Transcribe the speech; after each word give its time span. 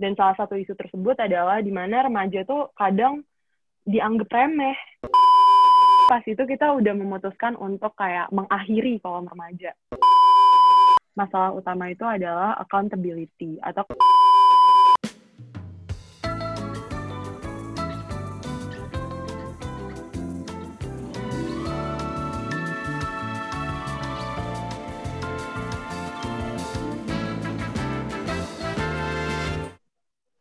Dan 0.00 0.16
salah 0.16 0.32
satu 0.32 0.56
isu 0.56 0.72
tersebut 0.80 1.12
adalah 1.20 1.60
di 1.60 1.68
mana 1.68 2.08
remaja 2.08 2.40
tuh 2.48 2.72
kadang 2.72 3.20
dianggap 3.84 4.32
remeh. 4.32 4.72
Pas 6.08 6.24
itu 6.24 6.40
kita 6.40 6.72
udah 6.72 6.96
memutuskan 6.96 7.52
untuk 7.60 7.92
kayak 8.00 8.32
mengakhiri 8.32 8.96
kolom 9.04 9.28
remaja. 9.28 9.76
Masalah 11.12 11.52
utama 11.52 11.92
itu 11.92 12.08
adalah 12.08 12.56
accountability 12.56 13.60
atau 13.60 13.84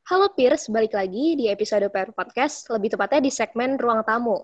Halo 0.10 0.34
Peers, 0.34 0.66
balik 0.74 0.98
lagi 0.98 1.38
di 1.38 1.54
episode 1.54 1.86
PR 1.94 2.10
Podcast, 2.10 2.66
lebih 2.74 2.98
tepatnya 2.98 3.22
di 3.22 3.30
segmen 3.30 3.78
Ruang 3.78 4.02
Tamu. 4.02 4.42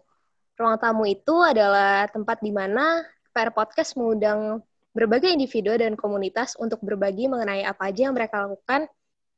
Ruang 0.61 0.77
Tamu 0.77 1.09
itu 1.09 1.41
adalah 1.41 2.05
tempat 2.05 2.37
di 2.45 2.53
mana 2.53 3.01
PR 3.33 3.49
Podcast 3.49 3.97
mengundang 3.97 4.61
berbagai 4.93 5.33
individu 5.33 5.73
dan 5.73 5.97
komunitas 5.97 6.53
untuk 6.61 6.85
berbagi 6.85 7.25
mengenai 7.25 7.65
apa 7.65 7.89
aja 7.89 8.05
yang 8.05 8.13
mereka 8.13 8.45
lakukan 8.45 8.85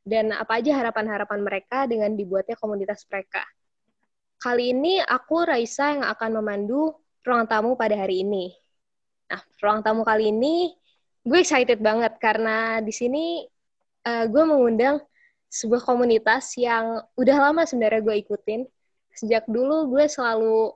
dan 0.03 0.35
apa 0.35 0.59
aja 0.59 0.75
harapan-harapan 0.75 1.39
mereka 1.39 1.87
dengan 1.87 2.11
dibuatnya 2.11 2.59
komunitas 2.59 3.07
mereka. 3.07 3.47
Kali 4.35 4.75
ini 4.75 4.99
aku 4.99 5.47
Raisa 5.47 5.95
yang 5.95 6.03
akan 6.11 6.43
memandu 6.43 6.91
ruang 7.23 7.47
tamu 7.47 7.79
pada 7.79 7.95
hari 7.95 8.27
ini. 8.27 8.51
Nah, 9.31 9.39
ruang 9.63 9.79
tamu 9.79 10.03
kali 10.03 10.35
ini 10.35 10.75
gue 11.23 11.39
excited 11.39 11.79
banget 11.79 12.19
karena 12.19 12.83
di 12.83 12.91
sini 12.91 13.47
uh, 14.03 14.27
gue 14.27 14.43
mengundang 14.43 14.99
sebuah 15.47 15.83
komunitas 15.83 16.55
yang 16.59 16.99
udah 17.15 17.37
lama 17.49 17.63
sebenarnya 17.63 18.03
gue 18.03 18.15
ikutin. 18.27 18.61
Sejak 19.15 19.47
dulu 19.49 19.97
gue 19.97 20.05
selalu 20.05 20.75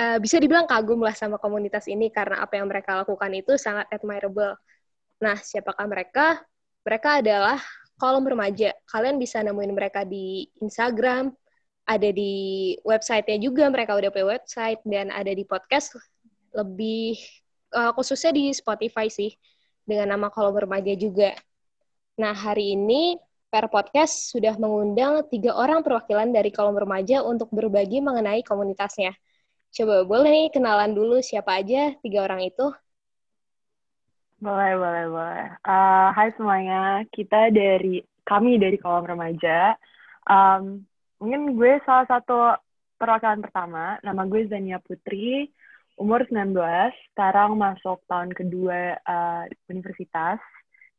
uh, 0.00 0.18
bisa 0.22 0.40
dibilang 0.40 0.64
kagum 0.64 1.02
lah 1.02 1.12
sama 1.12 1.36
komunitas 1.36 1.90
ini 1.90 2.08
karena 2.08 2.40
apa 2.40 2.56
yang 2.56 2.70
mereka 2.70 3.04
lakukan 3.04 3.30
itu 3.36 3.58
sangat 3.60 3.90
admirable. 3.92 4.56
Nah, 5.20 5.36
siapakah 5.36 5.84
mereka? 5.84 6.40
Mereka 6.86 7.20
adalah 7.20 7.60
kolom 8.00 8.24
remaja. 8.24 8.72
Kalian 8.88 9.20
bisa 9.20 9.44
nemuin 9.44 9.76
mereka 9.76 10.08
di 10.08 10.48
Instagram, 10.64 11.28
ada 11.84 12.08
di 12.08 12.72
websitenya 12.80 13.36
juga, 13.36 13.68
mereka 13.68 13.92
udah 13.92 14.08
punya 14.08 14.40
website, 14.40 14.80
dan 14.88 15.12
ada 15.12 15.28
di 15.28 15.44
podcast, 15.44 15.92
lebih 16.56 17.20
uh, 17.76 17.92
khususnya 17.92 18.32
di 18.32 18.48
Spotify 18.56 19.12
sih, 19.12 19.36
dengan 19.84 20.16
nama 20.16 20.32
kolom 20.32 20.56
remaja 20.56 20.96
juga. 20.96 21.36
Nah, 22.16 22.32
hari 22.32 22.72
ini 22.72 23.20
Per 23.50 23.66
Podcast 23.66 24.30
sudah 24.30 24.54
mengundang 24.62 25.26
tiga 25.26 25.58
orang 25.58 25.82
perwakilan 25.82 26.30
dari 26.30 26.54
kolom 26.54 26.78
remaja 26.78 27.26
untuk 27.26 27.50
berbagi 27.50 27.98
mengenai 27.98 28.46
komunitasnya. 28.46 29.10
Coba 29.74 30.06
boleh 30.06 30.30
nih 30.30 30.46
kenalan 30.54 30.94
dulu 30.94 31.18
siapa 31.18 31.58
aja 31.58 31.90
tiga 31.98 32.30
orang 32.30 32.46
itu? 32.46 32.70
Boleh, 34.38 34.78
boleh, 34.78 35.04
boleh. 35.10 35.46
Uh, 35.66 36.14
hai 36.14 36.30
semuanya, 36.38 37.02
kita 37.10 37.50
dari 37.50 38.06
kami 38.22 38.54
dari 38.62 38.78
kolom 38.78 39.02
remaja. 39.02 39.74
Um, 40.30 40.86
mungkin 41.18 41.58
gue 41.58 41.82
salah 41.82 42.06
satu 42.06 42.54
perwakilan 43.02 43.42
pertama. 43.42 43.98
Nama 44.06 44.22
gue 44.30 44.46
Zania 44.46 44.78
Putri, 44.78 45.50
umur 45.98 46.22
19, 46.22 46.54
sekarang 47.10 47.58
masuk 47.58 47.98
tahun 48.06 48.30
kedua 48.30 48.94
uh, 49.02 49.42
universitas 49.66 50.38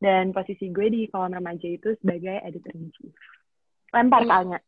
dan 0.02 0.34
posisi 0.34 0.74
gue 0.74 0.90
di 0.90 1.02
kolom 1.14 1.38
remaja 1.38 1.70
itu 1.70 1.94
sebagai 2.02 2.42
editor 2.42 2.74
in 2.74 2.90
chief. 2.90 3.14
Lempar 3.94 4.26
hmm. 4.26 4.32
tanya. 4.34 4.60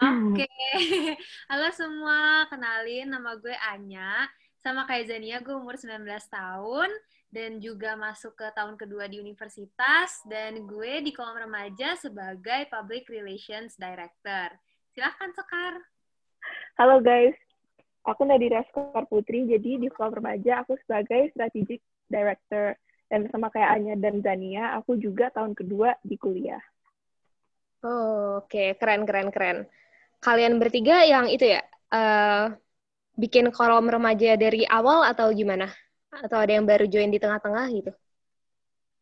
Oke, 0.00 0.48
okay. 0.48 1.12
halo 1.52 1.68
semua, 1.76 2.48
kenalin 2.48 3.12
nama 3.12 3.36
gue 3.36 3.52
Anya. 3.68 4.30
Sama 4.64 4.88
kayak 4.88 5.12
Zania, 5.12 5.44
gue 5.44 5.52
umur 5.52 5.76
19 5.76 6.08
tahun 6.08 6.88
dan 7.28 7.60
juga 7.60 8.00
masuk 8.00 8.32
ke 8.32 8.48
tahun 8.56 8.80
kedua 8.80 9.12
di 9.12 9.20
universitas 9.20 10.24
dan 10.24 10.64
gue 10.64 11.04
di 11.04 11.12
kolom 11.12 11.36
remaja 11.36 12.00
sebagai 12.00 12.64
Public 12.72 13.12
Relations 13.12 13.76
Director. 13.76 14.56
Silahkan 14.96 15.30
Sekar. 15.36 15.74
Halo 16.80 17.04
guys, 17.04 17.36
aku 18.08 18.24
Nadira 18.24 18.64
Sekar 18.72 19.04
Putri, 19.04 19.44
jadi 19.52 19.84
di 19.84 19.88
kolom 19.92 20.16
remaja 20.16 20.64
aku 20.64 20.80
sebagai 20.80 21.28
Strategic 21.36 21.84
Director 22.08 22.72
dan 23.10 23.26
sama 23.34 23.50
kayak 23.50 23.74
Anya 23.74 23.94
dan 23.98 24.22
Zania, 24.22 24.78
aku 24.78 24.94
juga 24.94 25.34
tahun 25.34 25.58
kedua 25.58 25.98
di 26.06 26.14
kuliah. 26.14 26.62
Oh, 27.82 28.38
oke, 28.38 28.46
okay. 28.46 28.78
keren, 28.78 29.02
keren, 29.02 29.34
keren. 29.34 29.58
Kalian 30.22 30.62
bertiga 30.62 31.02
yang 31.02 31.26
itu 31.26 31.48
ya, 31.48 31.64
uh, 31.90 32.54
bikin 33.18 33.50
kolom 33.50 33.90
remaja 33.90 34.38
dari 34.38 34.62
awal 34.70 35.02
atau 35.02 35.32
gimana? 35.34 35.66
Atau 36.14 36.38
ada 36.38 36.54
yang 36.54 36.68
baru 36.68 36.86
join 36.86 37.10
di 37.10 37.18
tengah-tengah 37.18 37.66
gitu? 37.74 37.92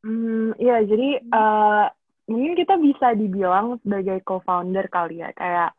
Hmm, 0.07 0.57
ya, 0.57 0.81
jadi 0.81 1.21
uh, 1.29 1.91
mungkin 2.31 2.55
kita 2.57 2.81
bisa 2.81 3.13
dibilang 3.13 3.77
sebagai 3.85 4.25
co-founder 4.25 4.89
kali 4.89 5.21
ya, 5.21 5.35
kayak 5.37 5.77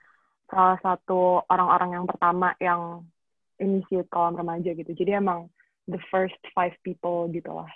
salah 0.51 0.77
satu 0.85 1.41
orang-orang 1.49 1.97
yang 1.97 2.05
pertama 2.05 2.53
yang 2.61 3.07
initiate 3.57 4.11
kolom 4.11 4.37
remaja 4.37 4.75
gitu. 4.75 4.91
Jadi 4.93 5.17
emang 5.17 5.49
the 5.87 5.97
first 6.13 6.37
five 6.53 6.75
people 6.83 7.31
gitu 7.31 7.49
lah. 7.49 7.69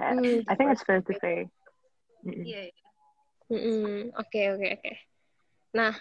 Mm, 0.00 0.48
I 0.48 0.54
think 0.56 0.72
it's 0.72 0.84
fair 0.84 1.04
to 1.04 1.14
say. 1.20 1.44
Iya. 2.24 2.72
Oke 4.16 4.42
oke 4.56 4.68
oke. 4.80 4.92
Nah, 5.76 5.92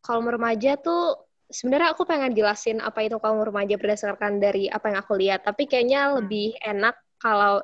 kaum 0.00 0.26
remaja 0.26 0.80
tuh 0.80 1.28
sebenarnya 1.52 1.92
aku 1.92 2.08
pengen 2.08 2.32
jelasin 2.32 2.80
apa 2.80 3.04
itu 3.04 3.20
kaum 3.20 3.44
remaja 3.44 3.76
berdasarkan 3.76 4.40
dari 4.40 4.66
apa 4.72 4.90
yang 4.90 4.98
aku 5.04 5.14
lihat. 5.20 5.44
Tapi 5.44 5.68
kayaknya 5.68 6.08
hmm. 6.08 6.14
lebih 6.24 6.56
enak 6.64 6.96
kalau 7.20 7.60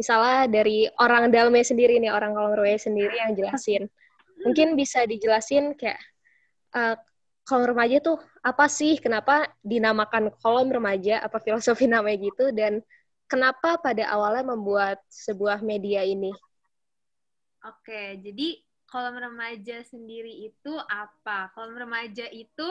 misalnya 0.00 0.48
dari 0.48 0.88
orang 0.98 1.28
dalamnya 1.28 1.64
sendiri 1.64 2.00
nih 2.00 2.10
orang 2.10 2.32
kaum 2.32 2.56
remaja 2.56 2.88
sendiri 2.88 3.16
yang 3.20 3.36
jelasin. 3.36 3.86
Mungkin 4.44 4.76
bisa 4.76 5.04
dijelasin 5.04 5.76
kayak 5.76 6.00
uh, 6.76 6.96
kolom 7.46 7.76
remaja 7.76 8.02
tuh 8.02 8.18
apa 8.42 8.66
sih? 8.66 8.98
Kenapa 8.98 9.46
dinamakan 9.62 10.32
kolom 10.42 10.72
remaja? 10.72 11.22
Apa 11.22 11.38
filosofi 11.38 11.86
namanya 11.86 12.18
gitu? 12.26 12.50
Dan 12.50 12.82
kenapa 13.26 13.78
pada 13.78 14.06
awalnya 14.10 14.54
membuat 14.54 14.98
sebuah 15.10 15.62
media 15.62 16.02
ini? 16.02 16.30
Oke, 17.66 18.22
jadi 18.22 18.62
kolom 18.86 19.18
remaja 19.18 19.82
sendiri 19.82 20.46
itu 20.46 20.72
apa? 20.86 21.50
Kolom 21.52 21.74
remaja 21.74 22.30
itu 22.30 22.68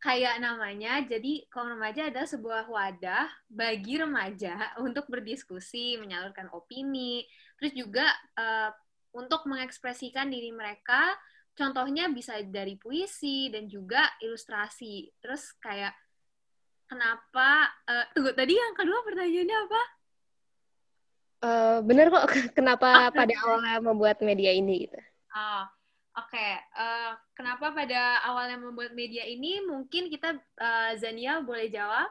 kayak 0.00 0.40
namanya, 0.40 1.04
jadi 1.04 1.44
kolom 1.52 1.76
remaja 1.76 2.08
adalah 2.08 2.24
sebuah 2.24 2.64
wadah 2.70 3.28
bagi 3.50 4.00
remaja 4.00 4.54
untuk 4.86 5.06
berdiskusi, 5.12 6.00
menyalurkan 6.00 6.48
opini, 6.56 7.26
terus 7.60 7.76
juga 7.76 8.06
uh, 8.38 8.70
untuk 9.12 9.44
mengekspresikan 9.44 10.32
diri 10.32 10.54
mereka. 10.54 11.12
Contohnya 11.58 12.06
bisa 12.06 12.38
dari 12.46 12.78
puisi 12.78 13.50
dan 13.50 13.66
juga 13.66 14.06
ilustrasi. 14.22 15.10
Terus 15.18 15.58
kayak 15.58 15.90
kenapa 16.88 17.68
uh, 17.86 18.04
tunggu 18.16 18.32
tadi 18.32 18.56
yang 18.56 18.74
kedua 18.74 18.98
pertanyaannya 19.04 19.58
apa? 19.68 19.82
Uh, 21.38 21.76
bener 21.86 22.10
kok 22.10 22.26
kenapa 22.58 23.12
pada 23.14 23.34
awalnya 23.46 23.78
membuat 23.78 24.18
media 24.24 24.50
ini 24.50 24.88
gitu. 24.88 24.98
Oh, 25.36 25.64
oke. 26.18 26.32
Okay. 26.32 26.58
Uh, 26.74 27.14
kenapa 27.36 27.70
pada 27.70 28.24
awalnya 28.26 28.58
membuat 28.58 28.96
media 28.96 29.22
ini? 29.28 29.62
Mungkin 29.62 30.10
kita 30.10 30.34
uh, 30.58 30.90
Zania 30.98 31.44
boleh 31.44 31.70
jawab? 31.70 32.10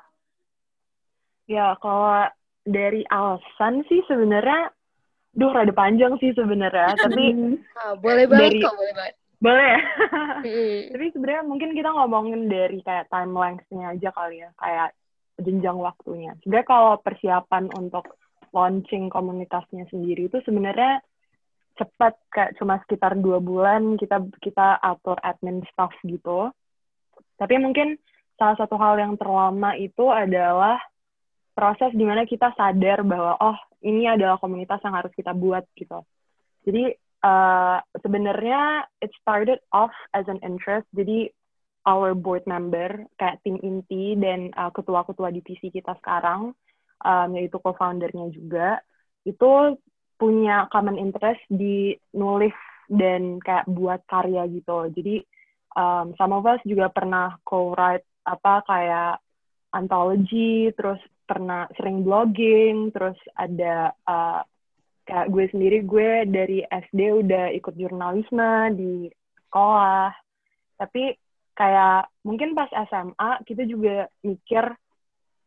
Ya, 1.47 1.75
kalau 1.83 2.27
dari 2.67 3.03
alasan 3.07 3.83
sih 3.87 4.03
sebenarnya 4.07 4.71
duh 5.37 5.51
rada 5.53 5.71
panjang 5.71 6.17
sih 6.19 6.31
sebenarnya, 6.35 6.97
tapi 6.97 7.55
oh, 7.83 7.93
boleh 8.03 8.25
banget 8.27 8.51
dari, 8.57 8.63
kok, 8.63 8.75
boleh 8.75 8.93
banget. 8.95 9.15
Boleh 9.37 9.65
ya? 9.77 9.81
Tapi 10.93 11.05
sebenarnya 11.13 11.43
mungkin 11.45 11.71
kita 11.77 11.89
ngomongin 11.93 12.49
dari 12.49 12.81
kayak 12.81 13.09
time 13.09 13.33
length-nya 13.33 13.93
aja 13.93 14.09
kali 14.13 14.41
ya, 14.41 14.49
kayak 14.57 14.89
jenjang 15.37 15.77
waktunya. 15.77 16.33
Sebenarnya 16.41 16.67
kalau 16.67 16.93
persiapan 17.01 17.69
untuk 17.77 18.17
launching 18.55 19.11
komunitasnya 19.11 19.85
sendiri 19.91 20.31
itu 20.31 20.41
sebenarnya 20.41 21.03
cepat 21.77 22.17
kayak 22.33 22.57
cuma 22.57 22.81
sekitar 22.81 23.13
dua 23.13 23.37
bulan 23.37 24.01
kita 24.01 24.17
kita 24.41 24.81
atur 24.81 25.21
admin 25.21 25.61
staff 25.69 25.93
gitu. 26.01 26.49
Tapi 27.37 27.61
mungkin 27.61 28.01
salah 28.33 28.57
satu 28.57 28.77
hal 28.81 28.97
yang 28.97 29.13
terlama 29.13 29.77
itu 29.77 30.09
adalah 30.09 30.81
proses 31.53 31.93
di 31.93 32.01
mana 32.01 32.25
kita 32.25 32.53
sadar 32.57 33.05
bahwa 33.05 33.37
oh 33.37 33.57
ini 33.85 34.09
adalah 34.09 34.41
komunitas 34.41 34.81
yang 34.81 34.97
harus 34.97 35.13
kita 35.13 35.37
buat 35.37 35.65
gitu. 35.77 36.01
Jadi 36.65 36.97
uh, 37.23 37.79
sebenarnya 38.01 38.85
it 39.01 39.13
started 39.21 39.61
off 39.73 39.93
as 40.13 40.25
an 40.27 40.41
interest. 40.43 40.85
Jadi 40.93 41.31
our 41.87 42.11
board 42.11 42.43
member 42.43 43.07
kayak 43.15 43.39
tim 43.47 43.57
inti 43.63 44.19
dan 44.19 44.51
uh, 44.59 44.69
ketua-ketua 44.75 45.31
divisi 45.31 45.71
kita 45.71 45.95
sekarang 46.03 46.51
um, 47.01 47.29
yaitu 47.31 47.57
co-foundernya 47.63 48.27
juga 48.35 48.83
itu 49.23 49.79
punya 50.17 50.67
common 50.73 50.99
interest 50.99 51.43
di 51.47 51.95
nulis 52.17 52.55
dan 52.89 53.39
kayak 53.39 53.69
buat 53.69 54.03
karya 54.09 54.47
gitu. 54.51 54.91
Jadi 54.91 55.23
um, 55.77 56.11
some 56.17 56.33
of 56.33 56.43
us 56.47 56.59
juga 56.65 56.89
pernah 56.89 57.37
co-write 57.45 58.03
apa 58.27 58.65
kayak 58.67 59.13
anthology, 59.71 60.71
terus 60.73 60.99
pernah 61.27 61.67
sering 61.75 62.03
blogging, 62.07 62.89
terus 62.95 63.19
ada 63.35 63.91
uh, 64.07 64.41
kayak 65.07 65.31
gue 65.31 65.45
sendiri 65.55 65.79
gue 65.87 66.09
dari 66.27 66.59
SD 66.67 67.23
udah 67.23 67.55
ikut 67.55 67.73
jurnalisme 67.79 68.75
di 68.75 69.07
sekolah. 69.47 70.11
Tapi 70.77 71.15
kayak 71.57 72.11
mungkin 72.27 72.53
pas 72.53 72.69
SMA 72.69 73.31
kita 73.47 73.63
juga 73.65 74.11
mikir 74.21 74.67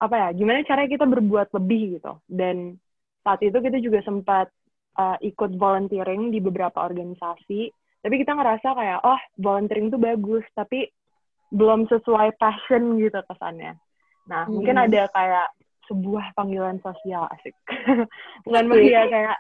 apa 0.01 0.15
ya, 0.17 0.29
gimana 0.33 0.65
caranya 0.65 0.91
kita 0.97 1.07
berbuat 1.07 1.53
lebih 1.53 2.01
gitu. 2.01 2.17
Dan 2.25 2.81
saat 3.21 3.45
itu 3.45 3.61
kita 3.61 3.77
juga 3.85 4.01
sempat 4.01 4.49
uh, 4.97 5.21
ikut 5.21 5.61
volunteering 5.61 6.33
di 6.33 6.41
beberapa 6.41 6.81
organisasi. 6.81 7.69
Tapi 8.01 8.15
kita 8.17 8.33
ngerasa 8.33 8.69
kayak, 8.73 8.99
oh 9.05 9.21
volunteering 9.37 9.93
itu 9.93 10.01
bagus, 10.01 10.45
tapi 10.57 10.89
belum 11.53 11.85
sesuai 11.93 12.41
passion 12.41 12.97
gitu 12.97 13.21
kesannya. 13.29 13.77
Nah, 14.25 14.49
hmm. 14.49 14.53
mungkin 14.57 14.77
ada 14.81 15.05
kayak 15.13 15.49
sebuah 15.91 16.39
panggilan 16.39 16.79
sosial 16.79 17.27
asik. 17.35 17.53
Bukan 18.47 18.65
maksudnya 18.71 19.05
kayak 19.11 19.37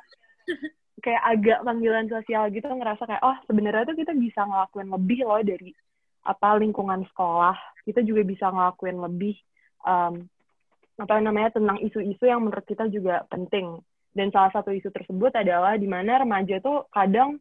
kayak 1.00 1.22
agak 1.24 1.58
panggilan 1.62 2.10
sosial 2.10 2.50
gitu 2.50 2.66
ngerasa 2.66 3.06
kayak 3.06 3.22
oh 3.22 3.38
sebenarnya 3.46 3.86
tuh 3.88 3.96
kita 3.96 4.12
bisa 4.12 4.44
ngelakuin 4.44 4.90
lebih 4.90 5.20
loh 5.24 5.40
dari 5.46 5.70
apa 6.26 6.58
lingkungan 6.58 7.06
sekolah. 7.14 7.54
Kita 7.86 8.02
juga 8.02 8.26
bisa 8.26 8.50
ngelakuin 8.50 8.98
lebih 8.98 9.38
um, 9.86 10.26
apa 11.00 11.14
namanya 11.22 11.56
tentang 11.56 11.80
isu-isu 11.80 12.26
yang 12.26 12.42
menurut 12.42 12.66
kita 12.66 12.90
juga 12.90 13.24
penting. 13.30 13.78
Dan 14.10 14.34
salah 14.34 14.50
satu 14.50 14.74
isu 14.74 14.90
tersebut 14.90 15.30
adalah 15.38 15.78
di 15.78 15.86
mana 15.86 16.18
remaja 16.18 16.58
tuh 16.58 16.90
kadang 16.90 17.38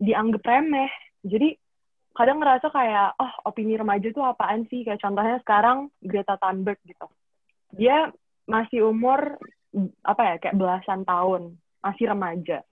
dianggap 0.00 0.40
remeh. 0.40 0.88
Jadi 1.20 1.52
kadang 2.16 2.42
ngerasa 2.42 2.72
kayak 2.72 3.14
oh 3.20 3.32
opini 3.46 3.78
remaja 3.78 4.10
tuh 4.10 4.24
apaan 4.26 4.66
sih 4.66 4.82
kayak 4.82 4.98
contohnya 4.98 5.38
sekarang 5.44 5.86
Greta 6.02 6.34
Thunberg 6.34 6.82
gitu 6.82 7.06
dia 7.74 8.08
masih 8.48 8.88
umur 8.88 9.36
apa 10.02 10.22
ya 10.24 10.34
kayak 10.40 10.56
belasan 10.56 11.04
tahun 11.04 11.60
masih 11.84 12.08
remaja. 12.08 12.64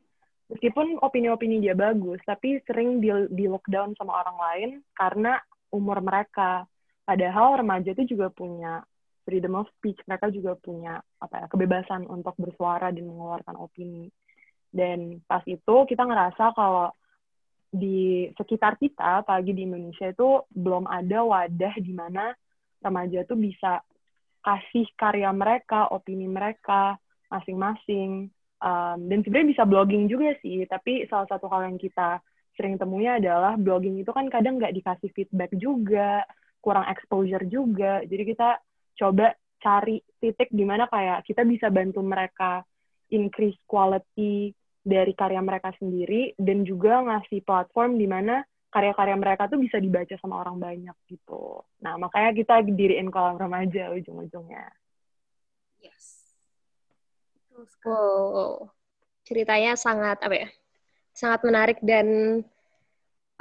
Meskipun 0.46 1.02
opini-opini 1.02 1.60
dia 1.60 1.76
bagus 1.76 2.18
tapi 2.24 2.62
sering 2.64 3.02
di, 3.02 3.12
di 3.30 3.44
lockdown 3.46 3.92
sama 4.00 4.24
orang 4.24 4.38
lain 4.40 4.70
karena 4.96 5.36
umur 5.70 6.00
mereka. 6.00 6.64
Padahal 7.06 7.62
remaja 7.62 7.94
itu 7.94 8.16
juga 8.16 8.32
punya 8.32 8.82
freedom 9.22 9.58
of 9.58 9.70
speech 9.78 9.98
mereka 10.06 10.30
juga 10.30 10.54
punya 10.58 11.02
apa 11.18 11.44
ya 11.44 11.46
kebebasan 11.50 12.06
untuk 12.06 12.34
bersuara 12.38 12.90
dan 12.90 13.04
mengeluarkan 13.06 13.58
opini. 13.58 14.08
Dan 14.70 15.22
pas 15.26 15.42
itu 15.46 15.76
kita 15.86 16.02
ngerasa 16.02 16.54
kalau 16.54 16.90
di 17.70 18.30
sekitar 18.38 18.78
kita, 18.78 19.26
apalagi 19.26 19.52
di 19.52 19.66
Indonesia 19.66 20.08
itu 20.08 20.46
belum 20.54 20.86
ada 20.86 21.26
wadah 21.26 21.74
di 21.82 21.92
mana 21.92 22.32
remaja 22.80 23.26
tuh 23.26 23.36
bisa 23.36 23.82
kasih 24.46 24.86
karya 24.94 25.34
mereka, 25.34 25.90
opini 25.90 26.30
mereka 26.30 26.94
masing-masing. 27.26 28.30
Um, 28.62 28.98
dan 29.10 29.20
sebenarnya 29.26 29.52
bisa 29.52 29.64
blogging 29.66 30.06
juga 30.06 30.38
sih, 30.38 30.62
tapi 30.70 31.04
salah 31.10 31.26
satu 31.26 31.50
hal 31.50 31.66
yang 31.66 31.76
kita 31.76 32.22
sering 32.56 32.78
temunya 32.78 33.18
adalah 33.20 33.58
blogging 33.58 34.00
itu 34.00 34.08
kan 34.14 34.30
kadang 34.32 34.56
nggak 34.56 34.72
dikasih 34.72 35.10
feedback 35.12 35.52
juga, 35.58 36.24
kurang 36.62 36.86
exposure 36.88 37.44
juga. 37.50 38.00
Jadi 38.06 38.22
kita 38.22 38.62
coba 38.96 39.34
cari 39.60 40.00
titik 40.22 40.48
di 40.54 40.64
mana 40.64 40.88
kayak 40.88 41.26
kita 41.26 41.42
bisa 41.44 41.68
bantu 41.68 42.00
mereka 42.00 42.62
increase 43.12 43.58
quality 43.68 44.54
dari 44.86 45.12
karya 45.18 45.42
mereka 45.42 45.74
sendiri 45.76 46.32
dan 46.38 46.62
juga 46.62 47.02
ngasih 47.02 47.42
platform 47.42 47.98
di 47.98 48.06
mana 48.06 48.40
karya-karya 48.76 49.16
mereka 49.16 49.48
tuh 49.48 49.56
bisa 49.56 49.80
dibaca 49.80 50.12
sama 50.20 50.44
orang 50.44 50.60
banyak 50.60 50.96
gitu. 51.08 51.64
Nah, 51.80 51.96
makanya 51.96 52.36
kita 52.36 52.60
diriin 52.60 53.08
kolam 53.08 53.40
remaja 53.40 53.88
ujung-ujungnya. 53.96 54.68
Yes. 55.80 56.36
Wow. 57.80 58.68
Ceritanya 59.24 59.80
sangat 59.80 60.20
apa 60.20 60.36
ya? 60.36 60.48
Sangat 61.16 61.40
menarik 61.48 61.80
dan 61.80 62.06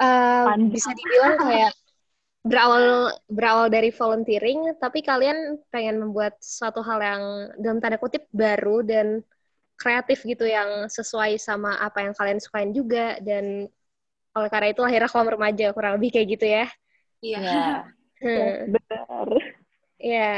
uh, 0.00 0.56
bisa 0.72 0.96
dibilang 0.96 1.36
kayak 1.36 1.72
berawal 2.40 3.12
berawal 3.28 3.66
dari 3.68 3.92
volunteering, 3.92 4.72
tapi 4.80 5.04
kalian 5.04 5.60
pengen 5.68 6.00
membuat 6.00 6.40
suatu 6.40 6.80
hal 6.80 6.98
yang 7.04 7.22
dalam 7.60 7.78
tanda 7.84 8.00
kutip 8.00 8.24
baru 8.32 8.80
dan 8.80 9.20
kreatif 9.76 10.24
gitu 10.24 10.48
yang 10.48 10.88
sesuai 10.88 11.36
sama 11.36 11.76
apa 11.84 12.08
yang 12.08 12.16
kalian 12.16 12.40
sukain 12.40 12.72
juga 12.72 13.20
dan 13.20 13.68
oleh 14.36 14.48
karena 14.52 14.68
itu 14.68 14.82
akhirnya 14.84 15.08
kolam 15.08 15.32
remaja 15.32 15.66
kurang 15.72 15.96
lebih 15.96 16.10
kayak 16.12 16.28
gitu 16.36 16.46
ya. 16.46 16.66
Iya. 17.24 17.40
Yeah. 17.40 17.76
Hmm. 18.20 18.76
Benar. 18.76 19.28
Iya. 19.96 20.34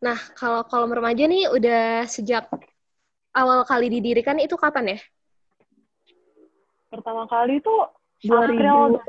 Nah, 0.00 0.18
kalau 0.36 0.60
kolam 0.68 0.92
remaja 0.92 1.24
nih 1.24 1.48
udah 1.48 2.04
sejak 2.04 2.48
awal 3.32 3.64
kali 3.64 3.88
didirikan 3.88 4.36
itu 4.36 4.60
kapan 4.60 4.96
ya? 4.96 4.98
Pertama 6.92 7.24
kali 7.24 7.64
itu 7.64 7.74
2018. 8.28 9.08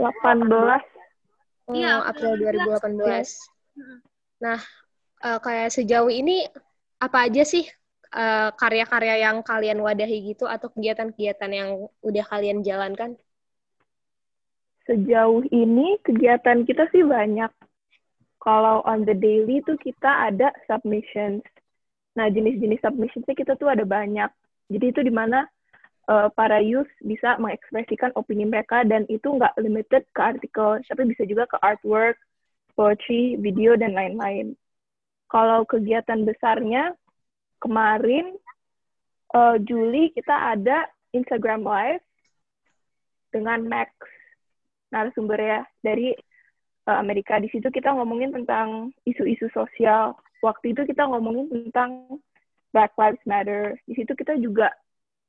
Oh, 1.67 1.75
iya, 1.75 2.03
April 2.03 2.39
2018. 2.39 3.03
Ya. 3.03 3.85
Nah, 4.41 4.59
uh, 5.23 5.39
kayak 5.39 5.75
sejauh 5.75 6.11
ini 6.11 6.47
apa 7.01 7.27
aja 7.27 7.41
sih 7.41 7.65
karya 8.11 8.21
eh, 8.21 8.49
karya-karya 8.59 9.15
yang 9.23 9.37
kalian 9.41 9.79
wadahi 9.79 10.35
gitu 10.35 10.43
atau 10.45 10.67
kegiatan-kegiatan 10.69 11.51
yang 11.51 11.69
udah 12.03 12.25
kalian 12.27 12.59
jalankan? 12.61 13.15
Sejauh 14.89 15.45
ini 15.53 16.01
kegiatan 16.01 16.65
kita 16.65 16.89
sih 16.89 17.05
banyak. 17.05 17.51
Kalau 18.41 18.81
on 18.89 19.05
the 19.05 19.13
daily 19.13 19.61
tuh 19.61 19.77
kita 19.77 20.33
ada 20.33 20.49
submissions. 20.65 21.45
Nah, 22.17 22.27
jenis-jenis 22.33 22.81
submissionsnya 22.81 23.37
kita 23.37 23.53
tuh 23.61 23.69
ada 23.69 23.85
banyak. 23.85 24.27
Jadi 24.73 24.85
itu 24.89 25.01
di 25.05 25.13
mana 25.13 25.45
uh, 26.09 26.25
eh, 26.25 26.29
para 26.33 26.57
youth 26.57 26.89
bisa 27.05 27.37
mengekspresikan 27.37 28.09
opini 28.17 28.49
mereka 28.49 28.81
dan 28.81 29.05
itu 29.11 29.29
nggak 29.29 29.53
limited 29.61 30.03
ke 30.11 30.21
artikel, 30.21 30.81
tapi 30.89 31.03
bisa 31.05 31.23
juga 31.29 31.45
ke 31.45 31.57
artwork, 31.61 32.17
poetry, 32.73 33.37
video, 33.37 33.77
dan 33.77 33.93
lain-lain. 33.93 34.57
Kalau 35.29 35.63
kegiatan 35.63 36.25
besarnya, 36.25 36.97
kemarin 37.61 38.35
uh, 39.37 39.55
Juli 39.61 40.09
kita 40.17 40.57
ada 40.57 40.89
Instagram 41.13 41.61
Live 41.61 42.03
dengan 43.31 43.63
Max 43.69 43.93
narasumber 44.91 45.39
ya 45.39 45.59
dari 45.81 46.13
uh, 46.87 46.97
Amerika. 46.99 47.39
Di 47.39 47.49
situ 47.49 47.71
kita 47.71 47.91
ngomongin 47.95 48.35
tentang 48.35 48.91
isu-isu 49.07 49.47
sosial. 49.55 50.15
Waktu 50.43 50.75
itu 50.75 50.85
kita 50.85 51.07
ngomongin 51.07 51.49
tentang 51.49 52.21
Black 52.75 52.93
Lives 52.99 53.23
Matter. 53.27 53.79
Di 53.87 53.93
situ 53.97 54.11
kita 54.13 54.37
juga 54.37 54.71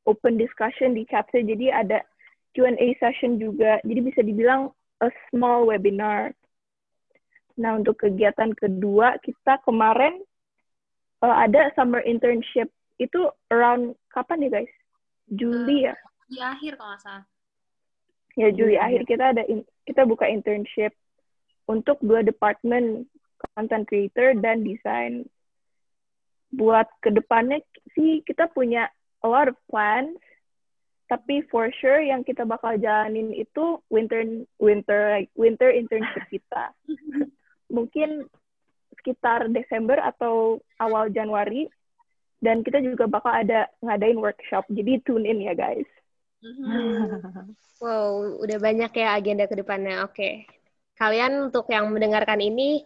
open 0.04 0.36
discussion 0.36 0.94
di 0.98 1.06
chatnya. 1.06 1.42
Jadi 1.54 1.66
ada 1.70 1.98
Q&A 2.52 2.88
session 3.00 3.38
juga. 3.40 3.78
Jadi 3.86 4.00
bisa 4.02 4.20
dibilang 4.20 4.74
a 5.00 5.08
small 5.30 5.66
webinar. 5.66 6.34
Nah, 7.60 7.76
untuk 7.76 8.00
kegiatan 8.00 8.56
kedua, 8.56 9.20
kita 9.20 9.60
kemarin 9.64 10.24
uh, 11.20 11.36
ada 11.44 11.68
summer 11.76 12.00
internship 12.04 12.72
itu 12.96 13.28
around 13.52 13.92
kapan 14.12 14.46
nih 14.46 14.50
guys? 14.50 14.74
Juli 15.28 15.84
uh, 15.84 15.92
ya? 15.92 15.96
Di 16.32 16.38
akhir 16.40 16.72
kalau 16.80 16.96
nggak 16.96 17.02
salah. 17.04 17.24
Ya 18.38 18.48
Juli 18.48 18.80
hmm, 18.80 18.84
akhir 18.84 19.02
kita 19.04 19.24
ada 19.36 19.42
in, 19.44 19.64
kita 19.84 20.08
buka 20.08 20.24
internship 20.24 20.96
untuk 21.68 22.00
dua 22.00 22.24
departemen 22.24 23.04
content 23.54 23.84
creator 23.84 24.32
dan 24.40 24.64
desain. 24.64 25.28
Buat 26.52 26.88
ke 27.04 27.12
depannya 27.12 27.60
sih 27.92 28.24
kita 28.24 28.48
punya 28.52 28.88
a 29.24 29.28
lot 29.28 29.52
of 29.52 29.56
plans, 29.68 30.16
tapi 31.12 31.44
for 31.52 31.68
sure 31.76 32.00
yang 32.00 32.24
kita 32.24 32.48
bakal 32.48 32.76
jalanin 32.80 33.36
itu 33.36 33.80
winter 33.92 34.24
winter 34.56 35.12
like 35.12 35.28
winter 35.36 35.68
internship 35.68 36.24
kita. 36.32 36.72
Mungkin 37.76 38.28
sekitar 39.00 39.50
Desember 39.50 39.98
atau 40.00 40.60
awal 40.80 41.10
Januari 41.12 41.68
dan 42.42 42.64
kita 42.64 42.80
juga 42.82 43.06
bakal 43.06 43.32
ada 43.32 43.70
ngadain 43.82 44.18
workshop 44.18 44.64
jadi 44.72 44.98
tune 45.04 45.28
in 45.28 45.44
ya 45.44 45.52
guys. 45.52 45.88
wow 47.82 48.38
udah 48.42 48.58
banyak 48.58 48.92
ya 48.94 49.08
agenda 49.14 49.46
ke 49.46 49.54
depannya 49.54 50.02
oke 50.06 50.14
okay. 50.14 50.46
kalian 50.98 51.50
untuk 51.50 51.66
yang 51.70 51.90
mendengarkan 51.90 52.42
ini 52.42 52.82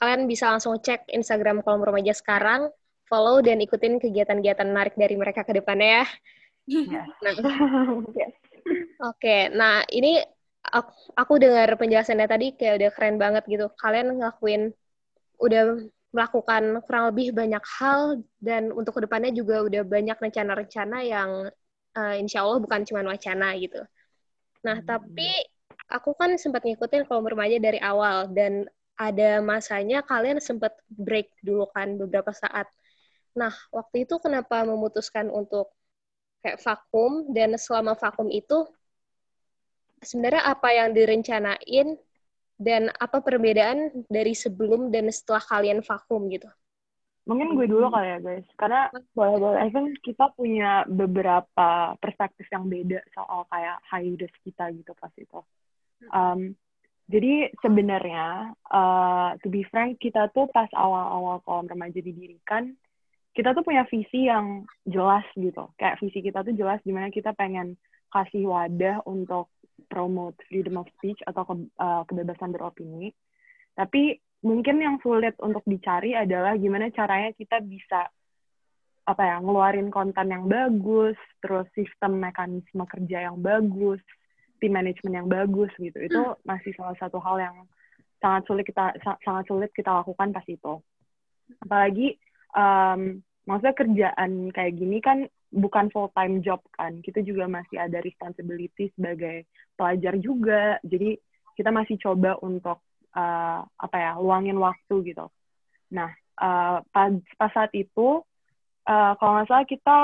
kalian 0.00 0.26
bisa 0.26 0.50
langsung 0.50 0.80
cek 0.80 1.06
Instagram 1.12 1.62
kolom 1.62 1.84
remaja 1.84 2.16
sekarang 2.16 2.72
follow 3.06 3.44
dan 3.44 3.60
ikutin 3.60 4.00
kegiatan-kegiatan 4.00 4.66
menarik 4.66 4.96
dari 4.96 5.14
mereka 5.14 5.44
ke 5.44 5.52
depannya 5.54 6.04
ya 6.66 6.84
yeah. 6.88 7.04
nah 7.20 7.32
yes. 8.16 8.34
oke 9.08 9.20
okay. 9.20 9.52
nah 9.52 9.84
ini 9.92 10.18
aku, 10.64 10.92
aku 11.12 11.32
dengar 11.36 11.68
penjelasannya 11.76 12.26
tadi 12.26 12.46
kayak 12.56 12.74
udah 12.80 12.90
keren 12.96 13.16
banget 13.20 13.44
gitu 13.46 13.68
kalian 13.76 14.16
ngelakuin 14.16 14.72
udah 15.38 15.84
melakukan 16.14 16.78
kurang 16.86 17.10
lebih 17.10 17.34
banyak 17.34 17.64
hal 17.82 18.22
dan 18.38 18.70
untuk 18.70 18.96
ke 18.96 19.02
depannya 19.02 19.34
juga 19.34 19.66
udah 19.66 19.82
banyak 19.82 20.14
rencana-rencana 20.14 20.98
yang 21.02 21.50
uh, 21.94 22.14
insya 22.18 22.42
Allah 22.44 22.60
bukan 22.60 22.82
cuma 22.86 23.06
wacana 23.06 23.54
gitu. 23.58 23.80
Nah, 24.64 24.80
tapi 24.82 25.30
aku 25.88 26.16
kan 26.16 26.34
sempat 26.40 26.64
ngikutin 26.64 27.06
kolom 27.06 27.28
remaja 27.28 27.60
dari 27.60 27.78
awal 27.80 28.30
dan 28.32 28.66
ada 28.94 29.42
masanya 29.42 30.06
kalian 30.06 30.38
sempat 30.38 30.74
break 30.86 31.30
dulu 31.42 31.66
kan 31.74 31.98
beberapa 31.98 32.30
saat. 32.30 32.70
Nah, 33.34 33.50
waktu 33.74 34.06
itu 34.06 34.22
kenapa 34.22 34.62
memutuskan 34.62 35.26
untuk 35.28 35.74
kayak 36.40 36.62
vakum 36.62 37.34
dan 37.34 37.58
selama 37.58 37.98
vakum 37.98 38.30
itu 38.30 38.62
sebenarnya 40.04 40.44
apa 40.46 40.68
yang 40.70 40.94
direncanain 40.94 41.98
dan 42.54 42.92
apa 43.02 43.18
perbedaan 43.18 44.06
dari 44.06 44.36
sebelum 44.36 44.94
dan 44.94 45.10
setelah 45.10 45.42
kalian 45.42 45.82
vakum 45.82 46.30
gitu? 46.30 46.46
Mungkin 47.24 47.56
gue 47.56 47.64
dulu 47.64 47.88
kali 47.88 48.08
ya 48.12 48.18
guys, 48.20 48.44
karena 48.60 48.92
boleh 49.16 49.36
boleh. 49.40 49.58
I 49.64 49.72
think 49.72 49.96
kita 50.04 50.28
punya 50.36 50.84
beberapa 50.84 51.96
perspektif 51.96 52.44
yang 52.52 52.68
beda 52.68 53.00
soal 53.16 53.48
kayak 53.48 53.80
hiatus 53.88 54.32
kita 54.44 54.68
gitu 54.76 54.92
pas 54.92 55.12
itu. 55.16 55.40
Um, 56.12 56.52
jadi 57.08 57.52
sebenarnya, 57.64 58.52
uh, 58.68 59.36
to 59.40 59.48
be 59.48 59.64
frank, 59.68 60.00
kita 60.00 60.28
tuh 60.36 60.48
pas 60.52 60.68
awal-awal 60.76 61.40
kolom 61.44 61.68
remaja 61.68 62.00
didirikan, 62.00 62.76
kita 63.36 63.56
tuh 63.56 63.64
punya 63.64 63.88
visi 63.88 64.28
yang 64.28 64.68
jelas 64.84 65.24
gitu. 65.36 65.68
Kayak 65.80 66.00
visi 66.00 66.20
kita 66.20 66.44
tuh 66.44 66.52
jelas 66.52 66.80
di 66.84 66.92
mana 66.92 67.08
kita 67.08 67.32
pengen 67.36 67.76
kasih 68.12 68.48
wadah 68.48 69.00
untuk 69.04 69.48
promote 69.88 70.38
freedom 70.48 70.80
of 70.80 70.88
speech 70.96 71.20
atau 71.28 71.44
ke, 71.44 71.54
uh, 71.80 72.04
kebebasan 72.08 72.52
beropini. 72.52 73.12
Tapi 73.74 74.16
mungkin 74.44 74.76
yang 74.76 74.96
sulit 75.00 75.34
untuk 75.40 75.64
dicari 75.64 76.12
adalah 76.12 76.54
gimana 76.60 76.92
caranya 76.92 77.32
kita 77.32 77.64
bisa 77.64 78.12
apa 79.04 79.22
ya 79.24 79.36
ngeluarin 79.40 79.88
konten 79.88 80.28
yang 80.32 80.44
bagus, 80.48 81.16
terus 81.40 81.68
sistem 81.72 82.20
mekanisme 82.20 82.84
kerja 82.88 83.28
yang 83.32 83.40
bagus, 83.40 84.00
tim 84.60 84.72
manajemen 84.72 85.24
yang 85.24 85.28
bagus 85.28 85.72
gitu. 85.80 85.96
Itu 85.96 86.20
hmm. 86.20 86.40
masih 86.44 86.72
salah 86.76 86.96
satu 87.00 87.20
hal 87.20 87.40
yang 87.40 87.56
sangat 88.20 88.44
sulit 88.48 88.64
kita 88.64 88.96
sangat 89.00 89.44
sulit 89.48 89.70
kita 89.72 89.92
lakukan 89.92 90.32
pas 90.32 90.46
itu. 90.48 90.80
Apalagi 91.60 92.16
um, 92.56 93.20
maksudnya 93.44 93.76
kerjaan 93.76 94.30
kayak 94.52 94.72
gini 94.76 94.98
kan 95.04 95.28
bukan 95.54 95.92
full 95.92 96.10
time 96.16 96.40
job 96.40 96.58
kan 96.74 96.98
kita 97.04 97.22
juga 97.22 97.46
masih 97.46 97.78
ada 97.78 98.02
responsibility 98.02 98.90
sebagai 98.96 99.46
pelajar 99.78 100.18
juga 100.18 100.82
jadi 100.82 101.14
kita 101.54 101.70
masih 101.70 101.94
coba 102.02 102.34
untuk 102.42 102.82
uh, 103.14 103.62
apa 103.64 103.96
ya 103.96 104.12
luangin 104.18 104.58
waktu 104.58 105.14
gitu. 105.14 105.30
Nah 105.94 106.10
uh, 106.38 106.82
pas, 106.90 107.10
pas 107.38 107.50
saat 107.54 107.72
itu 107.72 108.20
uh, 108.86 109.12
kalau 109.16 109.32
nggak 109.38 109.48
salah 109.48 109.66
kita 109.66 110.00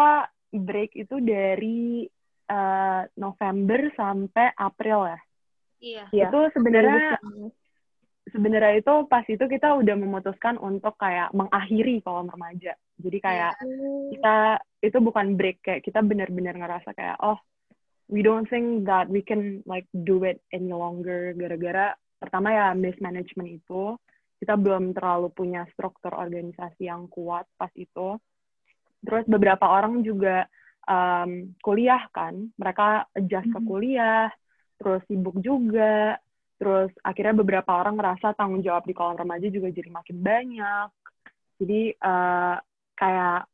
break 0.51 0.99
itu 0.99 1.23
dari 1.23 2.07
uh, 2.51 3.03
November 3.19 3.91
sampai 3.95 4.55
April 4.59 5.01
ya. 5.07 5.21
Iya. 5.81 6.29
Itu 6.29 6.41
sebenarnya 6.55 7.17
sebenarnya 8.31 8.75
itu 8.79 8.95
pas 9.11 9.25
itu 9.27 9.43
kita 9.43 9.75
udah 9.75 9.97
memutuskan 9.97 10.61
untuk 10.61 10.95
kayak 11.01 11.33
mengakhiri 11.35 12.05
kolom 12.05 12.31
remaja. 12.31 12.77
Jadi 13.01 13.19
kayak 13.19 13.53
yeah. 13.59 14.09
kita 14.13 14.37
itu 14.85 14.99
bukan 15.01 15.35
break 15.35 15.65
kayak 15.65 15.83
kita 15.83 16.05
benar-benar 16.05 16.55
ngerasa 16.55 16.93
kayak 16.93 17.17
oh 17.25 17.41
we 18.11 18.21
don't 18.21 18.51
think 18.51 18.85
that 18.85 19.09
we 19.09 19.25
can 19.25 19.65
like 19.65 19.87
do 19.95 20.27
it 20.27 20.43
any 20.53 20.75
longer 20.75 21.33
gara-gara 21.33 21.97
pertama 22.21 22.53
ya 22.53 22.77
mismanagement 22.77 23.49
itu 23.49 23.97
kita 24.41 24.57
belum 24.57 24.93
terlalu 24.97 25.33
punya 25.33 25.65
struktur 25.73 26.13
organisasi 26.17 26.89
yang 26.89 27.09
kuat 27.09 27.49
pas 27.57 27.73
itu. 27.77 28.17
Terus 29.01 29.25
beberapa 29.25 29.65
orang 29.69 30.05
juga 30.05 30.45
um, 30.85 31.53
kuliah 31.61 32.05
kan 32.13 32.53
mereka 32.57 33.09
adjust 33.17 33.49
ke 33.49 33.57
mm-hmm. 33.57 33.69
kuliah 33.69 34.29
terus 34.81 35.05
sibuk 35.09 35.37
juga 35.45 36.17
terus 36.57 36.93
akhirnya 37.05 37.41
beberapa 37.41 37.73
orang 37.73 37.97
ngerasa 37.97 38.37
tanggung 38.37 38.61
jawab 38.61 38.85
di 38.85 38.93
kolom 38.93 39.17
remaja 39.17 39.49
juga 39.49 39.73
jadi 39.73 39.89
makin 39.89 40.17
banyak. 40.21 40.89
Jadi 41.61 41.81
uh, 42.01 42.57
kayak 42.97 43.49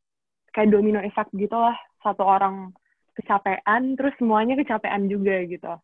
kayak 0.55 0.71
domino 0.71 0.99
effect 1.03 1.31
gitu 1.35 1.55
lah 1.55 1.75
satu 2.03 2.23
orang 2.23 2.71
kecapean 3.15 3.95
terus 3.99 4.15
semuanya 4.19 4.55
kecapean 4.59 5.07
juga 5.07 5.39
gitu. 5.47 5.75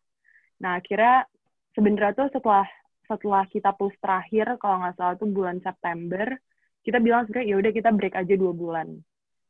Nah 0.63 0.79
akhirnya 0.79 1.27
sebenarnya 1.73 2.13
tuh 2.15 2.29
setelah 2.33 2.65
setelah 3.03 3.43
kita 3.51 3.75
push 3.75 3.93
terakhir 3.99 4.55
kalau 4.57 4.79
nggak 4.79 4.95
salah 4.95 5.15
tuh 5.19 5.27
bulan 5.27 5.59
September 5.59 6.31
kita 6.83 6.99
bilang 6.99 7.23
sebenarnya 7.27 7.47
ya 7.47 7.55
udah 7.59 7.71
kita 7.71 7.89
break 7.95 8.15
aja 8.15 8.33
dua 8.35 8.51
bulan. 8.51 8.87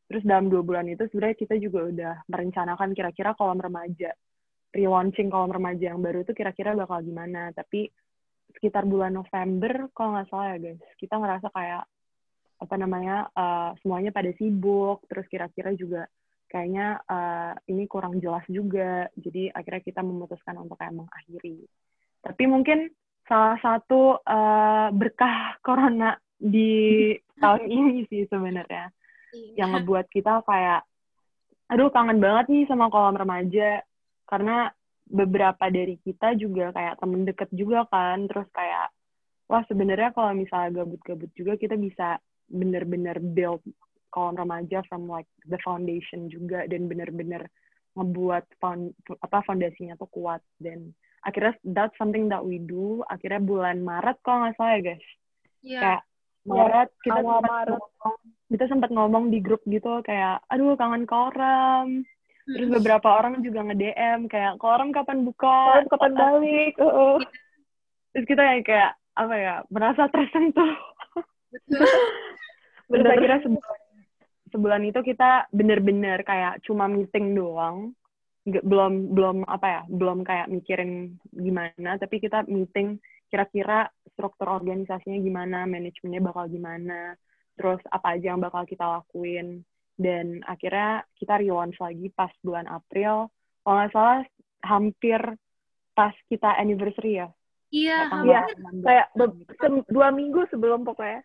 Terus 0.06 0.24
dalam 0.30 0.54
dua 0.54 0.62
bulan 0.62 0.86
itu 0.86 1.10
sebenarnya 1.10 1.38
kita 1.38 1.56
juga 1.58 1.80
udah 1.90 2.14
merencanakan 2.30 2.94
kira-kira 2.94 3.34
kolom 3.34 3.58
remaja. 3.58 4.14
Relaunching 4.70 5.34
kolom 5.34 5.50
remaja 5.50 5.94
yang 5.94 6.02
baru 6.02 6.22
itu 6.22 6.38
kira-kira 6.38 6.78
bakal 6.78 7.02
gimana. 7.02 7.50
Tapi 7.50 7.90
sekitar 8.54 8.86
bulan 8.86 9.18
November 9.18 9.90
kalau 9.98 10.14
nggak 10.14 10.30
salah 10.30 10.54
ya 10.54 10.58
guys 10.62 10.82
kita 11.02 11.18
ngerasa 11.18 11.50
kayak 11.50 11.84
apa 12.62 12.76
namanya 12.78 13.34
uh, 13.34 13.74
semuanya 13.82 14.14
pada 14.14 14.30
sibuk. 14.38 15.02
Terus 15.10 15.26
kira-kira 15.26 15.74
juga 15.74 16.06
kayaknya 16.54 17.02
uh, 17.10 17.58
ini 17.66 17.90
kurang 17.90 18.22
jelas 18.22 18.46
juga. 18.46 19.10
Jadi 19.18 19.50
akhirnya 19.50 19.82
kita 19.82 20.06
memutuskan 20.06 20.62
untuk 20.62 20.78
kayak 20.78 20.94
mengakhiri 20.94 21.66
tapi 22.24 22.44
mungkin 22.48 22.88
salah 23.28 23.60
satu 23.60 24.18
uh, 24.24 24.88
berkah 24.96 25.60
corona 25.60 26.16
di 26.40 27.12
tahun 27.44 27.68
ini 27.68 28.08
sih 28.08 28.26
sebenarnya. 28.32 28.90
Iya. 29.34 29.66
yang 29.66 29.74
ngebuat 29.74 30.14
kita 30.14 30.46
kayak 30.46 30.86
aduh 31.74 31.90
kangen 31.90 32.22
banget 32.22 32.54
nih 32.54 32.64
sama 32.70 32.94
kolam 32.94 33.18
remaja. 33.18 33.82
Karena 34.30 34.70
beberapa 35.10 35.68
dari 35.74 35.98
kita 36.00 36.38
juga 36.38 36.70
kayak 36.70 37.02
temen 37.02 37.26
deket 37.26 37.50
juga 37.50 37.90
kan. 37.90 38.30
Terus 38.30 38.46
kayak 38.54 38.94
wah 39.50 39.66
sebenarnya 39.66 40.14
kalau 40.14 40.38
misalnya 40.38 40.86
gabut-gabut 40.86 41.34
juga 41.34 41.58
kita 41.58 41.74
bisa 41.82 42.22
bener-bener 42.46 43.18
build 43.18 43.66
kolom 44.14 44.38
remaja 44.38 44.86
from 44.86 45.10
like 45.10 45.30
the 45.50 45.58
foundation 45.66 46.30
juga 46.30 46.70
dan 46.70 46.86
bener-bener 46.86 47.50
ngebuat 47.98 48.46
found, 48.62 48.94
apa 49.22 49.42
fondasinya 49.46 49.98
tuh 49.98 50.10
kuat 50.14 50.42
dan 50.62 50.94
akhirnya 51.24 51.56
that's 51.64 51.96
something 51.98 52.28
that 52.30 52.44
we 52.44 52.60
do. 52.60 53.02
Akhirnya 53.08 53.42
bulan 53.42 53.82
Maret 53.82 54.20
kalau 54.22 54.48
nggak 54.48 54.56
salah 54.60 54.74
ya 54.78 54.82
guys. 54.84 55.08
Yeah. 55.64 55.82
kayak 55.82 56.02
Maret 56.44 56.90
yeah, 56.92 57.04
kita 57.08 57.20
sempat 57.24 57.44
Maret. 57.48 57.72
ngomong 57.80 58.16
kita 58.52 58.66
sempat 58.68 58.90
ngomong 58.92 59.26
di 59.32 59.40
grup 59.40 59.64
gitu 59.64 60.04
kayak 60.04 60.44
aduh 60.52 60.76
kangen 60.76 61.08
koram 61.08 62.04
terus 62.44 62.68
beberapa 62.68 63.08
orang 63.08 63.40
juga 63.40 63.64
nge 63.64 63.80
DM 63.80 64.20
kayak 64.28 64.60
koram 64.60 64.92
kapan 64.92 65.24
buka? 65.24 65.80
Koram 65.80 65.88
kapan 65.88 66.12
balik? 66.12 66.74
Uh. 66.76 67.18
terus 68.12 68.28
kita 68.28 68.44
yang 68.44 68.62
kayak 68.68 68.92
apa 69.16 69.36
ya 69.38 69.56
merasa 69.70 70.10
tersentuh. 70.12 70.74
Terus 72.90 73.06
akhirnya 73.10 73.40
sebulan, 73.42 73.80
sebulan 74.54 74.82
itu 74.86 75.00
kita 75.02 75.50
bener-bener 75.50 76.22
kayak 76.26 76.62
cuma 76.66 76.86
meeting 76.86 77.34
doang. 77.34 77.98
Nggak, 78.44 78.64
belum 78.68 78.94
belum 79.16 79.38
apa 79.48 79.68
ya 79.72 79.82
belum 79.88 80.28
kayak 80.28 80.52
mikirin 80.52 81.16
gimana 81.32 81.96
tapi 81.96 82.20
kita 82.20 82.44
meeting 82.52 83.00
kira-kira 83.32 83.88
struktur 84.12 84.52
organisasinya 84.52 85.16
gimana 85.24 85.64
manajemennya 85.64 86.20
bakal 86.20 86.52
gimana 86.52 87.16
terus 87.56 87.80
apa 87.88 88.20
aja 88.20 88.36
yang 88.36 88.44
bakal 88.44 88.68
kita 88.68 88.84
lakuin 88.84 89.64
dan 89.96 90.44
akhirnya 90.44 91.08
kita 91.16 91.40
relaunch 91.40 91.80
lagi 91.80 92.12
pas 92.12 92.36
bulan 92.44 92.68
April 92.68 93.32
kalau 93.64 93.76
nggak 93.80 93.92
salah 93.96 94.20
hampir 94.60 95.22
pas 95.96 96.14
kita 96.28 96.52
anniversary 96.60 97.24
ya 97.24 97.32
iya 97.72 98.12
iya 98.28 98.44
kayak 98.84 99.08
dua 99.88 100.12
minggu 100.12 100.44
sebelum 100.52 100.84
pokoknya 100.84 101.24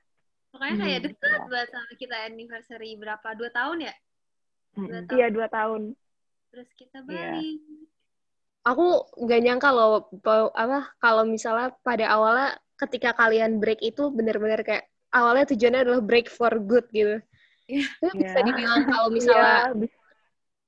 Pokoknya 0.49 0.75
hmm, 0.75 0.85
kayak 0.85 1.01
deket 1.05 1.29
ya. 1.29 1.47
banget 1.53 1.69
sama 1.77 1.93
kita 2.01 2.17
anniversary 2.25 2.91
berapa? 2.97 3.29
Dua 3.37 3.51
tahun 3.53 3.79
ya? 3.85 3.95
Dua 4.75 5.01
tahun. 5.05 5.17
Iya, 5.21 5.27
dua 5.29 5.47
tahun. 5.53 5.83
Terus 6.53 6.69
kita 6.77 7.05
iya. 7.07 7.07
balik. 7.37 7.59
Yeah. 7.61 7.87
Aku 8.69 8.87
nggak 9.17 9.41
nyangka 9.45 9.69
loh, 9.73 10.13
apa 10.53 10.93
kalau 11.01 11.25
misalnya 11.25 11.73
pada 11.81 12.05
awalnya 12.13 12.59
ketika 12.77 13.17
kalian 13.17 13.63
break 13.63 13.81
itu 13.81 14.13
benar-benar 14.13 14.61
kayak 14.61 14.85
awalnya 15.09 15.49
tujuannya 15.49 15.81
adalah 15.89 16.03
break 16.05 16.29
for 16.29 16.53
good 16.61 16.85
gitu. 16.93 17.23
Yeah. 17.65 17.89
Itu 18.01 18.13
yeah. 18.13 18.21
bisa 18.29 18.39
dibilang 18.45 18.81
kalau 18.89 19.09
misalnya 19.09 19.57
yeah. 19.73 19.91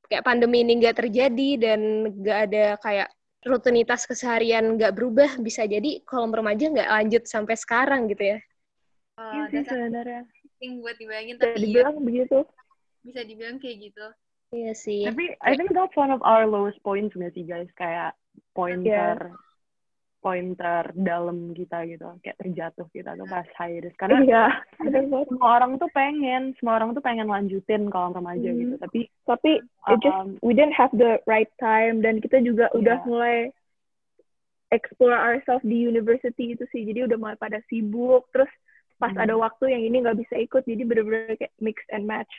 kayak 0.08 0.24
pandemi 0.24 0.64
ini 0.64 0.80
nggak 0.80 0.96
terjadi 0.96 1.48
dan 1.60 1.80
nggak 2.18 2.38
ada 2.50 2.64
kayak 2.80 3.08
rutinitas 3.40 4.04
keseharian 4.04 4.76
nggak 4.76 4.92
berubah, 4.92 5.40
bisa 5.40 5.64
jadi 5.64 6.04
kolom 6.04 6.32
remaja 6.32 6.68
nggak 6.68 6.90
lanjut 6.92 7.22
sampai 7.24 7.56
sekarang 7.56 8.08
gitu 8.08 8.36
ya. 8.36 8.38
Oh, 9.20 9.32
iya 9.32 9.42
sih 9.52 9.64
sebenarnya. 9.64 10.22
Buat 10.60 10.96
dibayangin 11.00 11.36
tapi 11.40 11.56
bisa 11.56 11.64
dibilang 11.64 11.96
ya, 11.96 12.04
begitu. 12.04 12.38
Bisa 13.00 13.20
dibilang 13.24 13.56
kayak 13.56 13.76
gitu. 13.80 14.06
Iya 14.50 14.72
sih. 14.74 15.06
Tapi 15.06 15.38
I 15.38 15.54
think 15.54 15.70
that's 15.70 15.94
one 15.94 16.10
of 16.10 16.22
our 16.26 16.46
lowest 16.46 16.82
points 16.82 17.14
nggak 17.14 17.34
sih 17.38 17.46
guys? 17.46 17.70
Kayak 17.78 18.18
pointer 18.50 19.30
yeah. 19.30 19.48
pointer 20.20 20.90
dalam 20.92 21.54
kita 21.56 21.86
gitu, 21.88 22.04
kayak 22.20 22.36
terjatuh 22.36 22.86
kita 22.92 23.16
tuh 23.16 23.24
pas 23.30 23.46
high 23.56 23.78
risk. 23.80 23.96
Karena 23.96 24.20
iya. 24.26 24.44
semua 25.06 25.48
orang 25.62 25.80
tuh 25.80 25.88
pengen, 25.96 26.52
semua 26.60 26.76
orang 26.82 26.92
tuh 26.92 27.00
pengen 27.00 27.30
lanjutin 27.30 27.88
kalau 27.88 28.12
remaja 28.12 28.50
mm. 28.52 28.58
gitu. 28.58 28.74
Tapi 28.82 29.00
tapi 29.24 29.52
um, 29.86 29.92
it 29.94 29.98
just 30.02 30.20
we 30.44 30.52
didn't 30.52 30.76
have 30.76 30.92
the 30.92 31.22
right 31.24 31.48
time 31.62 32.02
dan 32.02 32.18
kita 32.18 32.42
juga 32.42 32.68
yeah. 32.74 32.76
udah 32.76 32.98
mulai 33.06 33.36
explore 34.70 35.18
ourselves 35.18 35.66
di 35.66 35.82
university 35.82 36.54
itu 36.54 36.62
sih 36.70 36.86
jadi 36.86 37.10
udah 37.10 37.18
mulai 37.18 37.36
pada 37.36 37.58
sibuk 37.66 38.30
terus 38.30 38.50
pas 39.02 39.10
hmm. 39.10 39.22
ada 39.26 39.34
waktu 39.34 39.74
yang 39.74 39.82
ini 39.82 40.06
nggak 40.06 40.18
bisa 40.22 40.38
ikut 40.38 40.62
jadi 40.62 40.82
bener-bener 40.86 41.34
kayak 41.34 41.50
mix 41.58 41.82
and 41.90 42.06
match 42.06 42.30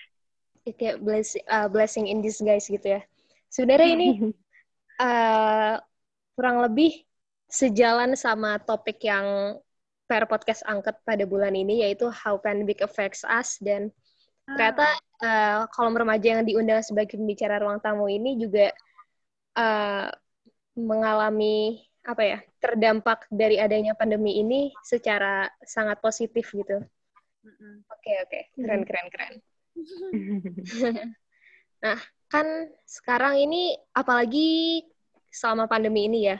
kayak 0.65 1.01
blessing 1.01 1.43
uh, 1.49 1.67
blessing 1.67 2.05
in 2.05 2.21
disguise 2.21 2.69
gitu 2.69 2.99
ya. 2.99 3.01
Sebenarnya 3.49 3.89
ini 3.97 4.09
uh, 5.05 5.81
kurang 6.37 6.61
lebih 6.61 7.03
sejalan 7.51 8.15
sama 8.15 8.61
topik 8.63 9.01
yang 9.03 9.57
per 10.05 10.27
podcast 10.27 10.63
angkat 10.67 10.99
pada 11.07 11.23
bulan 11.23 11.55
ini 11.55 11.87
yaitu 11.87 12.07
how 12.11 12.37
pandemic 12.37 12.83
affects 12.83 13.25
us. 13.25 13.57
Dan 13.59 13.89
ternyata 14.45 14.87
uh, 15.23 15.59
kolom 15.73 15.95
remaja 15.95 16.39
yang 16.39 16.43
diundang 16.43 16.83
sebagai 16.83 17.17
pembicara 17.17 17.59
ruang 17.59 17.79
tamu 17.79 18.11
ini 18.11 18.37
juga 18.37 18.69
uh, 19.55 20.09
mengalami 20.77 21.81
apa 22.01 22.23
ya 22.25 22.39
terdampak 22.57 23.29
dari 23.29 23.61
adanya 23.61 23.93
pandemi 23.93 24.41
ini 24.41 24.73
secara 24.81 25.45
sangat 25.61 26.01
positif 26.01 26.49
gitu. 26.49 26.81
Oke 27.89 28.13
oke. 28.25 28.39
Keren 28.57 28.81
keren 28.85 29.07
keren. 29.09 29.33
nah 31.83 31.99
kan 32.31 32.47
sekarang 32.85 33.41
ini 33.41 33.75
apalagi 33.91 34.83
selama 35.31 35.67
pandemi 35.67 36.07
ini 36.07 36.31
ya 36.31 36.37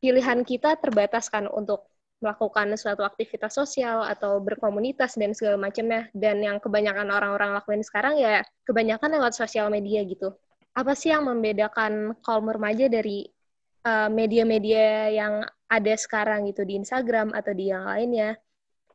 pilihan 0.00 0.42
kita 0.42 0.80
terbatas 0.80 1.28
kan 1.28 1.46
untuk 1.46 1.86
melakukan 2.20 2.76
suatu 2.76 3.00
aktivitas 3.00 3.56
sosial 3.56 4.04
atau 4.04 4.44
berkomunitas 4.44 5.16
dan 5.16 5.32
segala 5.32 5.56
macamnya 5.56 6.12
dan 6.12 6.44
yang 6.44 6.60
kebanyakan 6.60 7.08
orang-orang 7.08 7.56
lakuin 7.56 7.80
sekarang 7.80 8.20
ya 8.20 8.44
kebanyakan 8.68 9.16
lewat 9.16 9.32
sosial 9.32 9.72
media 9.72 10.04
gitu. 10.04 10.36
Apa 10.76 10.92
sih 10.92 11.16
yang 11.16 11.24
membedakan 11.24 12.12
kaum 12.20 12.44
remaja 12.44 12.92
dari 12.92 13.24
Eh, 13.80 14.08
media-media 14.12 15.08
uh, 15.08 15.08
yang 15.08 15.34
ada 15.64 15.94
sekarang 15.96 16.44
gitu 16.52 16.68
di 16.68 16.76
Instagram 16.76 17.32
atau 17.32 17.56
di 17.56 17.72
yang 17.72 17.88
lainnya 17.88 18.36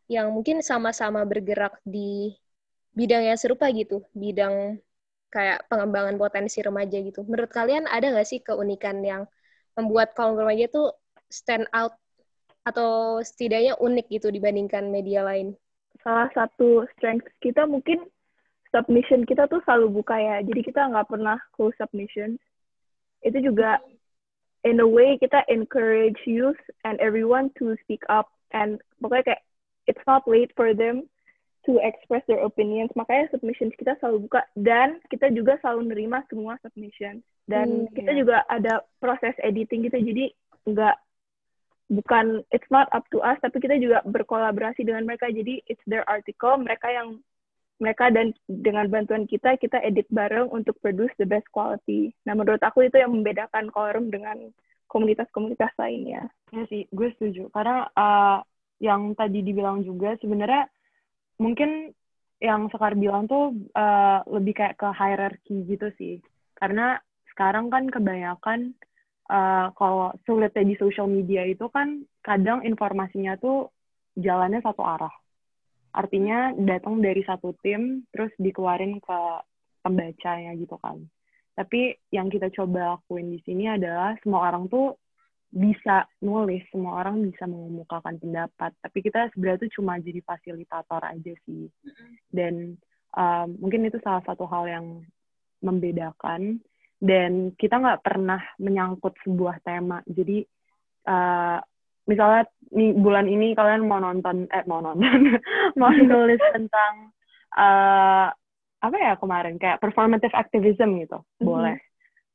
yang 0.05 0.29
mungkin 0.29 0.61
sama-sama 0.61 1.25
bergerak 1.25 1.81
di 1.81 2.37
bidang 2.95 3.27
yang 3.27 3.37
serupa 3.37 3.67
gitu, 3.75 4.01
bidang 4.15 4.79
kayak 5.29 5.67
pengembangan 5.67 6.15
potensi 6.15 6.63
remaja 6.63 6.95
gitu. 7.03 7.27
Menurut 7.27 7.51
kalian 7.51 7.85
ada 7.91 8.07
nggak 8.07 8.27
sih 8.27 8.39
keunikan 8.39 9.03
yang 9.03 9.27
membuat 9.75 10.15
kaum 10.15 10.39
remaja 10.39 10.71
itu 10.71 10.83
stand 11.27 11.67
out 11.75 11.91
atau 12.63 13.19
setidaknya 13.19 13.75
unik 13.77 14.07
gitu 14.07 14.31
dibandingkan 14.31 14.87
media 14.87 15.27
lain? 15.27 15.59
Salah 15.99 16.31
satu 16.31 16.87
strength 16.95 17.27
kita 17.43 17.67
mungkin 17.67 18.07
submission 18.71 19.27
kita 19.27 19.51
tuh 19.51 19.59
selalu 19.67 20.01
buka 20.01 20.15
ya, 20.15 20.39
jadi 20.41 20.61
kita 20.63 20.81
nggak 20.95 21.11
pernah 21.11 21.37
close 21.51 21.75
submission. 21.75 22.39
Itu 23.19 23.43
juga 23.43 23.83
in 24.63 24.79
a 24.79 24.87
way 24.87 25.19
kita 25.19 25.43
encourage 25.51 26.17
youth 26.23 26.59
and 26.87 26.95
everyone 27.03 27.51
to 27.59 27.75
speak 27.83 28.01
up 28.07 28.31
and 28.55 28.79
pokoknya 29.03 29.35
kayak 29.35 29.43
it's 29.85 30.01
not 30.09 30.25
late 30.25 30.49
for 30.57 30.73
them 30.73 31.05
to 31.65 31.81
express 31.81 32.21
their 32.29 32.41
opinions 32.45 32.93
makanya 32.93 33.27
submissions 33.33 33.73
kita 33.75 33.97
selalu 33.99 34.29
buka 34.29 34.45
dan 34.55 35.01
kita 35.09 35.33
juga 35.33 35.57
selalu 35.59 35.91
nerima 35.91 36.21
semua 36.31 36.55
submissions 36.61 37.25
dan 37.49 37.89
hmm, 37.89 37.91
kita 37.97 38.11
yeah. 38.13 38.19
juga 38.21 38.37
ada 38.47 38.73
proses 39.01 39.35
editing 39.41 39.85
gitu 39.89 39.97
jadi 39.99 40.25
nggak 40.65 40.97
bukan 41.89 42.41
it's 42.49 42.69
not 42.73 42.89
up 42.93 43.05
to 43.13 43.21
us 43.21 43.37
tapi 43.41 43.61
kita 43.61 43.77
juga 43.77 44.01
berkolaborasi 44.05 44.81
dengan 44.81 45.05
mereka 45.05 45.29
jadi 45.29 45.61
it's 45.69 45.83
their 45.85 46.05
article 46.09 46.57
mereka 46.57 46.89
yang 46.89 47.21
mereka 47.75 48.07
dan 48.07 48.31
dengan 48.47 48.87
bantuan 48.87 49.27
kita 49.27 49.59
kita 49.59 49.83
edit 49.83 50.07
bareng 50.07 50.47
untuk 50.47 50.79
produce 50.79 51.11
the 51.19 51.27
best 51.27 51.43
quality. 51.51 52.15
Nah 52.23 52.31
menurut 52.31 52.63
aku 52.63 52.87
itu 52.87 52.95
yang 52.95 53.11
membedakan 53.11 53.67
Colorum 53.67 54.07
dengan 54.07 54.47
komunitas-komunitas 54.87 55.75
lainnya. 55.75 56.31
Ya 56.55 56.63
sih, 56.71 56.87
gue 56.87 57.11
setuju. 57.19 57.51
Karena 57.51 57.83
uh, 57.91 58.39
yang 58.79 59.11
tadi 59.19 59.43
dibilang 59.43 59.83
juga 59.83 60.15
sebenarnya 60.23 60.71
mungkin 61.41 61.91
yang 62.39 62.67
Sekar 62.69 62.99
bilang 62.99 63.25
tuh 63.31 63.55
uh, 63.73 64.19
lebih 64.27 64.59
kayak 64.59 64.75
ke 64.75 64.87
hierarki 64.91 65.65
gitu 65.65 65.87
sih. 65.95 66.19
Karena 66.55 66.99
sekarang 67.31 67.67
kan 67.67 67.91
kebanyakan 67.91 68.75
uh, 69.29 69.71
kalau 69.75 70.13
sulitnya 70.23 70.63
di 70.63 70.75
social 70.77 71.09
media 71.09 71.43
itu 71.45 71.67
kan 71.71 72.05
kadang 72.21 72.63
informasinya 72.63 73.35
tuh 73.39 73.71
jalannya 74.15 74.63
satu 74.63 74.81
arah 74.81 75.11
artinya 75.95 76.51
datang 76.59 76.99
dari 76.99 77.23
satu 77.23 77.55
tim 77.63 78.03
terus 78.11 78.31
dikeluarin 78.35 78.99
ke 78.99 79.19
pembacanya 79.79 80.51
gitu 80.59 80.75
kan 80.79 80.99
tapi 81.55 81.95
yang 82.11 82.27
kita 82.27 82.51
coba 82.51 82.99
lakuin 82.99 83.31
di 83.31 83.39
sini 83.47 83.71
adalah 83.71 84.15
semua 84.19 84.51
orang 84.51 84.67
tuh 84.67 84.99
bisa 85.55 86.03
nulis 86.19 86.67
semua 86.67 86.99
orang 86.99 87.31
bisa 87.31 87.47
mengemukakan 87.47 88.19
pendapat. 88.19 88.75
Tapi 88.83 88.97
kita 88.99 89.31
sebenarnya 89.31 89.63
tuh 89.63 89.71
cuma 89.79 89.95
jadi 90.03 90.19
fasilitator 90.19 90.99
aja 90.99 91.33
sih. 91.47 91.71
Dan 92.27 92.75
um, 93.15 93.47
mungkin 93.63 93.87
itu 93.87 93.95
salah 94.03 94.19
satu 94.27 94.43
hal 94.51 94.67
yang 94.67 94.85
membedakan. 95.63 96.59
Dan 96.99 97.55
kita 97.55 97.79
nggak 97.79 98.03
pernah 98.03 98.43
menyangkut 98.59 99.15
sebuah 99.23 99.63
tema. 99.63 100.03
Jadi 100.03 100.43
uh, 101.07 101.63
misalnya 102.03 102.51
nih 102.75 102.91
bulan 102.99 103.31
ini 103.31 103.55
kalian 103.55 103.87
mau 103.87 104.03
nonton 104.03 104.51
eh 104.51 104.67
mau 104.67 104.83
nonton 104.83 105.39
mau 105.79 105.89
nulis 105.95 106.41
tentang 106.55 107.15
uh, 107.55 108.27
apa 108.83 108.97
ya 108.99 109.15
kemarin? 109.15 109.55
Kayak 109.55 109.79
performative 109.79 110.35
activism 110.35 110.99
gitu. 110.99 111.23
Mm-hmm. 111.23 111.47
boleh. 111.47 111.79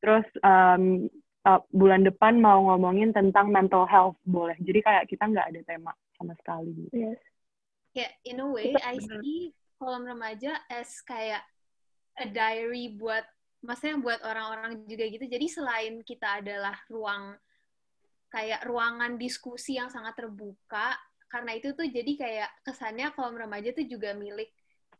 Terus 0.00 0.24
um, 0.40 1.04
uh, 1.46 1.60
bulan 1.72 2.04
depan 2.04 2.40
mau 2.40 2.60
ngomongin 2.72 3.14
tentang 3.14 3.48
mental 3.48 3.88
health 3.88 4.16
boleh. 4.26 4.56
Jadi 4.60 4.80
kayak 4.84 5.04
kita 5.08 5.24
nggak 5.28 5.48
ada 5.54 5.60
tema 5.64 5.92
sama 6.16 6.36
sekali 6.36 6.70
gitu. 6.76 6.92
yes. 6.92 7.20
Yeah 7.96 8.12
in 8.22 8.38
a 8.38 8.46
way 8.46 8.70
I 8.76 9.02
see 9.02 9.50
kolom 9.80 10.06
remaja 10.06 10.60
as 10.68 11.00
kayak 11.02 11.42
a 12.20 12.26
diary 12.28 12.94
buat 12.94 13.24
maksudnya 13.64 13.96
buat 14.00 14.20
orang-orang 14.24 14.84
juga 14.84 15.04
gitu. 15.08 15.24
Jadi 15.24 15.46
selain 15.48 15.94
kita 16.04 16.44
adalah 16.44 16.76
ruang 16.92 17.36
kayak 18.30 18.62
ruangan 18.68 19.18
diskusi 19.18 19.74
yang 19.80 19.90
sangat 19.90 20.14
terbuka 20.14 20.94
karena 21.30 21.56
itu 21.58 21.74
tuh 21.74 21.86
jadi 21.86 22.12
kayak 22.14 22.50
kesannya 22.62 23.10
kalau 23.14 23.34
remaja 23.34 23.74
tuh 23.74 23.86
juga 23.86 24.14
milik 24.14 24.50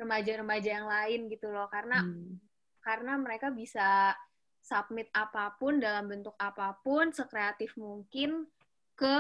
remaja-remaja 0.01 0.69
yang 0.81 0.89
lain 0.89 1.21
gitu 1.29 1.53
loh. 1.53 1.69
Karena 1.69 2.01
hmm. 2.01 2.41
karena 2.81 3.13
mereka 3.21 3.53
bisa 3.53 4.17
submit 4.61 5.09
apa 5.17 5.57
pun 5.57 5.81
dalam 5.81 6.07
bentuk 6.07 6.37
apa 6.37 6.77
pun 6.85 7.11
sekreatif 7.11 7.75
mungkin 7.81 8.47
ke 8.95 9.17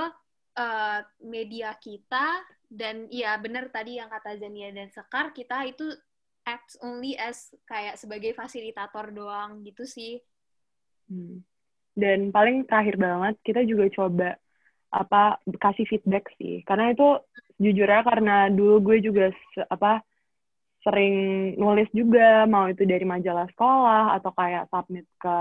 uh, 0.56 1.00
media 1.24 1.74
kita. 1.80 2.44
Dan 2.70 3.10
ya 3.10 3.34
benar 3.42 3.66
tadi 3.74 3.98
yang 3.98 4.06
kata 4.06 4.38
Zania 4.38 4.70
dan 4.70 4.94
Sekar 4.94 5.34
kita 5.34 5.66
itu 5.66 5.90
acts 6.46 6.78
only 6.80 7.18
as 7.18 7.50
kayak 7.66 7.98
sebagai 7.98 8.30
fasilitator 8.32 9.10
doang 9.10 9.66
gitu 9.66 9.82
sih. 9.82 10.22
Hmm. 11.10 11.42
Dan 11.98 12.30
paling 12.30 12.64
terakhir 12.70 12.96
banget 12.96 13.34
kita 13.42 13.66
juga 13.66 13.90
coba 13.90 14.38
apa 14.94 15.42
kasih 15.58 15.86
feedback 15.86 16.30
sih. 16.38 16.62
Karena 16.62 16.94
itu 16.94 17.18
jujurnya 17.58 18.02
karena 18.06 18.36
dulu 18.48 18.92
gue 18.92 18.96
juga 19.02 19.34
apa 19.68 20.00
sering 20.80 21.14
nulis 21.60 21.88
juga 21.92 22.48
mau 22.48 22.68
itu 22.68 22.88
dari 22.88 23.04
majalah 23.04 23.48
sekolah 23.52 24.16
atau 24.16 24.30
kayak 24.32 24.68
submit 24.72 25.06
ke 25.20 25.36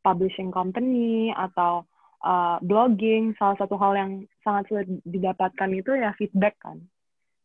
publishing 0.00 0.54
company 0.54 1.34
atau 1.34 1.84
uh, 2.22 2.56
blogging. 2.62 3.34
Salah 3.36 3.58
satu 3.58 3.74
hal 3.76 3.92
yang 3.98 4.12
sangat 4.46 4.70
sulit 4.70 4.88
didapatkan 5.02 5.70
itu 5.74 5.90
ya 5.98 6.14
feedback 6.14 6.56
kan. 6.62 6.78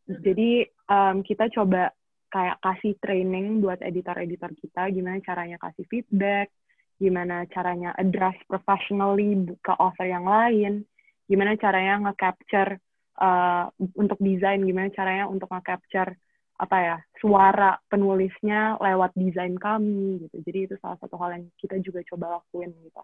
Jadi 0.05 0.69
um, 0.85 1.25
kita 1.25 1.49
coba 1.49 1.89
kayak 2.29 2.61
kasih 2.61 2.93
training 3.01 3.63
buat 3.63 3.81
editor-editor 3.81 4.53
kita 4.59 4.93
gimana 4.93 5.17
caranya 5.25 5.57
kasih 5.57 5.85
feedback 5.89 6.53
gimana 6.99 7.43
caranya 7.51 7.91
address 7.99 8.35
professionally 8.47 9.35
ke 9.59 9.73
author 9.75 10.07
yang 10.07 10.23
lain, 10.23 10.87
gimana 11.27 11.59
caranya 11.59 12.07
nge-capture 12.07 12.79
uh, 13.19 13.67
untuk 13.99 14.15
desain, 14.23 14.63
gimana 14.63 14.87
caranya 14.95 15.27
untuk 15.27 15.51
nge-capture 15.51 16.15
apa 16.55 16.77
ya 16.79 16.97
suara 17.19 17.75
penulisnya 17.91 18.79
lewat 18.79 19.11
desain 19.15 19.55
kami 19.59 20.27
gitu. 20.27 20.35
Jadi 20.45 20.59
itu 20.71 20.75
salah 20.79 20.95
satu 20.99 21.19
hal 21.19 21.39
yang 21.39 21.45
kita 21.59 21.75
juga 21.83 21.99
coba 22.07 22.39
lakuin 22.39 22.71
gitu. 22.83 23.01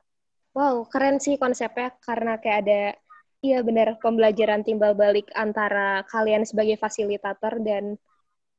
Wow, 0.51 0.83
keren 0.91 1.19
sih 1.23 1.39
konsepnya 1.39 1.95
karena 2.03 2.35
kayak 2.39 2.59
ada 2.67 2.81
iya 3.41 3.63
benar 3.63 3.97
pembelajaran 4.03 4.61
timbal 4.61 4.93
balik 4.93 5.31
antara 5.33 6.03
kalian 6.11 6.43
sebagai 6.43 6.77
fasilitator 6.77 7.57
dan 7.63 7.95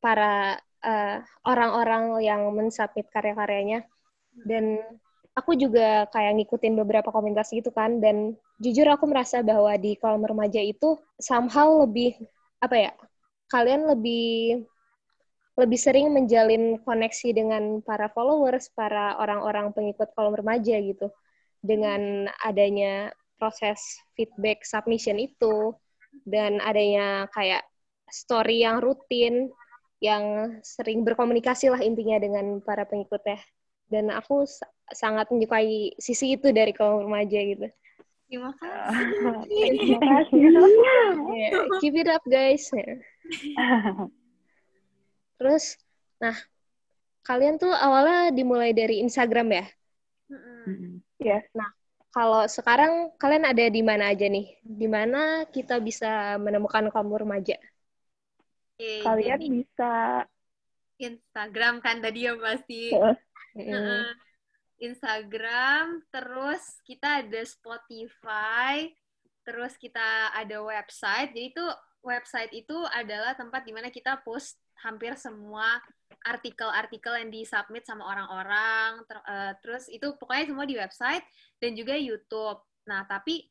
para 0.03 0.59
uh, 0.83 1.17
orang-orang 1.47 2.19
yang 2.25 2.43
mensubmit 2.51 3.07
karya-karyanya 3.15 3.87
dan 4.49 4.83
aku 5.39 5.55
juga 5.55 6.11
kayak 6.11 6.43
ngikutin 6.43 6.75
beberapa 6.77 7.09
komunitas 7.15 7.55
gitu 7.55 7.71
kan 7.71 8.03
dan 8.03 8.35
jujur 8.59 8.85
aku 8.91 9.07
merasa 9.09 9.41
bahwa 9.41 9.73
di 9.79 9.97
kolom 9.97 10.27
remaja 10.27 10.61
itu 10.61 10.99
somehow 11.17 11.87
lebih 11.87 12.19
apa 12.59 12.77
ya 12.77 12.93
kalian 13.49 13.87
lebih 13.87 14.65
lebih 15.53 15.77
sering 15.77 16.17
menjalin 16.17 16.81
koneksi 16.81 17.29
dengan 17.37 17.85
para 17.85 18.09
followers, 18.09 18.73
para 18.73 19.21
orang-orang 19.21 19.73
pengikut 19.77 20.09
kolom 20.17 20.33
remaja 20.33 20.81
gitu. 20.81 21.13
Dengan 21.61 22.27
adanya 22.43 23.13
proses 23.37 24.01
feedback 24.17 24.65
submission 24.65 25.21
itu 25.21 25.77
dan 26.25 26.63
adanya 26.65 27.29
kayak 27.37 27.63
story 28.09 28.65
yang 28.65 28.81
rutin 28.81 29.53
yang 30.03 30.59
sering 30.67 31.07
berkomunikasi 31.07 31.71
lah 31.71 31.79
intinya 31.79 32.19
dengan 32.19 32.59
para 32.59 32.83
pengikutnya 32.83 33.39
dan 33.93 34.11
aku 34.11 34.49
sangat 34.91 35.29
menyukai 35.31 35.95
sisi 36.01 36.35
itu 36.35 36.51
dari 36.51 36.73
kaum 36.73 37.07
remaja 37.07 37.39
gitu. 37.39 37.69
Terima 38.33 38.57
kasih. 38.57 39.69
Terima 39.77 40.01
kasih. 40.01 40.41
yeah, 41.37 41.69
keep 41.85 41.93
it 41.93 42.09
up 42.09 42.25
guys. 42.25 42.73
Terus, 45.43 45.75
nah 46.23 46.39
kalian 47.27 47.59
tuh 47.59 47.75
awalnya 47.75 48.31
dimulai 48.31 48.71
dari 48.71 49.03
Instagram 49.03 49.51
ya? 49.51 49.67
Iya. 51.19 51.43
Yes. 51.43 51.45
Nah, 51.51 51.71
kalau 52.15 52.47
sekarang 52.47 53.11
kalian 53.19 53.43
ada 53.43 53.67
di 53.67 53.83
mana 53.83 54.15
aja 54.15 54.31
nih? 54.31 54.55
Di 54.63 54.87
mana 54.87 55.43
kita 55.51 55.83
bisa 55.83 56.39
menemukan 56.39 56.95
kamu 56.95 57.27
remaja? 57.27 57.59
Okay, 58.79 59.03
kalian 59.03 59.39
jadi, 59.43 59.47
bisa 59.51 59.93
Instagram 61.03 61.83
kan 61.83 61.99
tadi 61.99 62.31
ya 62.31 62.39
pasti. 62.39 62.95
Uh, 62.95 63.19
uh, 63.59 64.07
Instagram, 64.79 66.07
terus 66.11 66.63
kita 66.87 67.23
ada 67.23 67.43
Spotify, 67.43 68.91
terus 69.43 69.75
kita 69.75 70.31
ada 70.35 70.63
website. 70.63 71.35
Jadi 71.35 71.55
itu 71.55 71.67
website 72.03 72.51
itu 72.55 72.75
adalah 72.91 73.35
tempat 73.35 73.63
di 73.63 73.75
mana 73.75 73.91
kita 73.91 74.19
post 74.23 74.62
hampir 74.83 75.15
semua 75.17 75.81
artikel-artikel 76.23 77.19
yang 77.19 77.31
disubmit 77.31 77.83
sama 77.87 78.07
orang-orang. 78.07 79.03
Ter, 79.07 79.19
uh, 79.27 79.53
terus 79.59 79.91
itu 79.91 80.15
pokoknya 80.19 80.45
semua 80.51 80.67
di 80.67 80.77
website 80.79 81.25
dan 81.59 81.75
juga 81.75 81.99
YouTube. 81.99 82.63
Nah, 82.87 83.07
tapi 83.07 83.47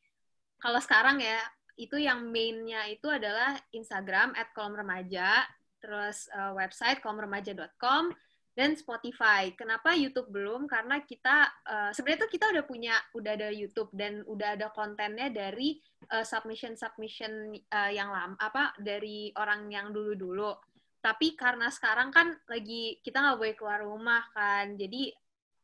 kalau 0.60 0.80
sekarang 0.80 1.20
ya, 1.20 1.40
itu 1.76 1.96
yang 1.96 2.28
mainnya 2.28 2.84
itu 2.88 3.08
adalah 3.08 3.56
Instagram 3.72 4.36
at 4.36 4.52
kolom 4.52 4.76
remaja, 4.76 5.44
terus 5.80 6.28
uh, 6.32 6.52
website 6.52 7.00
kolomremaja.com, 7.00 8.12
dan 8.52 8.76
Spotify. 8.76 9.48
Kenapa 9.56 9.96
YouTube 9.96 10.28
belum? 10.28 10.68
Karena 10.68 11.00
kita 11.00 11.48
uh, 11.64 11.90
sebenarnya 11.96 12.28
tuh 12.28 12.32
kita 12.32 12.46
udah 12.52 12.64
punya 12.68 12.94
udah 13.16 13.32
ada 13.32 13.48
YouTube 13.48 13.88
dan 13.96 14.20
udah 14.28 14.60
ada 14.60 14.68
kontennya 14.76 15.32
dari 15.32 15.80
uh, 16.12 16.24
submission 16.24 16.76
submission 16.76 17.56
uh, 17.72 17.90
yang 17.90 18.12
lama 18.12 18.36
apa 18.36 18.76
dari 18.76 19.32
orang 19.40 19.72
yang 19.72 19.88
dulu-dulu 19.90 20.52
tapi 21.02 21.34
karena 21.34 21.66
sekarang 21.68 22.14
kan 22.14 22.38
lagi 22.46 23.02
kita 23.02 23.18
nggak 23.18 23.38
boleh 23.42 23.54
keluar 23.58 23.82
rumah 23.82 24.22
kan 24.30 24.78
jadi 24.78 25.10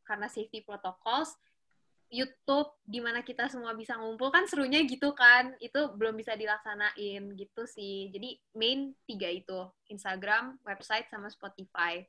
karena 0.02 0.26
safety 0.26 0.66
protocols 0.66 1.38
YouTube 2.08 2.72
di 2.88 2.98
mana 3.04 3.20
kita 3.20 3.52
semua 3.52 3.76
bisa 3.76 3.94
ngumpul 4.00 4.32
kan 4.32 4.48
serunya 4.50 4.82
gitu 4.82 5.14
kan 5.14 5.54
itu 5.62 5.92
belum 5.94 6.18
bisa 6.18 6.34
dilaksanain 6.34 7.22
gitu 7.38 7.62
sih 7.70 8.10
jadi 8.10 8.34
main 8.58 8.96
tiga 9.06 9.30
itu 9.30 9.70
Instagram 9.88 10.58
website 10.66 11.06
sama 11.08 11.30
Spotify 11.30 12.02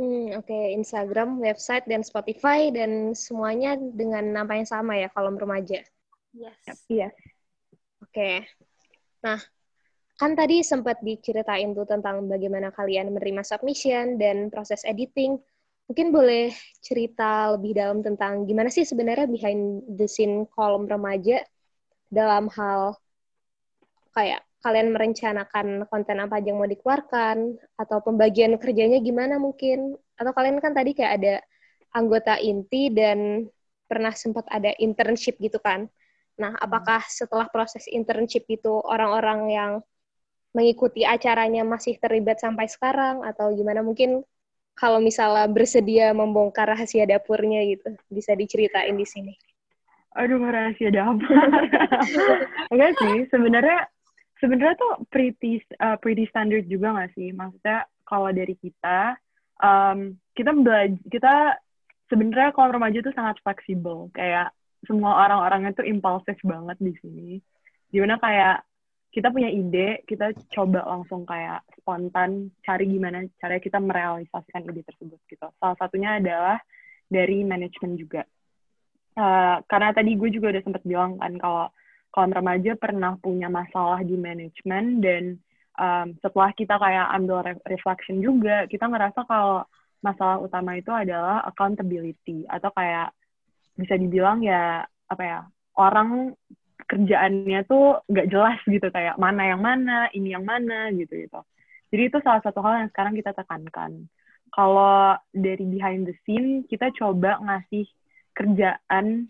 Hmm, 0.00 0.32
Oke, 0.32 0.48
okay. 0.48 0.72
Instagram, 0.80 1.44
website, 1.44 1.84
dan 1.84 2.00
Spotify, 2.00 2.72
dan 2.72 3.12
semuanya 3.12 3.76
dengan 3.76 4.32
nama 4.32 4.56
yang 4.56 4.64
sama 4.64 4.96
ya, 4.96 5.12
kolom 5.12 5.36
remaja. 5.36 5.84
Yes. 6.32 6.56
Iya. 6.88 7.12
Yes. 7.12 7.14
Oke. 8.00 8.08
Okay. 8.08 8.34
Nah, 9.20 9.36
Kan 10.20 10.36
tadi 10.36 10.60
sempat 10.60 11.00
diceritain 11.00 11.72
tuh 11.72 11.88
tentang 11.88 12.28
bagaimana 12.28 12.68
kalian 12.76 13.08
menerima 13.08 13.40
submission 13.40 14.20
dan 14.20 14.52
proses 14.52 14.84
editing. 14.84 15.40
Mungkin 15.88 16.12
boleh 16.12 16.52
cerita 16.84 17.56
lebih 17.56 17.72
dalam 17.72 18.04
tentang 18.04 18.44
gimana 18.44 18.68
sih 18.68 18.84
sebenarnya 18.84 19.24
behind 19.24 19.80
the 19.96 20.04
scene 20.04 20.44
kolom 20.52 20.84
remaja 20.84 21.40
dalam 22.12 22.52
hal 22.52 23.00
kayak 24.12 24.44
kalian 24.60 24.92
merencanakan 24.92 25.88
konten 25.88 26.20
apa 26.20 26.36
aja 26.36 26.52
yang 26.52 26.60
mau 26.60 26.68
dikeluarkan 26.68 27.56
atau 27.80 28.04
pembagian 28.04 28.60
kerjanya 28.60 29.00
gimana 29.00 29.40
mungkin 29.40 29.96
atau 30.20 30.36
kalian 30.36 30.60
kan 30.60 30.76
tadi 30.76 30.92
kayak 30.92 31.16
ada 31.16 31.34
anggota 31.96 32.36
inti 32.36 32.92
dan 32.92 33.48
pernah 33.88 34.12
sempat 34.12 34.44
ada 34.52 34.76
internship 34.76 35.40
gitu 35.40 35.56
kan. 35.64 35.88
Nah, 36.36 36.52
apakah 36.60 37.00
setelah 37.08 37.48
proses 37.48 37.88
internship 37.88 38.44
itu 38.52 38.84
orang-orang 38.84 39.40
yang 39.48 39.72
mengikuti 40.50 41.06
acaranya 41.06 41.62
masih 41.62 41.96
terlibat 42.02 42.42
sampai 42.42 42.66
sekarang 42.66 43.22
atau 43.22 43.54
gimana 43.54 43.86
mungkin 43.86 44.26
kalau 44.74 44.98
misalnya 44.98 45.44
bersedia 45.46 46.10
membongkar 46.16 46.64
rahasia 46.64 47.04
dapurnya 47.04 47.62
gitu 47.68 47.94
bisa 48.08 48.32
diceritain 48.32 48.96
di 48.96 49.04
sini. 49.04 49.34
Aduh 50.16 50.42
rahasia 50.42 50.90
dapur. 50.90 51.28
Enggak 52.72 52.92
sih, 52.98 53.28
sebenarnya 53.30 53.86
sebenarnya 54.40 54.74
tuh 54.80 54.92
pretty 55.12 55.62
uh, 55.78 56.00
pretty 56.00 56.26
standard 56.32 56.66
juga 56.66 56.96
nggak 56.96 57.12
sih? 57.14 57.30
Maksudnya 57.30 57.86
kalau 58.08 58.32
dari 58.34 58.56
kita 58.58 59.14
um, 59.62 60.18
kita 60.34 60.50
belajar 60.56 60.98
kita 61.06 61.34
sebenarnya 62.10 62.50
kalau 62.56 62.74
remaja 62.74 62.98
tuh 63.04 63.14
sangat 63.14 63.38
fleksibel 63.44 64.10
kayak 64.16 64.50
semua 64.88 65.28
orang-orangnya 65.28 65.76
tuh 65.76 65.86
impulsif 65.86 66.40
banget 66.42 66.80
di 66.80 66.96
sini. 66.98 67.30
Gimana 67.92 68.16
kayak 68.18 68.66
kita 69.10 69.34
punya 69.34 69.50
ide, 69.50 70.06
kita 70.06 70.30
coba 70.54 70.86
langsung 70.86 71.26
kayak 71.26 71.66
spontan 71.78 72.54
cari 72.62 72.86
gimana 72.86 73.26
cara 73.42 73.58
kita 73.58 73.82
merealisasikan 73.82 74.62
ide 74.70 74.86
tersebut 74.86 75.18
gitu. 75.26 75.46
Salah 75.58 75.76
satunya 75.78 76.22
adalah 76.22 76.62
dari 77.10 77.42
manajemen 77.42 77.98
juga. 77.98 78.22
Uh, 79.18 79.58
karena 79.66 79.90
tadi 79.90 80.14
gue 80.14 80.30
juga 80.30 80.54
udah 80.54 80.62
sempat 80.62 80.86
bilang 80.86 81.18
kan 81.18 81.34
kalau 81.42 81.66
kawan 82.14 82.30
remaja 82.30 82.78
pernah 82.78 83.18
punya 83.18 83.50
masalah 83.50 83.98
di 84.06 84.14
manajemen 84.14 85.02
dan 85.02 85.24
um, 85.74 86.14
setelah 86.22 86.54
kita 86.54 86.78
kayak 86.78 87.06
ambil 87.18 87.42
re 87.42 87.54
reflection 87.66 88.22
juga, 88.22 88.70
kita 88.70 88.86
ngerasa 88.86 89.26
kalau 89.26 89.66
masalah 90.00 90.38
utama 90.38 90.78
itu 90.78 90.94
adalah 90.94 91.42
accountability 91.44 92.46
atau 92.46 92.70
kayak 92.72 93.10
bisa 93.76 93.98
dibilang 93.98 94.40
ya 94.40 94.86
apa 95.10 95.22
ya 95.24 95.40
orang 95.76 96.32
kerjaannya 96.86 97.60
tuh 97.66 98.04
nggak 98.06 98.28
jelas 98.30 98.58
gitu 98.64 98.88
kayak 98.92 99.16
mana 99.16 99.52
yang 99.52 99.60
mana 99.60 100.08
ini 100.14 100.32
yang 100.36 100.44
mana 100.46 100.92
gitu 100.94 101.16
gitu. 101.16 101.40
Jadi 101.90 102.02
itu 102.06 102.18
salah 102.22 102.40
satu 102.40 102.62
hal 102.62 102.86
yang 102.86 102.90
sekarang 102.94 103.14
kita 103.18 103.34
tekankan. 103.34 104.06
Kalau 104.50 105.18
dari 105.30 105.64
behind 105.66 106.06
the 106.06 106.14
scene 106.26 106.66
kita 106.66 106.90
coba 106.94 107.38
ngasih 107.42 107.86
kerjaan 108.34 109.26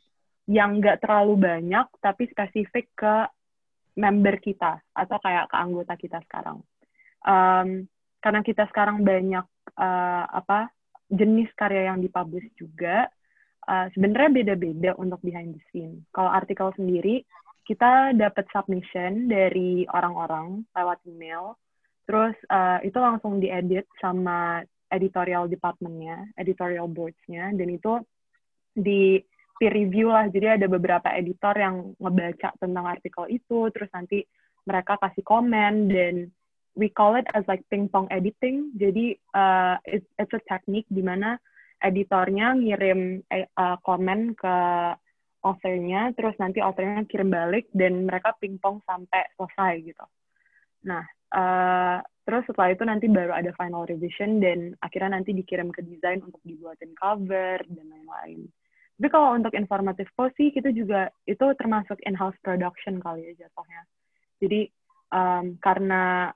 yang 0.51 0.83
nggak 0.83 1.01
terlalu 1.01 1.39
banyak 1.39 1.87
tapi 2.03 2.29
spesifik 2.29 2.91
ke 2.97 3.15
member 3.97 4.39
kita 4.39 4.81
atau 4.93 5.17
kayak 5.21 5.49
ke 5.49 5.57
anggota 5.57 5.95
kita 5.97 6.19
sekarang. 6.27 6.63
Um, 7.21 7.91
karena 8.21 8.41
kita 8.45 8.69
sekarang 8.69 9.05
banyak 9.05 9.45
uh, 9.77 10.25
apa 10.29 10.73
jenis 11.11 11.51
karya 11.57 11.91
yang 11.93 11.99
dipublish 12.01 12.49
juga 12.55 13.09
uh, 13.71 13.87
sebenarnya 13.95 14.43
beda-beda 14.43 14.91
untuk 14.99 15.23
behind 15.23 15.55
the 15.55 15.63
scene. 15.71 16.03
Kalau 16.11 16.35
artikel 16.35 16.75
sendiri 16.75 17.23
kita 17.71 18.19
dapat 18.19 18.51
submission 18.51 19.31
dari 19.31 19.87
orang-orang 19.95 20.67
lewat 20.75 20.99
email, 21.07 21.55
terus 22.03 22.35
uh, 22.51 22.83
itu 22.83 22.99
langsung 22.99 23.39
diedit 23.39 23.87
sama 24.03 24.67
editorial 24.91 25.47
departmentnya, 25.47 26.27
editorial 26.35 26.91
boards-nya, 26.91 27.55
dan 27.55 27.69
itu 27.71 28.03
di 28.75 29.23
peer 29.55 29.71
review 29.71 30.11
lah. 30.11 30.27
Jadi 30.27 30.59
ada 30.59 30.67
beberapa 30.67 31.15
editor 31.15 31.55
yang 31.55 31.95
ngebaca 32.03 32.59
tentang 32.59 32.91
artikel 32.91 33.31
itu, 33.31 33.71
terus 33.71 33.87
nanti 33.95 34.27
mereka 34.67 34.99
kasih 34.99 35.23
komen 35.23 35.87
dan 35.87 36.15
we 36.75 36.91
call 36.91 37.15
it 37.15 37.29
as 37.39 37.47
like 37.47 37.63
ping 37.71 37.87
pong 37.87 38.11
editing. 38.11 38.75
Jadi 38.75 39.15
uh, 39.31 39.79
it's, 39.87 40.07
it's 40.19 40.35
a 40.35 40.43
technique 40.51 40.91
di 40.91 41.07
mana 41.07 41.39
editornya 41.81 42.55
ngirim 42.57 43.25
uh, 43.27 43.77
komen 43.81 44.37
ke 44.37 44.57
author-nya, 45.41 46.13
terus 46.13 46.37
nanti 46.37 46.61
author-nya 46.61 47.09
kirim 47.09 47.33
balik, 47.33 47.73
dan 47.73 48.05
mereka 48.05 48.37
pingpong 48.37 48.85
sampai 48.85 49.25
selesai 49.41 49.73
gitu. 49.81 50.05
Nah, 50.85 51.05
uh, 51.33 51.99
terus 52.29 52.45
setelah 52.45 52.77
itu 52.77 52.85
nanti 52.85 53.09
baru 53.09 53.33
ada 53.33 53.49
final 53.57 53.89
revision, 53.89 54.37
dan 54.45 54.77
akhirnya 54.85 55.17
nanti 55.17 55.33
dikirim 55.33 55.73
ke 55.73 55.81
desain 55.81 56.21
untuk 56.21 56.45
dibuatin 56.45 56.93
cover, 56.93 57.65
dan 57.65 57.87
lain-lain. 57.89 58.45
Tapi 59.01 59.09
kalau 59.09 59.33
untuk 59.33 59.57
informatif 59.57 60.13
post 60.13 60.37
sih, 60.37 60.53
kita 60.53 60.77
juga, 60.77 61.09
itu 61.25 61.41
termasuk 61.57 61.97
in-house 62.05 62.37
production 62.45 63.01
kali 63.01 63.33
ya 63.33 63.49
jatuhnya. 63.49 63.83
Jadi, 64.45 64.69
um, 65.09 65.57
karena 65.57 66.29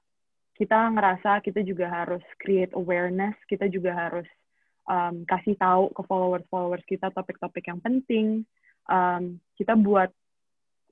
kita 0.56 0.96
ngerasa 0.96 1.44
kita 1.44 1.60
juga 1.60 1.92
harus 1.92 2.24
create 2.40 2.72
awareness, 2.72 3.36
kita 3.52 3.68
juga 3.68 3.92
harus 3.92 4.24
um, 4.88 5.24
kasih 5.28 5.56
tahu 5.56 5.90
ke 5.92 6.02
followers-followers 6.04 6.84
kita 6.84 7.10
topik-topik 7.12 7.64
yang 7.68 7.80
penting, 7.80 8.44
um, 8.88 9.40
kita 9.56 9.74
buat 9.76 10.12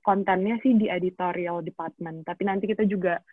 kontennya 0.03 0.59
sih 0.59 0.75
di 0.75 0.91
editorial 0.91 1.63
department, 1.63 2.27
tapi 2.27 2.43
nanti 2.43 2.67
kita 2.67 2.83
juga 2.83 3.23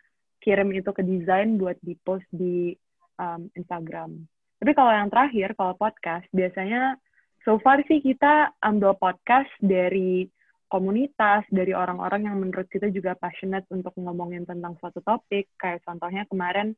kirim 0.41 0.73
itu 0.73 0.89
ke 0.89 1.03
desain 1.05 1.59
buat 1.59 1.77
di 1.83 1.93
post 2.01 2.25
di 2.31 2.73
um, 3.19 3.51
Instagram. 3.53 4.25
Tapi 4.61 4.71
kalau 4.77 4.93
yang 4.93 5.09
terakhir, 5.09 5.53
kalau 5.57 5.73
podcast, 5.77 6.25
biasanya 6.33 6.97
so 7.45 7.57
far 7.61 7.81
sih 7.89 8.01
kita 8.01 8.53
ambil 8.61 8.93
podcast 8.97 9.49
dari 9.61 10.29
komunitas, 10.71 11.43
dari 11.51 11.75
orang-orang 11.75 12.31
yang 12.31 12.37
menurut 12.39 12.69
kita 12.71 12.87
juga 12.93 13.17
passionate 13.17 13.67
untuk 13.73 13.91
ngomongin 13.99 14.47
tentang 14.47 14.79
suatu 14.79 15.03
topik. 15.03 15.51
Kayak 15.59 15.83
contohnya 15.83 16.23
kemarin 16.31 16.77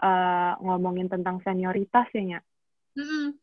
uh, 0.00 0.56
ngomongin 0.64 1.12
tentang 1.12 1.44
senioritas 1.44 2.08
ya. 2.14 2.40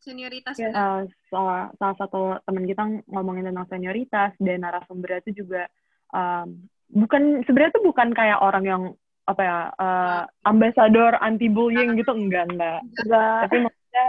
Senioritas. 0.00 0.56
Yeah. 0.56 0.72
Uh, 0.72 1.00
salah, 1.28 1.68
salah 1.76 1.96
satu 2.00 2.40
teman 2.48 2.64
kita 2.64 2.82
ngomongin 3.12 3.52
tentang 3.52 3.68
senioritas 3.68 4.32
dan 4.40 4.64
narasumbernya 4.64 5.20
itu 5.28 5.44
juga 5.44 5.68
um, 6.16 6.68
bukan 6.88 7.44
sebenarnya 7.44 7.72
itu 7.76 7.82
bukan 7.84 8.08
kayak 8.16 8.40
orang 8.40 8.64
yang 8.64 8.82
apa 9.22 9.42
ya 9.44 9.58
uh, 9.78 10.22
ambasador 10.48 11.14
anti 11.20 11.46
bullying 11.52 11.94
gitu 12.00 12.16
enggak 12.16 12.48
enggak. 12.48 12.80
enggak. 13.04 13.38
Tapi 13.46 13.56
maksudnya 13.68 14.06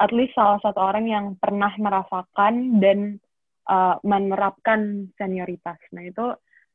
at 0.00 0.10
least 0.10 0.34
salah 0.34 0.58
satu 0.64 0.80
orang 0.80 1.06
yang 1.06 1.26
pernah 1.38 1.70
merasakan 1.78 2.82
dan 2.82 3.22
uh, 3.70 3.96
menerapkan 4.02 5.12
senioritas. 5.16 5.78
Nah 5.94 6.04
itu 6.08 6.26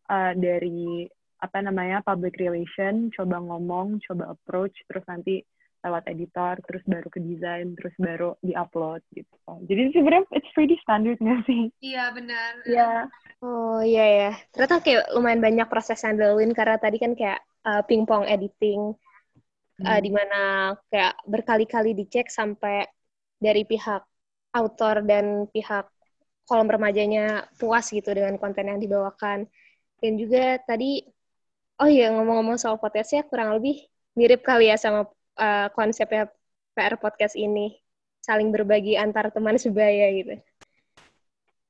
uh, 0.10 0.32
dari 0.34 1.06
apa 1.43 1.62
namanya 1.62 2.01
public 2.01 2.39
relation, 2.41 3.12
coba 3.13 3.38
ngomong, 3.38 4.01
coba 4.08 4.34
approach, 4.34 4.73
terus 4.88 5.06
nanti 5.06 5.43
lewat 5.85 6.09
editor, 6.09 6.57
terus 6.65 6.81
baru 6.89 7.07
ke 7.13 7.21
desain, 7.21 7.77
terus 7.77 7.93
baru 8.01 8.33
di-upload 8.41 9.05
gitu. 9.13 9.37
Jadi 9.69 9.93
sebenarnya 9.93 10.25
it's 10.33 10.49
pretty 10.57 10.75
standard 10.81 11.21
nggak 11.21 11.45
sih? 11.45 11.69
Iya 11.85 12.09
benar. 12.09 12.51
Iya. 12.65 12.91
Oh 13.45 13.79
iya 13.85 14.05
ya. 14.09 14.31
Ternyata 14.49 14.81
kayak 14.81 15.13
lumayan 15.13 15.41
banyak 15.45 15.67
proses 15.69 16.01
yang 16.01 16.17
dilaluin 16.17 16.57
karena 16.57 16.81
tadi 16.81 16.97
kan 16.97 17.13
kayak 17.13 17.39
uh, 17.61 17.85
pingpong 17.85 18.25
editing, 18.25 18.97
hmm. 19.77 19.85
uh, 19.85 19.99
di 20.01 20.09
mana 20.09 20.41
kayak 20.89 21.13
berkali-kali 21.29 21.93
dicek 21.93 22.33
sampai 22.33 22.89
dari 23.37 23.61
pihak 23.61 24.01
autor 24.57 25.05
dan 25.05 25.45
pihak 25.53 25.85
kolom 26.49 26.69
remajanya 26.69 27.45
puas 27.61 27.93
gitu 27.93 28.09
dengan 28.09 28.41
konten 28.41 28.65
yang 28.65 28.81
dibawakan. 28.81 29.45
Dan 30.01 30.17
juga 30.17 30.57
tadi, 30.65 31.05
oh 31.81 31.89
iya 31.89 32.09
ngomong-ngomong 32.13 32.57
soal 32.57 32.81
podcastnya 32.81 33.25
kurang 33.29 33.53
lebih 33.53 33.85
mirip 34.15 34.41
kali 34.47 34.71
ya 34.71 34.79
sama 34.79 35.05
uh, 35.39 35.67
konsepnya 35.71 36.31
PR 36.75 36.95
podcast 36.99 37.35
ini. 37.39 37.75
Saling 38.25 38.49
berbagi 38.49 38.97
antar 38.97 39.29
teman 39.29 39.55
sebaya 39.61 40.09
gitu. 40.17 40.35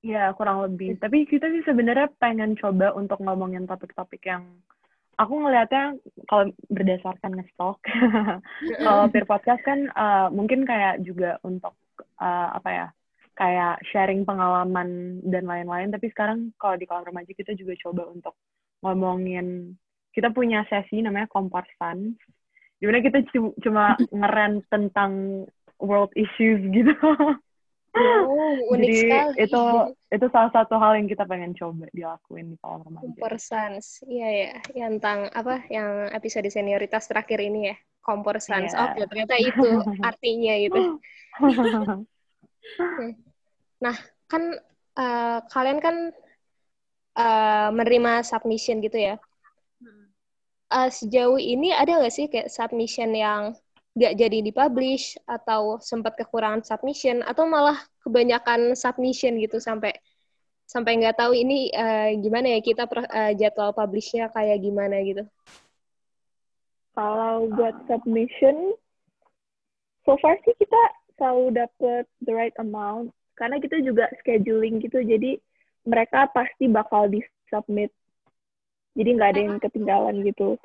Ya, 0.06 0.32
kurang 0.38 0.64
lebih. 0.64 1.02
Tapi 1.02 1.26
kita 1.26 1.50
sih 1.52 1.66
sebenarnya 1.66 2.14
pengen 2.22 2.56
coba 2.56 2.94
untuk 2.96 3.20
ngomongin 3.20 3.66
topik-topik 3.68 4.24
yang 4.24 4.46
aku 5.16 5.34
ngelihatnya 5.42 5.96
kalau 6.28 6.52
berdasarkan 6.68 7.40
ngestok 7.40 7.80
kalau 8.86 9.08
peer 9.08 9.26
podcast 9.28 9.64
kan 9.64 9.88
uh, 9.96 10.28
mungkin 10.28 10.68
kayak 10.68 11.02
juga 11.08 11.40
untuk 11.44 11.76
uh, 12.20 12.50
apa 12.52 12.70
ya 12.72 12.88
kayak 13.36 13.84
sharing 13.92 14.24
pengalaman 14.24 15.20
dan 15.28 15.44
lain-lain 15.48 15.92
tapi 15.92 16.12
sekarang 16.12 16.52
kalau 16.60 16.76
di 16.80 16.88
kolam 16.88 17.08
remaja 17.08 17.32
kita 17.32 17.56
juga 17.56 17.76
coba 17.80 18.12
untuk 18.12 18.36
ngomongin 18.84 19.76
kita 20.16 20.32
punya 20.32 20.64
sesi 20.68 21.04
namanya 21.04 21.28
kompor 21.32 21.64
fans 21.80 22.16
di 22.80 22.84
mana 22.88 23.00
kita 23.04 23.20
cuma 23.64 23.96
ngeren 24.18 24.64
tentang 24.70 25.44
world 25.80 26.12
issues 26.16 26.62
gitu 26.72 26.96
Oh, 27.96 28.76
unik 28.76 28.84
Jadi 28.84 28.96
sekali. 29.00 29.36
itu 29.48 29.64
itu 30.12 30.26
salah 30.28 30.52
satu 30.52 30.76
hal 30.76 31.00
yang 31.00 31.08
kita 31.08 31.24
pengen 31.24 31.56
coba 31.56 31.88
dilakuin 31.96 32.52
di 32.52 32.58
kolam 32.60 32.84
remaja. 32.84 33.08
Komporsans, 33.08 34.04
iya 34.04 34.30
ya, 34.30 34.52
yang 34.76 35.00
tentang 35.00 35.32
apa? 35.32 35.64
Yang 35.72 36.12
episode 36.12 36.50
senioritas 36.52 37.08
terakhir 37.08 37.40
ini 37.40 37.72
ya, 37.72 37.76
komporsans. 38.04 38.76
Yeah. 38.76 38.84
Oke, 38.84 39.00
okay, 39.00 39.06
ternyata 39.08 39.36
itu 39.40 39.70
artinya 40.12 40.54
gitu. 40.60 40.80
nah, 43.84 43.96
kan 44.28 44.44
uh, 45.00 45.40
kalian 45.48 45.80
kan 45.80 45.96
uh, 47.16 47.70
menerima 47.72 48.28
submission 48.28 48.84
gitu 48.84 49.00
ya. 49.00 49.16
Uh, 50.66 50.90
sejauh 50.90 51.38
ini 51.38 51.70
ada 51.70 52.02
nggak 52.02 52.14
sih 52.14 52.26
kayak 52.26 52.50
submission 52.50 53.14
yang 53.14 53.54
nggak 53.96 54.14
jadi 54.18 54.38
dipublish 54.44 55.16
atau 55.24 55.80
sempat 55.80 56.18
kekurangan 56.20 56.66
submission 56.66 57.24
atau 57.24 57.48
malah 57.48 57.80
kebanyakan 58.04 58.76
submission 58.76 59.40
gitu 59.40 59.62
sampai 59.62 59.96
sampai 60.66 60.98
nggak 61.00 61.16
tahu 61.16 61.38
ini 61.38 61.70
uh, 61.72 62.12
gimana 62.18 62.58
ya 62.58 62.60
kita 62.60 62.90
uh, 62.90 63.32
jadwal 63.38 63.72
publishnya 63.72 64.28
kayak 64.34 64.60
gimana 64.60 65.00
gitu. 65.06 65.24
Kalau 66.98 67.52
buat 67.54 67.76
submission, 67.86 68.74
so 70.08 70.18
far 70.18 70.40
sih 70.48 70.56
kita 70.58 70.82
selalu 71.16 71.56
dapet 71.56 72.04
the 72.24 72.34
right 72.34 72.56
amount 72.60 73.12
karena 73.36 73.60
kita 73.60 73.80
juga 73.84 74.08
scheduling 74.24 74.80
gitu 74.80 75.04
jadi 75.04 75.40
mereka 75.84 76.28
pasti 76.32 76.68
bakal 76.72 77.08
di 77.12 77.20
submit 77.52 77.92
jadi 78.96 79.10
nggak 79.20 79.30
ada 79.36 79.42
yang 79.44 79.58
ketinggalan 79.60 80.16
gitu. 80.24 80.56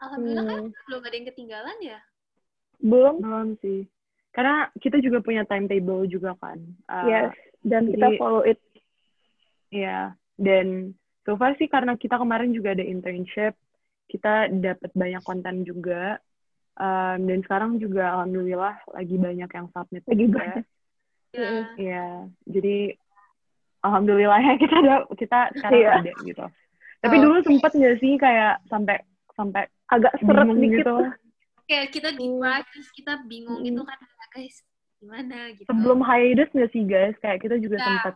Alhamdulillah 0.00 0.44
kan 0.44 0.60
hmm. 0.60 0.72
kan 0.72 0.84
belum 0.88 1.00
ada 1.04 1.14
yang 1.14 1.28
ketinggalan 1.32 1.76
ya? 1.80 1.98
Belum. 2.80 3.14
Belum 3.20 3.48
sih. 3.60 3.88
Karena 4.32 4.68
kita 4.76 5.00
juga 5.00 5.24
punya 5.24 5.48
timetable 5.48 6.04
juga 6.08 6.36
kan. 6.36 6.60
Uh, 6.88 7.08
yes. 7.08 7.32
Dan 7.64 7.88
jadi, 7.88 7.92
kita 7.96 8.08
follow 8.20 8.44
it. 8.44 8.60
Iya. 9.72 10.16
Dan 10.36 10.92
so 11.24 11.36
far 11.40 11.56
sih 11.56 11.68
karena 11.68 11.96
kita 11.96 12.20
kemarin 12.20 12.52
juga 12.52 12.76
ada 12.76 12.84
internship, 12.84 13.56
kita 14.12 14.52
dapat 14.52 14.92
banyak 14.92 15.22
konten 15.24 15.64
juga. 15.64 16.20
Um, 16.76 17.24
dan 17.24 17.40
sekarang 17.40 17.80
juga 17.80 18.12
alhamdulillah 18.12 18.76
lagi 18.92 19.16
banyak 19.16 19.48
yang 19.48 19.66
submit 19.72 20.04
lagi 20.04 20.24
juga. 20.28 20.40
banyak. 20.40 20.64
Iya. 21.32 21.56
Yeah. 21.80 22.12
Jadi 22.44 22.76
alhamdulillahnya 23.80 24.52
kita 24.60 24.74
ada 24.84 24.94
kita 25.16 25.38
sekarang 25.56 25.80
yeah. 25.80 25.96
ada 26.04 26.12
gitu. 26.20 26.46
Tapi 27.06 27.16
oh, 27.18 27.22
dulu 27.22 27.36
sempet 27.46 27.72
nggak 27.78 27.96
sih 28.02 28.12
kayak 28.18 28.58
sampai 28.66 28.98
sampai 29.38 29.62
agak 29.86 30.12
seret 30.18 30.48
dikit 30.58 30.82
gitu. 30.82 30.96
kayak 31.66 31.86
kita 31.90 32.10
di 32.14 32.26
hmm. 32.30 32.62
terus 32.70 32.88
kita 32.94 33.12
bingung 33.26 33.62
gitu 33.62 33.82
kan 33.82 33.98
guys 34.34 34.56
gimana 34.98 35.38
gitu. 35.54 35.68
Sebelum 35.70 36.00
hiatus 36.02 36.50
nggak 36.50 36.72
sih 36.74 36.82
guys? 36.82 37.14
Kayak 37.22 37.38
kita 37.46 37.56
juga 37.62 37.76
yeah. 37.78 37.86
sempat 37.86 38.14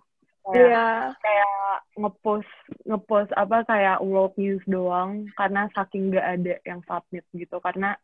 kayak, 0.50 0.66
yeah. 0.66 0.98
kayak 1.20 1.53
ngepost 2.00 2.53
ngepost 2.88 3.31
apa 3.37 3.57
kayak 3.68 3.98
world 4.03 4.35
news 4.40 4.62
doang 4.66 5.29
karena 5.37 5.70
saking 5.76 6.11
nggak 6.11 6.26
ada 6.26 6.55
yang 6.66 6.81
submit 6.88 7.24
gitu. 7.37 7.57
Karena 7.62 7.94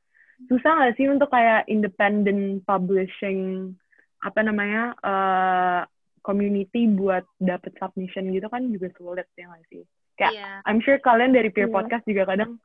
susah 0.47 0.71
nggak 0.77 0.95
sih 1.01 1.07
untuk 1.09 1.33
kayak 1.33 1.65
independent 1.67 2.63
publishing 2.69 3.73
apa 4.21 4.41
namanya 4.45 4.93
uh, 5.01 5.81
community 6.21 6.91
buat 6.91 7.25
dapet 7.39 7.73
submission 7.79 8.35
gitu 8.35 8.51
kan 8.51 8.67
juga 8.69 8.91
sulit 8.99 9.29
ya 9.39 9.47
nggak 9.49 9.65
sih 9.71 9.85
kayak 10.17 10.33
yeah. 10.35 10.59
I'm 10.65 10.81
sure 10.81 10.97
kalian 11.01 11.37
dari 11.37 11.53
peer 11.53 11.69
yeah. 11.69 11.75
podcast 11.77 12.05
juga 12.09 12.25
kadang 12.29 12.57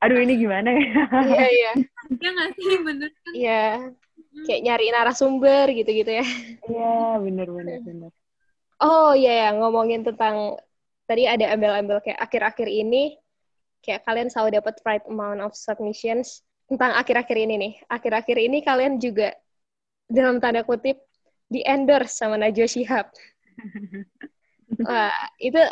aduh 0.00 0.18
ini 0.20 0.34
gimana 0.36 0.70
ya? 0.70 1.08
Iya 1.24 1.46
iya. 1.58 1.72
Iya 2.12 2.28
nggak 2.30 2.50
sih? 2.54 2.74
Bener 2.84 3.10
kan? 3.10 3.32
Iya. 3.32 3.66
Kayak 4.44 4.62
nyari 4.62 4.86
narasumber 4.92 5.66
gitu-gitu 5.72 6.12
ya. 6.12 6.26
Iya 6.68 6.96
bener 7.24 7.48
bener 7.48 7.78
bener. 7.80 8.10
Oh 8.76 9.16
iya 9.16 9.48
ya 9.48 9.48
ngomongin 9.56 10.04
tentang 10.04 10.60
tadi 11.08 11.24
ada 11.24 11.54
ambil-ambil 11.56 12.04
kayak 12.04 12.20
akhir-akhir 12.20 12.68
ini 12.68 13.16
kayak 13.80 14.04
kalian 14.04 14.28
selalu 14.28 14.60
dapat 14.60 14.74
right 14.84 15.06
amount 15.08 15.40
of 15.40 15.56
submissions 15.56 16.44
tentang 16.68 16.92
akhir-akhir 16.92 17.36
ini 17.38 17.54
nih. 17.56 17.72
Akhir-akhir 17.88 18.36
ini 18.36 18.60
kalian 18.60 19.00
juga 19.00 19.32
dalam 20.10 20.42
tanda 20.42 20.66
kutip 20.66 21.00
di 21.46 21.62
endorse 21.62 22.18
sama 22.18 22.36
Najwa 22.36 22.68
Shihab. 22.68 23.06
Wah, 24.86 25.14
itu 25.38 25.62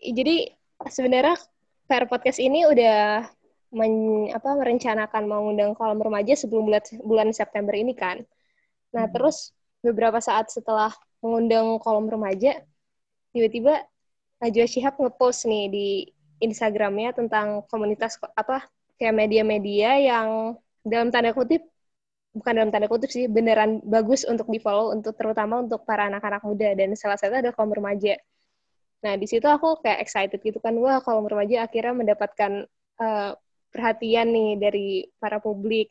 jadi 0.00 0.56
sebenarnya 0.88 1.36
PR 1.86 2.08
Podcast 2.08 2.40
ini 2.40 2.64
udah 2.64 3.28
men, 3.74 4.26
apa, 4.32 4.50
merencanakan 4.56 5.28
mengundang 5.28 5.72
kolam 5.76 6.00
remaja 6.00 6.34
sebelum 6.34 6.66
bulan, 6.66 6.82
bulan 7.04 7.28
September 7.30 7.74
ini 7.76 7.94
kan. 7.94 8.24
Nah, 8.94 9.06
hmm. 9.06 9.14
terus 9.14 9.54
beberapa 9.80 10.18
saat 10.18 10.50
setelah 10.50 10.92
mengundang 11.20 11.78
kolom 11.78 12.08
remaja, 12.08 12.58
tiba-tiba 13.30 13.84
Najwa 14.40 14.66
Shihab 14.66 14.96
ngepost 14.96 15.44
nih 15.44 15.64
di 15.68 15.88
Instagramnya 16.40 17.12
tentang 17.12 17.60
komunitas 17.68 18.16
apa 18.32 18.64
kayak 18.96 19.12
media-media 19.12 20.00
yang 20.00 20.56
dalam 20.80 21.12
tanda 21.12 21.36
kutip 21.36 21.60
bukan 22.32 22.52
dalam 22.56 22.70
tanda 22.72 22.88
kutip 22.88 23.12
sih 23.12 23.28
beneran 23.28 23.84
bagus 23.84 24.24
untuk 24.24 24.48
di 24.48 24.56
follow 24.56 24.96
untuk 24.96 25.12
terutama 25.18 25.60
untuk 25.60 25.84
para 25.84 26.08
anak-anak 26.08 26.40
muda 26.40 26.72
dan 26.72 26.96
salah 26.96 27.20
satu 27.20 27.36
ada 27.36 27.52
kolom 27.52 27.76
remaja. 27.76 28.16
Nah, 29.00 29.16
di 29.16 29.24
situ 29.24 29.48
aku 29.48 29.80
kayak 29.80 30.04
excited 30.04 30.40
gitu 30.44 30.60
kan, 30.60 30.76
wah 30.76 31.00
kalau 31.00 31.24
remaja 31.24 31.64
akhirnya 31.64 31.96
mendapatkan 31.96 32.68
uh, 33.00 33.32
perhatian 33.72 34.28
nih 34.28 34.50
dari 34.60 34.88
para 35.16 35.40
publik. 35.40 35.88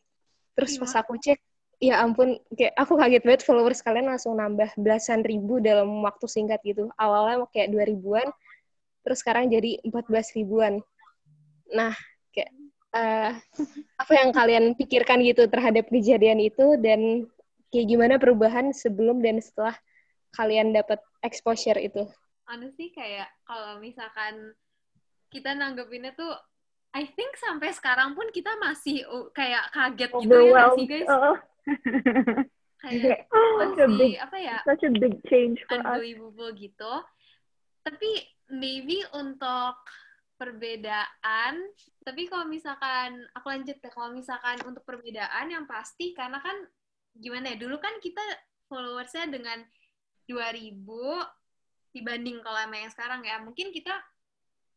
Terus 0.53 0.77
pas 0.77 0.93
aku 1.01 1.17
cek, 1.17 1.39
ya 1.81 2.03
ampun, 2.05 2.37
kayak 2.53 2.75
aku 2.77 2.99
kaget 2.99 3.23
banget 3.25 3.41
followers 3.41 3.81
kalian 3.81 4.13
langsung 4.13 4.37
nambah 4.37 4.75
belasan 4.77 5.25
ribu 5.25 5.57
dalam 5.57 5.89
waktu 6.05 6.29
singkat 6.29 6.61
gitu. 6.61 6.91
Awalnya 6.99 7.49
kayak 7.49 7.73
dua 7.73 7.83
ribuan, 7.87 8.27
terus 9.01 9.25
sekarang 9.25 9.49
jadi 9.49 9.81
empat 9.81 10.05
belas 10.05 10.29
ribuan. 10.37 10.83
Nah, 11.73 11.95
kayak 12.29 12.51
uh, 12.93 13.33
apa 13.97 14.13
yang 14.13 14.29
kalian 14.29 14.77
pikirkan 14.77 15.25
gitu 15.25 15.49
terhadap 15.49 15.89
kejadian 15.89 16.43
itu 16.43 16.77
dan 16.77 17.25
kayak 17.73 17.87
gimana 17.89 18.15
perubahan 18.21 18.69
sebelum 18.69 19.23
dan 19.23 19.41
setelah 19.41 19.73
kalian 20.35 20.75
dapat 20.75 21.01
exposure 21.25 21.79
itu? 21.81 22.05
Honestly 22.49 22.89
kayak 22.89 23.29
kalau 23.45 23.77
misalkan 23.77 24.57
kita 25.29 25.53
nanggepinnya 25.53 26.17
tuh 26.17 26.33
I 26.89 27.05
think 27.13 27.37
sampai 27.37 27.69
sekarang 27.69 28.17
pun 28.17 28.33
kita 28.33 28.57
masih 28.57 29.05
uh, 29.05 29.29
kayak 29.29 29.69
kaget 29.69 30.09
gitu 30.09 30.37
ya 30.49 30.63
sih 30.73 30.85
guys? 30.89 31.05
Uh, 31.05 31.37
kayak 32.81 33.29
such 33.29 33.77
a 33.77 33.87
big, 33.93 34.17
masih 34.17 34.25
apa 34.25 34.37
ya? 34.41 34.57
such 34.65 34.83
a 34.89 34.91
big 34.97 35.15
change 35.29 35.61
for 35.69 35.77
us. 35.77 35.85
unbelievable 35.85 36.49
gitu. 36.57 36.93
Tapi 37.85 38.09
maybe 38.49 39.05
untuk 39.13 39.77
perbedaan, 40.41 41.53
tapi 42.01 42.25
kalau 42.25 42.49
misalkan 42.49 43.21
aku 43.37 43.53
lanjut 43.53 43.77
ya, 43.77 43.91
kalau 43.93 44.09
misalkan 44.15 44.57
untuk 44.65 44.81
perbedaan 44.81 45.45
yang 45.51 45.69
pasti 45.69 46.17
karena 46.17 46.41
kan 46.41 46.57
gimana 47.13 47.53
ya, 47.53 47.57
dulu 47.61 47.77
kan 47.77 48.01
kita 48.01 48.23
followersnya 48.65 49.29
dengan 49.29 49.61
2000 50.25 50.81
dibanding 51.93 52.41
kalau 52.45 52.59
sama 52.59 52.75
yang 52.77 52.91
sekarang 52.93 53.21
ya, 53.25 53.41
mungkin 53.41 53.73
kita 53.73 53.93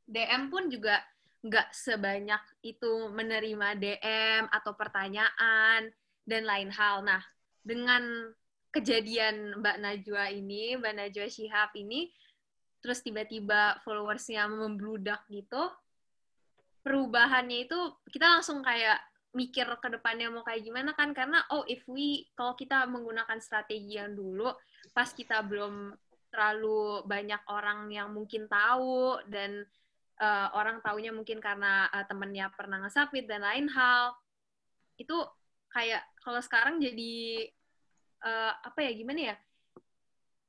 DM 0.08 0.48
pun 0.48 0.68
juga 0.68 1.00
nggak 1.42 1.74
sebanyak 1.74 2.42
itu 2.62 3.10
menerima 3.10 3.74
DM 3.74 4.46
atau 4.48 4.72
pertanyaan 4.78 5.90
dan 6.22 6.42
lain 6.46 6.70
hal. 6.70 7.02
Nah, 7.02 7.22
dengan 7.62 8.30
kejadian 8.70 9.58
Mbak 9.58 9.76
Najwa 9.82 10.24
ini, 10.30 10.78
Mbak 10.78 10.94
Najwa 10.96 11.26
Shihab 11.26 11.70
ini, 11.74 12.14
terus 12.78 13.02
tiba-tiba 13.02 13.82
followersnya 13.82 14.46
membludak 14.46 15.26
gitu, 15.28 15.70
perubahannya 16.82 17.66
itu 17.66 17.78
kita 18.10 18.38
langsung 18.38 18.62
kayak 18.62 18.98
mikir 19.32 19.64
ke 19.80 19.88
depannya 19.88 20.28
mau 20.28 20.44
kayak 20.44 20.60
gimana 20.60 20.92
kan 20.92 21.16
karena 21.16 21.40
oh 21.56 21.64
if 21.64 21.80
we 21.88 22.28
kalau 22.36 22.52
kita 22.52 22.84
menggunakan 22.84 23.40
strategi 23.40 23.96
yang 23.96 24.12
dulu 24.12 24.52
pas 24.92 25.08
kita 25.08 25.40
belum 25.40 25.96
terlalu 26.32 27.04
banyak 27.04 27.42
orang 27.52 27.92
yang 27.92 28.08
mungkin 28.10 28.48
tahu 28.48 29.20
dan 29.28 29.68
uh, 30.16 30.48
orang 30.56 30.80
taunya 30.80 31.12
mungkin 31.12 31.38
karena 31.38 31.92
uh, 31.92 32.08
temennya 32.08 32.48
pernah 32.56 32.80
ngesapit 32.80 33.28
dan 33.28 33.44
lain 33.44 33.68
hal. 33.68 34.16
Itu 34.96 35.20
kayak 35.70 36.02
kalau 36.24 36.40
sekarang 36.40 36.80
jadi 36.80 37.46
uh, 38.24 38.52
apa 38.64 38.80
ya 38.80 38.90
gimana 38.96 39.20
ya? 39.32 39.36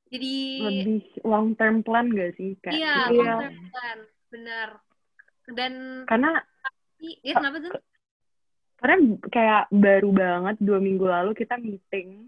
Jadi 0.08 0.36
lebih 0.62 1.00
long 1.26 1.58
term 1.58 1.82
plan 1.82 2.08
gak 2.14 2.38
sih 2.38 2.54
kayak 2.62 2.78
iya 2.78 3.10
long 3.10 3.42
term 3.42 3.58
plan 3.74 4.00
bener 4.30 4.70
dan 5.58 5.74
karena 6.06 6.38
ya 7.02 7.34
kenapa 7.34 7.58
tuh 7.66 7.74
karena 8.84 8.96
kayak 9.32 9.64
baru 9.72 10.10
banget 10.12 10.56
dua 10.60 10.84
minggu 10.84 11.08
lalu 11.08 11.32
kita 11.32 11.56
meeting. 11.56 12.28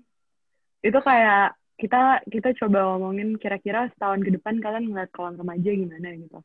Itu 0.80 1.04
kayak 1.04 1.52
kita 1.76 2.24
kita 2.32 2.56
coba 2.64 2.96
ngomongin 2.96 3.36
kira-kira 3.36 3.92
setahun 3.96 4.24
ke 4.24 4.32
depan 4.32 4.64
kalian 4.64 4.92
ngeliat 4.92 5.12
kolam 5.12 5.36
remaja 5.36 5.70
gimana 5.76 6.08
gitu. 6.16 6.40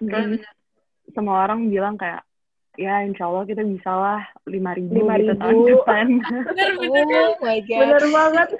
Terus 0.00 0.40
semua 1.12 1.44
orang 1.44 1.68
bilang 1.68 2.00
kayak 2.00 2.24
ya 2.80 3.04
insya 3.04 3.28
Allah 3.28 3.44
kita 3.44 3.60
bisa 3.60 3.90
lah 3.92 4.22
lima 4.48 4.72
ribu 4.72 5.04
gitu 5.04 5.36
tahun 5.36 5.58
depan. 5.68 6.06
Bener 6.48 6.70
bener. 6.80 7.24
Oh 7.28 7.36
my 7.44 7.58
god. 7.64 7.80
Bener 7.84 8.04
banget. 8.08 8.50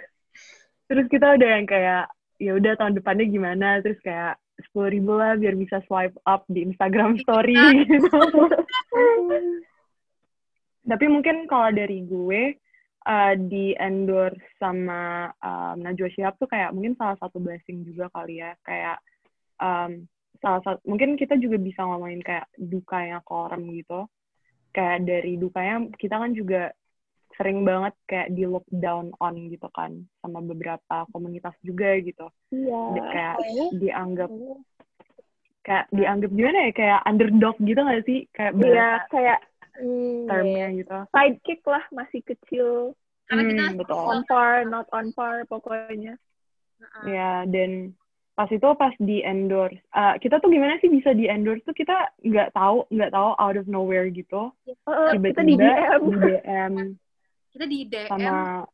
terus 0.91 1.07
kita 1.07 1.39
udah 1.39 1.49
yang 1.55 1.67
kayak 1.71 2.11
ya 2.43 2.51
udah 2.59 2.73
tahun 2.75 2.99
depannya 2.99 3.27
gimana? 3.31 3.79
Terus 3.81 4.03
kayak 4.03 4.37
sepuluh 4.67 4.91
ribu 4.93 5.17
lah 5.17 5.39
biar 5.41 5.55
bisa 5.57 5.81
swipe 5.87 6.19
up 6.27 6.45
di 6.51 6.67
Instagram 6.67 7.17
Story. 7.23 7.57
Gitu 7.87 8.11
tapi 10.91 11.07
mungkin 11.07 11.47
kalau 11.47 11.71
dari 11.71 12.03
gue 12.03 12.59
uh, 13.11 13.35
di 13.35 13.75
endorse 13.75 14.39
sama 14.63 15.35
um, 15.43 15.83
Najwa 15.83 16.07
Shihab 16.15 16.39
tuh 16.39 16.47
kayak 16.47 16.71
mungkin 16.71 16.95
salah 16.95 17.19
satu 17.19 17.43
blessing 17.43 17.83
juga 17.83 18.07
kali 18.15 18.39
ya 18.39 18.55
kayak 18.63 19.03
um, 19.59 20.07
salah 20.39 20.63
satu 20.63 20.79
mungkin 20.87 21.19
kita 21.19 21.35
juga 21.37 21.59
bisa 21.59 21.83
ngomongin 21.83 22.23
kayak 22.23 22.47
dukanya 22.57 23.19
orang 23.27 23.67
gitu 23.75 24.07
kayak 24.71 25.03
dari 25.03 25.35
dukanya 25.35 25.91
kita 25.99 26.15
kan 26.17 26.31
juga 26.33 26.71
sering 27.35 27.65
banget 27.65 27.95
kayak 28.07 28.29
di 28.37 28.45
lockdown 28.45 29.11
on 29.19 29.35
gitu 29.49 29.67
kan 29.73 30.07
sama 30.21 30.39
beberapa 30.45 31.09
komunitas 31.11 31.57
juga 31.67 31.99
gitu 31.99 32.31
Iya. 32.55 32.81
Di- 32.95 33.09
kayak 33.11 33.37
dianggap 33.75 34.31
Oh. 34.31 34.61
kayak 35.61 35.93
dianggap 35.93 36.31
gimana 36.33 36.59
ya 36.69 36.73
kayak 36.73 37.01
underdog 37.05 37.57
gitu 37.61 37.81
gak 37.81 38.05
sih 38.09 38.25
kayak 38.33 38.53
Iya, 38.57 38.65
bahasa 38.65 39.09
kayak 39.13 39.41
Hmm, 39.81 40.29
termnya 40.29 40.67
gitu 40.77 40.99
sidekick 41.09 41.61
lah, 41.65 41.85
masih 41.89 42.21
kecil. 42.21 42.93
Karena 43.31 43.43
kita 43.47 43.63
Hmm, 43.65 43.79
betul. 43.79 44.03
On 44.03 44.21
par, 44.27 44.67
not 44.67 44.91
on 44.91 45.07
par 45.13 45.47
pokoknya. 45.47 46.19
Heeh. 46.77 47.03
ya 47.13 47.33
dan 47.45 47.93
pas 48.33 48.49
itu 48.49 48.65
pas 48.75 48.97
di 48.97 49.21
endorse 49.21 49.77
uh, 49.93 50.17
kita 50.17 50.41
tuh 50.41 50.49
gimana 50.49 50.81
sih 50.81 50.89
bisa 50.89 51.13
di 51.13 51.29
endorse 51.29 51.61
tuh 51.61 51.77
kita 51.77 51.93
nggak 52.19 52.51
tahu 52.51 52.89
nggak 52.89 53.13
tahu 53.13 53.31
out 53.37 53.53
of 53.55 53.69
nowhere 53.69 54.09
gitu 54.09 54.49
Heeh, 54.65 55.13
kita 55.21 55.45
tiba-tiba 55.45 55.45
di 55.45 55.55
DM. 55.55 56.01
di 56.01 56.17
DM 56.17 56.75
kita 57.51 57.65
di 57.67 57.79
DM 57.85 58.09
sama 58.09 58.65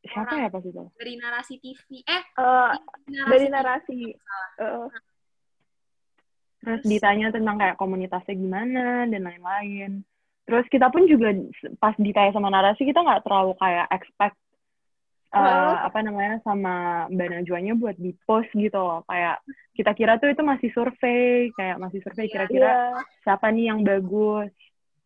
siapa 0.00 0.34
ya 0.38 0.48
pas 0.48 0.62
itu 0.62 0.84
dari 0.94 1.14
narasi 1.18 1.54
TV 1.58 1.80
eh 2.00 2.22
Eh, 2.38 2.70
narasi 3.10 3.26
dari 3.26 3.42
TV. 3.42 3.50
narasi. 3.50 4.00
Eh, 4.56 4.86
terus 6.56 6.82
ditanya 6.84 7.26
tentang 7.30 7.56
kayak 7.56 7.74
komunitasnya 7.76 8.34
gimana 8.34 8.84
dan 9.04 9.20
lain-lain 9.20 9.92
terus 10.46 10.64
kita 10.70 10.88
pun 10.88 11.04
juga 11.04 11.34
pas 11.76 11.92
ditanya 11.98 12.30
sama 12.30 12.48
narasi 12.48 12.86
kita 12.86 13.02
nggak 13.02 13.26
terlalu 13.26 13.52
kayak 13.58 13.86
expect 13.90 14.38
uh, 15.34 15.42
Oh. 15.42 15.90
apa 15.90 15.98
namanya 16.00 16.38
sama 16.40 17.06
Mbak 17.10 17.28
Najwanya 17.28 17.74
buat 17.74 17.98
di 17.98 18.14
post 18.24 18.48
gitu 18.54 18.78
loh 18.78 19.02
kayak 19.04 19.42
kita 19.74 19.90
kira 19.92 20.16
tuh 20.16 20.30
itu 20.30 20.40
masih 20.40 20.70
survei 20.70 21.50
kayak 21.52 21.76
masih 21.76 21.98
survei 22.00 22.30
Iya. 22.30 22.32
kira-kira 22.32 22.70
Iya. 22.70 23.02
siapa 23.26 23.50
nih 23.50 23.64
yang 23.68 23.80
bagus 23.82 24.54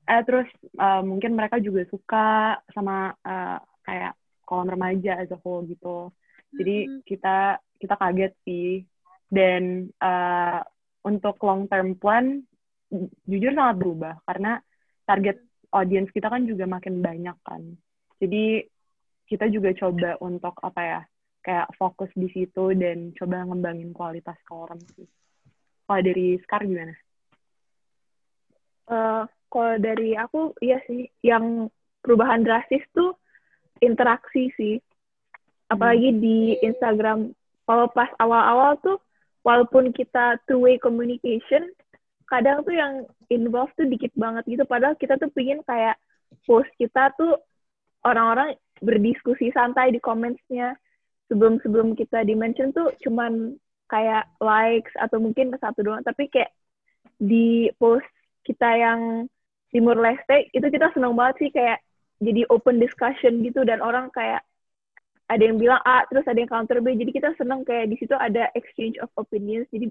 eh 0.04 0.22
terus 0.22 0.48
uh, 0.76 1.00
mungkin 1.00 1.34
mereka 1.34 1.56
juga 1.56 1.88
suka 1.88 2.28
sama 2.70 3.16
uh, 3.22 3.58
kayak 3.82 4.12
kolam 4.44 4.68
remaja 4.68 5.18
as 5.18 5.30
a 5.30 5.38
whole 5.40 5.64
gitu 5.64 6.10
jadi 6.52 6.76
Mm-mm. 6.84 7.02
kita 7.06 7.36
kita 7.78 7.94
kaget 7.96 8.32
sih 8.44 8.82
dan 9.30 9.88
uh, 10.02 10.60
untuk 11.00 11.38
long 11.40 11.64
term 11.64 11.94
plan 11.94 12.42
ju- 12.90 13.08
jujur 13.24 13.54
sangat 13.54 13.78
berubah 13.78 14.18
karena 14.26 14.58
target 15.10 15.42
audience 15.74 16.14
kita 16.14 16.30
kan 16.30 16.46
juga 16.46 16.70
makin 16.70 17.02
banyak 17.02 17.34
kan. 17.42 17.62
Jadi 18.22 18.62
kita 19.26 19.50
juga 19.50 19.74
coba 19.74 20.14
untuk 20.22 20.54
apa 20.62 20.80
ya 20.82 21.00
kayak 21.42 21.74
fokus 21.74 22.10
di 22.14 22.30
situ 22.30 22.78
dan 22.78 23.10
coba 23.18 23.42
ngembangin 23.42 23.90
kualitas 23.90 24.38
ke 24.46 24.52
orang 24.54 24.78
sih. 24.94 25.08
Kalau 25.90 26.02
dari 26.06 26.38
Scar 26.46 26.62
gimana? 26.62 26.94
Eh, 28.90 29.22
kalau 29.50 29.74
dari 29.82 30.14
aku, 30.14 30.54
iya 30.62 30.78
sih, 30.86 31.10
yang 31.26 31.66
perubahan 32.06 32.46
drastis 32.46 32.82
tuh 32.94 33.18
interaksi 33.82 34.54
sih. 34.54 34.78
Apalagi 35.70 36.14
di 36.18 36.58
Instagram, 36.62 37.34
kalau 37.66 37.86
pas 37.90 38.10
awal-awal 38.18 38.78
tuh, 38.82 38.98
walaupun 39.46 39.94
kita 39.94 40.38
two-way 40.46 40.78
communication, 40.82 41.70
kadang 42.30 42.62
tuh 42.62 42.74
yang 42.74 43.04
involved 43.28 43.74
tuh 43.74 43.90
dikit 43.90 44.14
banget 44.14 44.46
gitu. 44.46 44.62
Padahal 44.64 44.94
kita 44.94 45.18
tuh 45.18 45.28
pingin 45.34 45.60
kayak 45.66 45.98
post 46.46 46.70
kita 46.78 47.10
tuh 47.18 47.34
orang-orang 48.06 48.54
berdiskusi 48.78 49.50
santai 49.50 49.90
di 49.90 50.00
comments-nya. 50.00 50.78
Sebelum-sebelum 51.30 51.94
kita 51.94 52.26
di-mention 52.26 52.74
tuh 52.74 52.90
cuman 53.02 53.54
kayak 53.86 54.26
likes 54.38 54.94
atau 54.98 55.18
mungkin 55.18 55.54
satu 55.58 55.82
doang. 55.82 56.06
Tapi 56.06 56.30
kayak 56.30 56.50
di 57.18 57.68
post 57.76 58.06
kita 58.46 58.78
yang 58.78 59.28
Timur 59.70 59.94
Leste 59.94 60.50
itu 60.50 60.66
kita 60.66 60.90
senang 60.90 61.14
banget 61.14 61.46
sih 61.46 61.50
kayak 61.54 61.78
jadi 62.18 62.42
open 62.50 62.82
discussion 62.82 63.40
gitu 63.46 63.62
dan 63.62 63.78
orang 63.78 64.10
kayak 64.10 64.42
ada 65.30 65.42
yang 65.46 65.62
bilang 65.62 65.78
A 65.86 66.02
terus 66.10 66.26
ada 66.26 66.42
yang 66.42 66.50
counter 66.50 66.82
B 66.82 66.98
jadi 66.98 67.10
kita 67.14 67.30
senang 67.38 67.62
kayak 67.62 67.86
di 67.86 67.96
situ 68.02 68.12
ada 68.18 68.50
exchange 68.58 68.98
of 68.98 69.08
opinions 69.14 69.70
jadi 69.70 69.88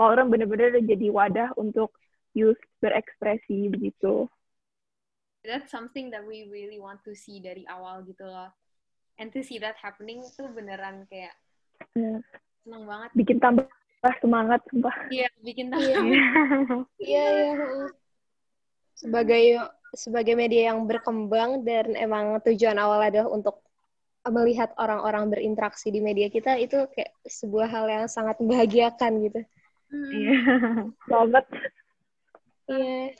kalau 0.00 0.16
orang 0.16 0.32
bener-bener 0.32 0.80
jadi 0.80 1.12
wadah 1.12 1.52
untuk 1.60 1.92
use 2.32 2.56
berekspresi 2.80 3.68
begitu 3.68 4.24
that's 5.44 5.68
something 5.68 6.08
that 6.08 6.24
we 6.24 6.48
really 6.48 6.80
want 6.80 7.04
to 7.04 7.12
see 7.12 7.36
dari 7.36 7.68
awal 7.68 8.00
gitu 8.08 8.24
loh 8.24 8.48
and 9.20 9.28
to 9.28 9.44
see 9.44 9.60
that 9.60 9.76
happening 9.76 10.24
tuh 10.32 10.48
beneran 10.56 11.04
kayak 11.12 11.36
Ya, 11.92 12.22
seneng 12.64 12.86
banget 12.88 13.10
bikin 13.12 13.36
tambah 13.42 13.66
semangat 14.24 14.64
sumpah 14.72 14.94
iya 15.12 15.28
bikin 15.44 15.68
Iya. 15.68 15.76
tahu 15.76 16.08
Iya, 17.00 17.24
iya. 17.28 17.52
heeh. 17.60 17.88
Sebagai 18.94 19.44
sebagai 19.96 20.34
media 20.36 20.70
yang 20.70 20.84
berkembang 20.86 21.64
dan 21.66 21.96
emang 21.96 22.38
tujuan 22.46 22.76
awal 22.78 23.00
adalah 23.00 23.32
untuk 23.32 23.64
melihat 24.28 24.70
orang-orang 24.76 25.32
berinteraksi 25.32 25.88
di 25.88 25.98
media 26.04 26.28
kita 26.28 26.60
itu 26.60 26.84
kayak 26.92 27.10
sebuah 27.24 27.68
hal 27.72 27.86
yang 27.88 28.04
sangat 28.06 28.36
membahagiakan 28.38 29.12
gitu. 29.24 29.40
Hmm. 29.90 30.06
Iya. 30.08 30.38
banget 31.04 31.44
Iya. 32.66 33.10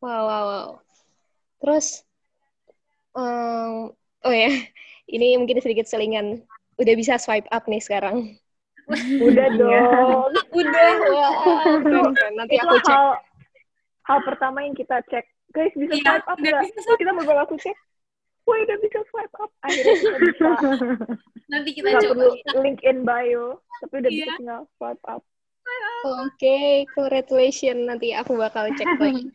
Wow, 0.00 0.22
wow, 0.24 0.44
wow. 0.46 0.68
Terus, 1.60 2.00
em, 3.12 3.92
oh 3.92 4.32
ya, 4.32 4.48
ini 5.06 5.36
mungkin 5.36 5.60
sedikit 5.60 5.84
selingan. 5.84 6.40
Udah 6.74 6.94
bisa 6.96 7.20
swipe 7.20 7.44
up 7.50 7.68
nih 7.68 7.78
sekarang. 7.78 8.40
Udah 9.20 9.46
dong. 9.52 10.32
Udah, 10.56 10.88
keren. 11.84 12.32
Nanti 12.32 12.56
itu 12.56 12.64
aku 12.64 12.80
cek. 12.80 12.90
hal 12.90 13.06
hal 14.02 14.18
pertama 14.24 14.64
yang 14.64 14.72
kita 14.72 15.04
cek. 15.06 15.28
Guys, 15.52 15.76
bisa 15.76 15.92
Iya, 15.92 16.02
swipe 16.16 16.26
up 16.26 16.38
nggak? 16.40 16.62
bisa 16.72 16.92
kita 16.96 17.12
beberapa 17.12 17.42
aku 17.44 17.60
cek. 17.60 17.76
Wah, 18.48 18.56
udah 18.56 18.76
bisa 18.80 18.98
swipe 19.06 19.34
up. 19.36 19.50
Akhirnya 19.60 19.94
kita 19.94 20.16
bisa. 20.18 20.48
Nanti 21.46 21.70
kita 21.76 21.86
Nggak 21.86 22.02
coba. 22.02 22.14
perlu 22.16 22.28
link 22.64 22.80
in 22.82 22.98
bio. 23.04 23.60
Tapi 23.84 23.94
udah 24.00 24.10
bisa 24.10 24.24
Iya. 24.24 24.36
tinggal 24.40 24.60
swipe 24.74 25.04
up. 25.04 25.22
Oke, 26.00 26.88
congratulations. 26.96 27.84
Nanti 27.84 28.16
aku 28.16 28.36
bakal 28.40 28.72
cek 28.72 28.88
lagi. 29.02 29.28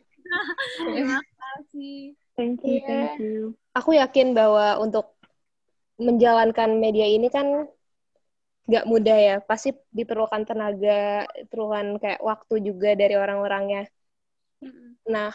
Terima 0.82 1.20
kasih. 1.22 2.18
Thank 2.34 2.60
you, 2.66 2.82
Iya. 2.82 2.86
thank 2.86 3.22
you. 3.22 3.36
Aku 3.72 3.94
yakin 3.94 4.34
bahwa 4.34 4.76
untuk 4.82 5.14
menjalankan 5.96 6.76
media 6.76 7.08
ini 7.08 7.30
kan 7.32 7.64
nggak 8.66 8.84
mudah 8.90 9.18
ya. 9.18 9.36
Pasti 9.40 9.72
diperlukan 9.94 10.42
tenaga, 10.44 11.24
diperlukan 11.38 12.02
kayak 12.02 12.20
waktu 12.20 12.54
juga 12.66 12.92
dari 12.98 13.14
orang-orangnya. 13.14 13.86
Nah, 15.06 15.30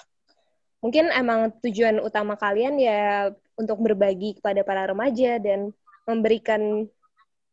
mungkin 0.83 1.09
emang 1.15 1.55
tujuan 1.63 2.03
utama 2.03 2.35
kalian 2.35 2.75
ya 2.75 3.31
untuk 3.55 3.79
berbagi 3.79 4.35
kepada 4.41 4.67
para 4.67 4.83
remaja 4.89 5.39
dan 5.39 5.71
memberikan 6.03 6.89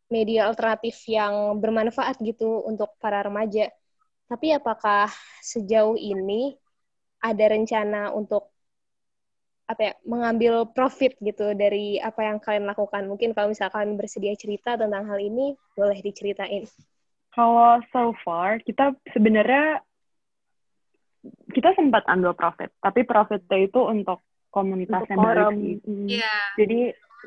media 0.08 0.48
alternatif 0.48 1.04
yang 1.08 1.60
bermanfaat 1.60 2.20
gitu 2.24 2.64
untuk 2.64 2.92
para 3.00 3.20
remaja. 3.24 3.68
Tapi 4.28 4.52
apakah 4.52 5.08
sejauh 5.40 5.96
ini 5.96 6.56
ada 7.20 7.44
rencana 7.48 8.12
untuk 8.12 8.52
apa 9.68 9.92
ya, 9.92 9.94
mengambil 10.08 10.64
profit 10.72 11.12
gitu 11.20 11.52
dari 11.52 12.00
apa 12.00 12.24
yang 12.24 12.40
kalian 12.40 12.64
lakukan? 12.64 13.04
Mungkin 13.04 13.36
kalau 13.36 13.52
misalnya 13.52 13.72
kalian 13.76 14.00
bersedia 14.00 14.32
cerita 14.32 14.80
tentang 14.80 15.04
hal 15.04 15.20
ini, 15.20 15.52
boleh 15.76 16.00
diceritain. 16.00 16.64
Kalau 17.36 17.84
so 17.92 18.16
far 18.24 18.64
kita 18.64 18.96
sebenarnya 19.12 19.84
kita 21.52 21.76
sempat 21.76 22.08
ambil 22.08 22.32
profit, 22.32 22.72
tapi 22.80 23.04
profitnya 23.04 23.68
itu 23.68 23.80
untuk 23.84 24.24
komunitasnya 24.48 25.16
Untuk 25.20 25.52
sih. 25.60 25.76
Hmm. 25.84 26.08
Iya. 26.08 26.36
Jadi 26.56 26.80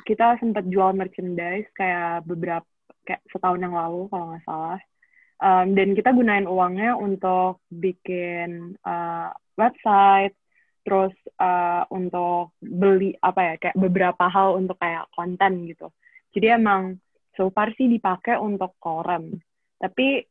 kita 0.08 0.39
sempat 0.39 0.66
jual 0.72 0.96
merchandise 0.96 1.68
kayak 1.76 2.24
beberapa 2.24 2.68
kayak 3.04 3.22
setahun 3.34 3.60
yang 3.60 3.76
lalu 3.76 4.08
kalau 4.10 4.26
nggak 4.32 4.46
salah. 4.46 4.80
Um, 5.42 5.74
dan 5.74 5.98
kita 5.98 6.14
gunain 6.14 6.46
uangnya 6.46 6.94
untuk 6.94 7.66
bikin 7.74 8.78
uh, 8.86 9.34
website, 9.58 10.38
terus 10.86 11.14
uh, 11.42 11.82
untuk 11.89 12.54
beli 12.62 13.18
apa 13.22 13.42
ya 13.42 13.54
kayak 13.58 13.78
beberapa 13.78 14.30
hal 14.30 14.62
untuk 14.62 14.78
kayak 14.78 15.10
konten 15.18 15.66
gitu. 15.66 15.89
Jadi 16.38 16.48
emang 16.54 17.02
so 17.34 17.50
far 17.50 17.74
sih 17.74 17.89
dipakai 17.89 18.38
untuk 18.38 18.78
koran. 18.78 19.42
Tapi 19.82 20.22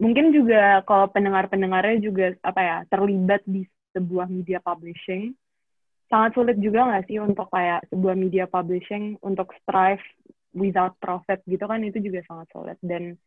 mungkin 0.00 0.32
juga 0.32 0.80
kalau 0.88 1.12
pendengar-pendengarnya 1.12 1.96
juga 2.00 2.32
apa 2.40 2.60
ya 2.60 2.76
terlibat 2.88 3.44
di 3.44 3.64
sebuah 3.92 4.28
media 4.28 4.60
publishing, 4.60 5.36
sangat 6.06 6.38
sulit 6.38 6.56
juga 6.62 6.86
nggak 6.86 7.04
sih 7.10 7.18
untuk 7.18 7.50
kayak 7.50 7.86
sebuah 7.90 8.14
media 8.14 8.44
publishing 8.46 9.18
untuk 9.22 9.50
strive 9.62 10.02
without 10.56 10.94
profit 11.02 11.42
gitu 11.44 11.66
kan 11.66 11.82
itu 11.82 11.98
juga 12.00 12.22
sangat 12.24 12.46
sulit 12.54 12.78
dan 12.80 13.18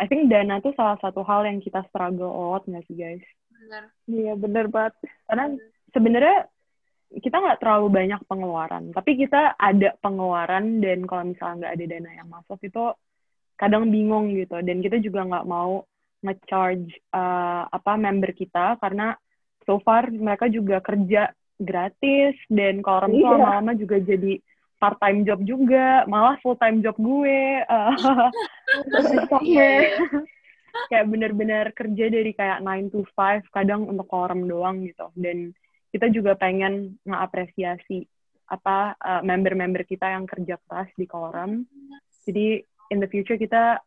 I 0.00 0.08
think 0.08 0.32
dana 0.32 0.64
tuh 0.64 0.72
salah 0.72 0.96
satu 1.04 1.20
hal 1.28 1.44
yang 1.44 1.60
kita 1.60 1.84
struggle 1.92 2.32
a 2.32 2.42
lot 2.56 2.64
nggak 2.64 2.88
sih 2.88 2.96
guys? 2.96 3.20
Benar. 3.52 3.92
Iya, 4.08 4.32
bener 4.32 4.72
banget. 4.72 4.96
Karena 5.28 5.44
sebenarnya 5.92 6.38
kita 7.20 7.36
nggak 7.36 7.60
terlalu 7.60 7.86
banyak 7.92 8.20
pengeluaran, 8.24 8.84
tapi 8.96 9.20
kita 9.20 9.60
ada 9.60 9.92
pengeluaran 10.00 10.80
dan 10.80 11.04
kalau 11.04 11.28
misalnya 11.28 11.68
nggak 11.68 11.74
ada 11.76 11.84
dana 11.84 12.10
yang 12.16 12.28
masuk 12.32 12.58
itu 12.64 12.84
kadang 13.60 13.92
bingung 13.92 14.32
gitu 14.32 14.56
dan 14.64 14.80
kita 14.80 14.96
juga 15.04 15.20
nggak 15.28 15.44
mau 15.44 15.84
nge-charge 16.24 16.96
uh, 17.12 17.68
apa 17.68 17.92
member 18.00 18.32
kita 18.32 18.80
karena 18.80 19.12
so 19.68 19.76
far 19.84 20.08
mereka 20.08 20.48
juga 20.48 20.80
kerja 20.80 21.28
gratis 21.60 22.34
dan 22.48 22.80
kalau 22.80 23.04
orang 23.06 23.12
tua 23.12 23.20
Iya. 23.20 23.30
lama-lama 23.36 23.72
juga 23.76 23.96
jadi 24.00 24.32
part 24.80 24.96
time 24.96 25.28
job 25.28 25.40
juga 25.44 26.08
malah 26.08 26.40
full 26.40 26.56
time 26.56 26.80
job 26.80 26.96
gue. 26.96 27.60
Uh, 27.68 27.92
Iya, 29.44 29.98
kayak 30.90 31.06
bener-bener 31.10 31.74
kerja 31.76 32.08
dari 32.08 32.32
kayak 32.32 32.64
9 32.64 32.88
to 32.94 33.04
5 33.12 33.44
kadang 33.52 33.84
untuk 33.84 34.08
korum 34.08 34.48
doang 34.48 34.86
gitu. 34.86 35.12
Dan 35.18 35.52
kita 35.90 36.08
juga 36.08 36.38
pengen 36.38 36.96
ngapresiasi 37.04 38.06
apa 38.50 38.98
uh, 38.98 39.22
member-member 39.22 39.86
kita 39.86 40.10
yang 40.10 40.26
kerja 40.26 40.58
keras 40.66 40.90
di 40.98 41.06
korum 41.06 41.62
jadi 42.26 42.58
in 42.90 42.98
the 42.98 43.06
future 43.06 43.38
kita 43.38 43.78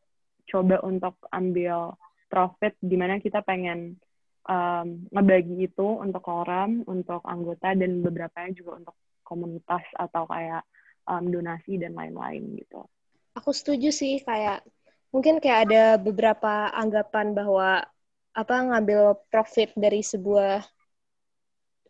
coba 0.48 0.80
untuk 0.88 1.20
ambil 1.36 2.00
profit 2.32 2.72
di 2.80 2.96
mana 2.96 3.20
kita 3.20 3.44
pengen 3.44 4.00
um, 4.48 5.08
ngebagi 5.12 5.72
itu 5.72 5.88
untuk 6.00 6.24
korum 6.24 6.84
untuk 6.88 7.24
anggota 7.24 7.76
dan 7.76 8.04
beberapa 8.04 8.48
juga 8.52 8.84
untuk 8.84 8.96
komunitas 9.24 9.84
atau 9.96 10.28
kayak 10.28 10.64
um, 11.08 11.32
donasi 11.32 11.80
dan 11.80 11.96
lain-lain 11.96 12.60
gitu. 12.60 12.84
Aku 13.40 13.50
setuju 13.50 13.90
sih 13.90 14.22
kayak 14.22 14.62
mungkin 15.10 15.42
kayak 15.42 15.70
ada 15.70 15.84
beberapa 15.98 16.70
anggapan 16.74 17.34
bahwa 17.34 17.86
apa 18.34 18.56
ngambil 18.66 19.22
profit 19.30 19.70
dari 19.78 20.02
sebuah 20.02 20.66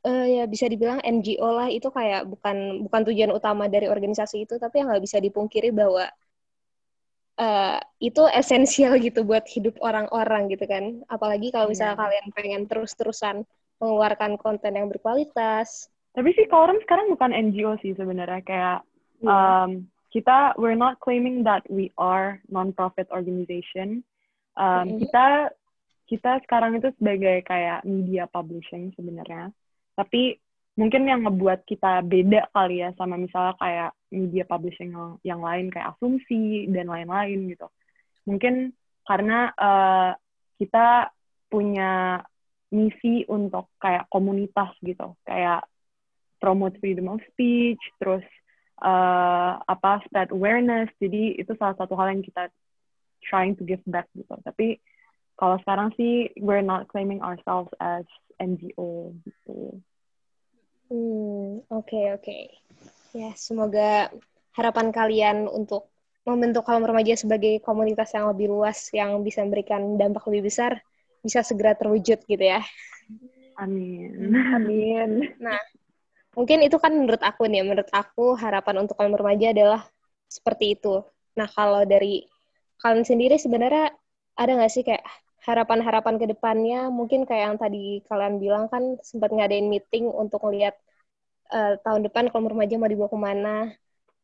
eh, 0.04 0.28
ya 0.40 0.44
bisa 0.44 0.68
dibilang 0.68 1.00
NGO 1.00 1.50
lah 1.56 1.72
itu 1.72 1.88
kayak 1.88 2.28
bukan 2.28 2.84
bukan 2.84 3.02
tujuan 3.08 3.32
utama 3.32 3.72
dari 3.72 3.88
organisasi 3.88 4.44
itu 4.44 4.60
tapi 4.60 4.84
yang 4.84 4.92
nggak 4.92 5.04
bisa 5.08 5.24
dipungkiri 5.24 5.72
bahwa 5.72 6.04
eh, 7.40 7.80
itu 8.00 8.24
esensial 8.30 8.98
gitu 9.02 9.26
buat 9.26 9.46
hidup 9.50 9.78
orang-orang 9.82 10.52
gitu 10.54 10.66
kan 10.70 11.02
apalagi 11.10 11.50
kalau 11.50 11.70
misalnya 11.72 11.98
Iya. 11.98 12.04
kalian 12.06 12.28
pengen 12.36 12.64
terus-terusan 12.70 13.36
mengeluarkan 13.82 14.38
konten 14.38 14.78
yang 14.78 14.88
berkualitas 14.88 15.90
Tapi 16.14 16.30
sih 16.38 16.46
Korum 16.46 16.78
sekarang 16.86 17.10
bukan 17.10 17.34
NGO 17.34 17.74
sih 17.82 17.98
sebenarnya 17.98 18.46
kayak 18.46 18.80
um, 19.26 19.90
kita 20.14 20.54
we're 20.62 20.78
not 20.78 21.02
claiming 21.02 21.42
that 21.42 21.66
we 21.74 21.90
are 21.98 22.38
non-profit 22.54 23.10
organization. 23.10 24.06
Um, 24.54 24.94
Mm-mm. 24.94 25.00
Kita 25.02 25.50
kita 26.06 26.32
sekarang 26.46 26.78
itu 26.78 26.94
sebagai 27.02 27.42
kayak 27.50 27.82
media 27.82 28.30
publishing 28.30 28.94
sebenarnya. 28.94 29.50
Tapi 29.98 30.38
mungkin 30.78 31.10
yang 31.10 31.26
ngebuat 31.26 31.66
kita 31.66 32.06
beda 32.06 32.54
kali 32.54 32.86
ya 32.86 32.94
sama 32.94 33.18
misalnya 33.18 33.58
kayak 33.58 33.92
media 34.14 34.46
publishing 34.46 34.94
yang, 34.94 35.18
yang 35.26 35.42
lain 35.42 35.74
kayak 35.74 35.98
asumsi 35.98 36.70
dan 36.70 36.86
lain-lain 36.86 37.50
gitu. 37.50 37.66
Mungkin 38.30 38.78
karena 39.04 39.50
uh, 39.58 40.12
kita 40.62 41.10
punya 41.50 42.22
misi 42.70 43.26
untuk 43.26 43.74
kayak 43.82 44.06
komunitas 44.14 44.74
gitu, 44.86 45.18
kayak 45.26 45.66
promote 46.38 46.78
freedom 46.78 47.10
of 47.10 47.22
speech, 47.34 47.82
terus 47.98 48.24
uh, 48.82 49.58
apa 49.66 50.02
spread 50.06 50.30
awareness. 50.34 50.90
Jadi 51.02 51.38
itu 51.38 51.54
salah 51.58 51.78
satu 51.78 51.94
hal 51.98 52.14
yang 52.14 52.24
kita 52.26 52.50
trying 53.26 53.58
to 53.58 53.66
give 53.66 53.82
back 53.90 54.08
gitu. 54.14 54.34
Tapi 54.42 54.78
kalau 55.38 55.58
sekarang 55.66 55.90
sih 55.98 56.30
we're 56.40 56.66
not 56.66 56.90
claiming 56.90 57.22
ourselves 57.22 57.72
as 57.82 58.06
NGO 58.38 59.14
gitu. 59.26 59.82
Hmm, 60.92 61.64
oke 61.74 62.00
oke. 62.20 62.40
Ya, 63.14 63.30
semoga 63.38 64.10
harapan 64.58 64.90
kalian 64.90 65.38
untuk 65.46 65.94
membentuk 66.26 66.66
kaum 66.66 66.82
remaja 66.82 67.14
sebagai 67.14 67.62
komunitas 67.62 68.10
yang 68.18 68.26
lebih 68.34 68.50
luas 68.50 68.90
yang 68.90 69.22
bisa 69.22 69.46
memberikan 69.46 70.02
dampak 70.02 70.26
lebih 70.32 70.50
besar 70.50 70.82
bisa 71.22 71.46
segera 71.46 71.78
terwujud 71.78 72.20
gitu 72.26 72.42
ya. 72.42 72.66
Amin. 73.62 74.34
Amin. 74.34 75.10
Mungkin 76.34 76.66
itu 76.66 76.82
kan 76.82 76.90
menurut 76.90 77.22
aku 77.22 77.46
nih, 77.46 77.62
menurut 77.62 77.86
aku 77.94 78.34
harapan 78.34 78.82
untuk 78.82 78.98
kaum 78.98 79.14
remaja 79.14 79.54
adalah 79.54 79.86
seperti 80.26 80.74
itu. 80.74 81.06
Nah, 81.38 81.46
kalau 81.46 81.86
dari 81.86 82.26
kalian 82.82 83.06
sendiri 83.06 83.38
sebenarnya 83.38 83.94
ada 84.34 84.52
nggak 84.58 84.74
sih 84.74 84.82
kayak 84.82 85.06
harapan-harapan 85.46 86.18
ke 86.18 86.26
depannya? 86.26 86.90
Mungkin 86.90 87.30
kayak 87.30 87.54
yang 87.54 87.58
tadi 87.62 88.02
kalian 88.10 88.42
bilang 88.42 88.66
kan 88.74 88.98
sempat 89.06 89.30
ngadain 89.30 89.70
meeting 89.70 90.10
untuk 90.10 90.42
ngelihat 90.42 90.74
eh, 91.52 91.76
tahun 91.84 92.08
depan 92.08 92.32
kaum 92.32 92.48
remaja 92.48 92.80
mau 92.80 92.88
dibawa 92.88 93.10
ke 93.12 93.20
mana. 93.20 93.56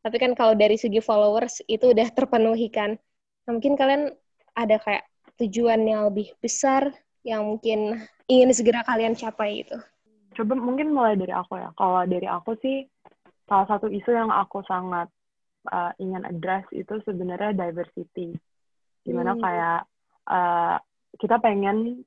Tapi 0.00 0.16
kan 0.16 0.32
kalau 0.32 0.56
dari 0.56 0.80
segi 0.80 1.04
followers 1.04 1.60
itu 1.68 1.92
udah 1.92 2.08
terpenuhi 2.16 2.72
kan. 2.72 2.96
Nah, 3.44 3.50
mungkin 3.52 3.76
kalian 3.76 4.08
ada 4.56 4.80
kayak 4.80 5.04
tujuan 5.36 5.84
yang 5.84 6.08
lebih 6.08 6.32
besar 6.40 6.92
yang 7.20 7.44
mungkin 7.44 8.00
ingin 8.24 8.50
segera 8.56 8.80
kalian 8.84 9.12
capai 9.12 9.64
gitu. 9.64 9.76
Coba 10.40 10.56
mungkin 10.56 10.96
mulai 10.96 11.20
dari 11.20 11.34
aku 11.36 11.60
ya. 11.60 11.68
Kalau 11.76 12.00
dari 12.08 12.24
aku 12.24 12.56
sih 12.64 12.88
salah 13.44 13.66
satu 13.68 13.90
isu 13.90 14.14
yang 14.14 14.30
aku 14.32 14.64
sangat 14.64 15.10
uh, 15.68 15.92
ingin 16.00 16.24
address 16.24 16.64
itu 16.72 16.96
sebenarnya 17.04 17.52
diversity. 17.52 18.32
Di 19.04 19.12
mana 19.12 19.36
Hmm. 19.36 19.42
kayak 19.42 19.80
uh, 20.30 20.76
kita 21.20 21.36
pengen 21.42 22.06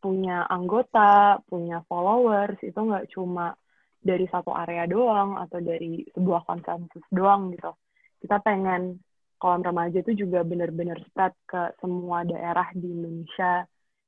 punya 0.00 0.48
anggota, 0.48 1.42
punya 1.44 1.84
followers 1.84 2.56
itu 2.64 2.76
nggak 2.80 3.12
cuma 3.12 3.52
dari 4.00 4.24
satu 4.32 4.56
area 4.56 4.88
doang 4.88 5.36
atau 5.36 5.60
dari 5.60 6.08
sebuah 6.16 6.48
konsensus 6.48 7.04
doang 7.12 7.52
gitu. 7.52 7.76
Kita 8.24 8.40
pengen 8.40 9.00
kolam 9.40 9.64
remaja 9.64 10.00
itu 10.00 10.24
juga 10.24 10.44
benar-benar 10.44 11.00
spread 11.08 11.32
ke 11.48 11.76
semua 11.80 12.24
daerah 12.24 12.68
di 12.72 12.88
Indonesia. 12.88 13.64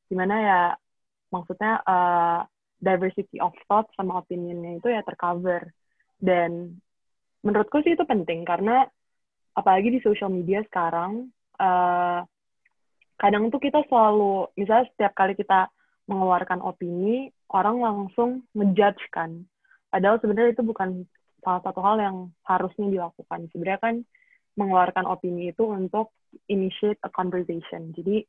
Di 0.08 0.14
mana 0.16 0.34
ya 0.40 0.60
maksudnya 1.32 1.80
uh, 1.84 2.40
diversity 2.80 3.40
of 3.40 3.56
thought 3.68 3.88
sama 3.96 4.20
opinionnya 4.20 4.80
itu 4.80 4.88
ya 4.92 5.04
tercover. 5.04 5.72
Dan 6.20 6.80
menurutku 7.44 7.80
sih 7.84 7.96
itu 7.96 8.04
penting 8.04 8.44
karena 8.44 8.84
apalagi 9.56 9.92
di 9.92 10.00
social 10.00 10.32
media 10.32 10.64
sekarang, 10.68 11.28
uh, 11.60 12.24
kadang 13.20 13.52
tuh 13.52 13.60
kita 13.60 13.84
selalu, 13.86 14.48
misalnya 14.56 14.88
setiap 14.92 15.12
kali 15.12 15.36
kita 15.36 15.68
mengeluarkan 16.08 16.60
opini, 16.64 17.30
orang 17.52 17.78
langsung 17.78 18.42
ngejudge 18.56 19.04
kan. 19.12 19.44
Padahal 19.92 20.16
sebenarnya 20.24 20.56
itu 20.56 20.64
bukan 20.64 21.04
salah 21.44 21.60
satu 21.60 21.84
hal 21.84 22.00
yang 22.00 22.16
harusnya 22.48 22.88
dilakukan. 22.88 23.52
Sebenarnya 23.52 23.80
kan 23.82 23.94
mengeluarkan 24.56 25.04
opini 25.04 25.52
itu 25.52 25.68
untuk 25.68 26.16
initiate 26.48 27.00
a 27.04 27.10
conversation. 27.12 27.92
Jadi 27.92 28.24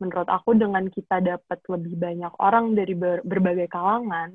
menurut 0.00 0.26
aku 0.26 0.56
dengan 0.56 0.88
kita 0.88 1.20
dapat 1.20 1.60
lebih 1.68 1.94
banyak 2.00 2.32
orang 2.40 2.72
dari 2.72 2.96
ber 2.96 3.20
berbagai 3.22 3.68
kalangan, 3.68 4.32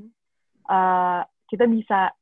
uh, 0.70 1.26
kita 1.50 1.66
bisa 1.66 2.14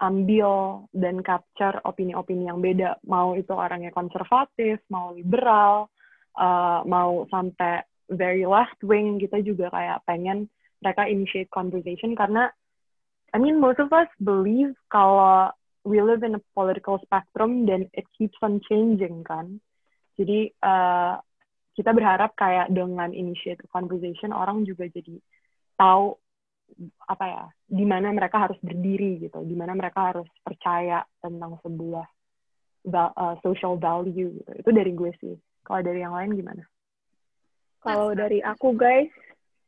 ambil 0.00 0.88
dan 0.96 1.20
capture 1.20 1.76
opini-opini 1.84 2.48
yang 2.48 2.64
beda. 2.64 2.96
Mau 3.04 3.36
itu 3.36 3.52
orangnya 3.52 3.92
konservatif, 3.92 4.80
mau 4.88 5.12
liberal, 5.12 5.92
uh, 6.40 6.80
mau 6.88 7.28
sampai 7.28 7.84
very 8.10 8.42
left 8.48 8.80
wing 8.82 9.20
kita 9.22 9.38
juga 9.44 9.70
kayak 9.70 10.02
pengen 10.08 10.50
mereka 10.80 11.06
initiate 11.06 11.52
conversation 11.52 12.16
karena 12.16 12.50
I 13.30 13.38
mean 13.38 13.62
most 13.62 13.78
of 13.78 13.92
us 13.94 14.10
believe 14.18 14.74
kalau 14.90 15.54
we 15.86 16.02
live 16.02 16.22
in 16.26 16.36
a 16.36 16.42
political 16.52 17.00
spectrum 17.00 17.64
dan 17.64 17.88
it 17.96 18.04
keeps 18.16 18.36
on 18.42 18.60
changing 18.68 19.24
kan 19.24 19.58
jadi 20.20 20.52
uh, 20.60 21.16
kita 21.78 21.96
berharap 21.96 22.36
kayak 22.36 22.68
dengan 22.74 23.14
initiate 23.16 23.64
conversation 23.72 24.34
orang 24.36 24.68
juga 24.68 24.90
jadi 24.90 25.16
tahu 25.80 26.18
apa 27.08 27.24
ya 27.26 27.44
di 27.66 27.82
mana 27.82 28.14
mereka 28.14 28.46
harus 28.46 28.58
berdiri 28.62 29.26
gitu 29.26 29.42
di 29.42 29.56
mana 29.58 29.74
mereka 29.74 30.14
harus 30.14 30.28
percaya 30.44 31.02
tentang 31.18 31.58
sebuah 31.64 32.06
uh, 32.94 33.34
social 33.42 33.74
value 33.80 34.38
gitu 34.38 34.52
itu 34.54 34.70
dari 34.70 34.92
gue 34.94 35.10
sih 35.18 35.34
kalau 35.64 35.86
dari 35.86 36.02
yang 36.02 36.16
lain 36.16 36.34
gimana? 36.34 36.64
Kalau 37.80 38.12
dari 38.12 38.44
aku 38.44 38.76
guys, 38.76 39.08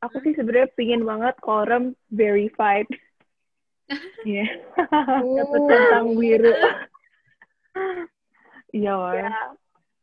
aku 0.05 0.21
sih 0.27 0.37
sebenarnya 0.37 0.69
pingin 0.77 1.07
banget 1.07 1.39
korum 1.41 1.97
verified. 2.13 2.91
Iya. 4.23 4.47
Dapat 5.39 5.61
tentang 5.67 6.09
wiru. 6.15 6.53
Iya. 8.73 8.97
Ya. 9.17 9.31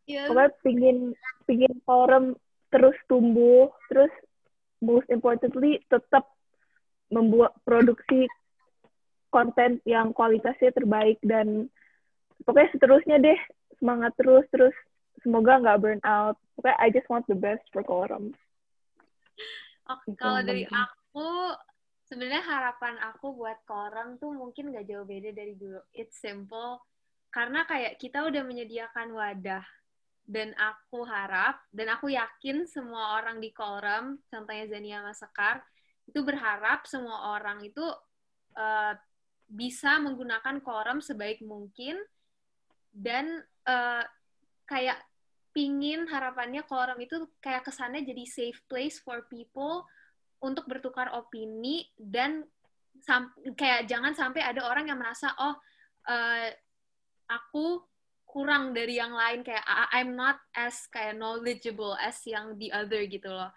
Yeah. 0.10 0.26
Pokoknya 0.26 0.52
pingin 0.66 0.98
pingin 1.46 1.74
korum 1.86 2.34
terus 2.74 2.98
tumbuh, 3.06 3.70
terus 3.90 4.14
most 4.82 5.06
importantly 5.10 5.82
tetap 5.90 6.26
membuat 7.10 7.58
produksi 7.66 8.30
konten 9.30 9.82
yang 9.86 10.14
kualitasnya 10.14 10.74
terbaik 10.74 11.22
dan 11.22 11.70
pokoknya 12.46 12.70
seterusnya 12.74 13.18
deh 13.22 13.40
semangat 13.78 14.14
terus 14.18 14.46
terus 14.50 14.74
semoga 15.22 15.62
nggak 15.62 15.80
burn 15.82 16.02
out. 16.06 16.38
Pokoknya 16.58 16.78
I 16.82 16.88
just 16.90 17.10
want 17.10 17.26
the 17.30 17.38
best 17.38 17.66
for 17.70 17.86
Koram. 17.86 18.34
Oke, 19.90 20.06
okay, 20.06 20.14
kalau 20.22 20.42
dari 20.46 20.70
aku 20.70 21.30
sebenarnya 22.10 22.41
harapan 22.41 22.97
aku 23.14 23.38
buat 23.38 23.62
Koram 23.70 24.18
tuh 24.18 24.34
mungkin 24.34 24.74
nggak 24.74 24.89
jauh 24.89 25.05
beda 25.05 25.30
dari 25.30 25.53
dulu. 25.53 25.78
It's 25.93 26.18
simple. 26.18 26.82
Karena 27.30 27.64
kayak 27.70 28.01
kita 28.01 28.26
udah 28.26 28.41
menyediakan 28.41 29.14
wadah. 29.14 29.64
Dan 30.30 30.53
aku 30.57 31.10
harap 31.10 31.57
dan 31.74 31.89
aku 31.89 32.14
yakin 32.14 32.70
semua 32.70 33.18
orang 33.18 33.41
di 33.41 33.49
Koram, 33.49 34.22
contohnya 34.30 34.70
Zania 34.70 35.01
sama 35.01 35.14
Sekar, 35.18 35.57
itu 36.05 36.22
berharap 36.22 36.86
semua 36.86 37.34
orang 37.34 37.66
itu 37.66 37.82
uh, 38.53 38.93
bisa 39.49 39.97
menggunakan 39.97 40.62
Koram 40.62 41.01
sebaik 41.01 41.41
mungkin. 41.41 41.97
Dan 42.93 43.41
uh, 43.70 44.05
kayak 44.66 45.01
pingin 45.49 46.05
harapannya 46.05 46.62
koram 46.62 47.01
itu 47.01 47.26
kayak 47.41 47.66
kesannya 47.66 48.05
jadi 48.05 48.24
safe 48.30 48.62
place 48.70 49.01
for 49.01 49.26
people 49.34 49.89
untuk 50.40 50.66
bertukar 50.68 51.12
opini 51.16 51.88
dan 51.96 52.48
kayak 53.56 53.88
jangan 53.88 54.12
sampai 54.12 54.44
ada 54.44 54.68
orang 54.68 54.92
yang 54.92 55.00
merasa 55.00 55.32
oh 55.40 55.56
uh, 56.08 56.48
aku 57.30 57.84
kurang 58.30 58.78
dari 58.78 59.02
yang 59.02 59.16
lain 59.16 59.42
kayak 59.42 59.66
I'm 59.90 60.14
not 60.14 60.38
as 60.54 60.86
kayak 60.94 61.18
knowledgeable 61.18 61.98
as 61.98 62.22
yang 62.30 62.56
the 62.62 62.70
other 62.70 63.02
gitu 63.10 63.30
loh. 63.34 63.50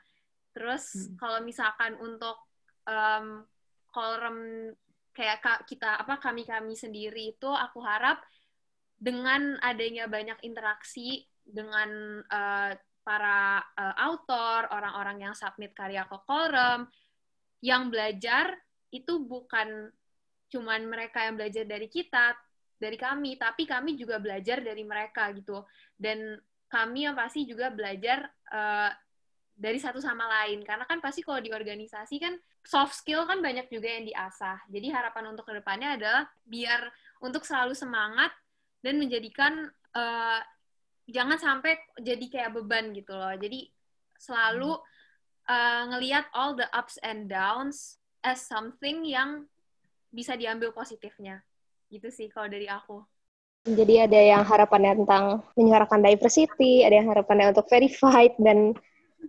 Terus 0.56 0.84
hmm. 0.96 1.20
kalau 1.20 1.44
misalkan 1.44 1.96
untuk 2.00 2.40
um, 2.88 3.44
kolam 3.92 4.70
kayak 5.12 5.44
kita 5.68 6.00
apa 6.00 6.16
kami 6.16 6.48
kami 6.48 6.72
sendiri 6.72 7.36
itu 7.36 7.50
aku 7.52 7.84
harap 7.84 8.24
dengan 8.96 9.60
adanya 9.60 10.08
banyak 10.08 10.40
interaksi 10.40 11.28
dengan 11.44 12.22
uh, 12.32 12.72
para 13.02 13.58
uh, 13.58 13.94
autor, 13.98 14.70
orang-orang 14.70 15.28
yang 15.28 15.34
submit 15.34 15.74
karya 15.74 16.06
ke 16.06 16.16
forum, 16.26 16.86
yang 17.62 17.90
belajar 17.90 18.54
itu 18.90 19.22
bukan 19.22 19.90
cuman 20.50 20.86
mereka 20.86 21.26
yang 21.26 21.38
belajar 21.38 21.64
dari 21.66 21.86
kita, 21.90 22.34
dari 22.76 22.98
kami, 22.98 23.38
tapi 23.38 23.62
kami 23.64 23.94
juga 23.94 24.18
belajar 24.18 24.58
dari 24.62 24.82
mereka 24.82 25.30
gitu. 25.34 25.62
Dan 25.94 26.38
kami 26.66 27.06
yang 27.06 27.14
pasti 27.14 27.46
juga 27.46 27.70
belajar 27.70 28.26
uh, 28.50 28.90
dari 29.54 29.78
satu 29.78 30.02
sama 30.02 30.26
lain. 30.26 30.66
Karena 30.66 30.84
kan 30.84 30.98
pasti 30.98 31.22
kalau 31.22 31.38
di 31.38 31.54
organisasi 31.54 32.18
kan 32.18 32.34
soft 32.62 32.98
skill 32.98 33.26
kan 33.26 33.38
banyak 33.38 33.70
juga 33.70 33.86
yang 33.86 34.04
diasah. 34.06 34.66
Jadi 34.70 34.90
harapan 34.90 35.34
untuk 35.34 35.46
ke 35.46 35.54
depannya 35.58 35.94
adalah 35.98 36.24
biar 36.42 36.90
untuk 37.22 37.46
selalu 37.46 37.74
semangat 37.74 38.34
dan 38.82 38.98
menjadikan 38.98 39.70
uh, 39.94 40.40
jangan 41.08 41.38
sampai 41.38 41.78
jadi 41.98 42.24
kayak 42.30 42.54
beban 42.58 42.94
gitu 42.94 43.14
loh. 43.14 43.34
Jadi 43.34 43.70
selalu 44.18 44.78
uh, 45.50 45.82
ngelihat 45.94 46.30
all 46.34 46.54
the 46.54 46.66
ups 46.70 46.98
and 47.02 47.26
downs 47.26 47.98
as 48.22 48.42
something 48.46 49.02
yang 49.02 49.46
bisa 50.14 50.38
diambil 50.38 50.70
positifnya. 50.70 51.42
Gitu 51.90 52.08
sih 52.12 52.28
kalau 52.30 52.46
dari 52.46 52.70
aku. 52.70 53.02
Jadi 53.62 53.94
ada 54.02 54.18
yang 54.18 54.42
harapannya 54.42 55.06
tentang 55.06 55.46
menyuarakan 55.54 56.02
diversity, 56.02 56.82
ada 56.82 56.98
yang 56.98 57.14
harapannya 57.14 57.54
untuk 57.54 57.70
verified, 57.70 58.34
dan 58.42 58.74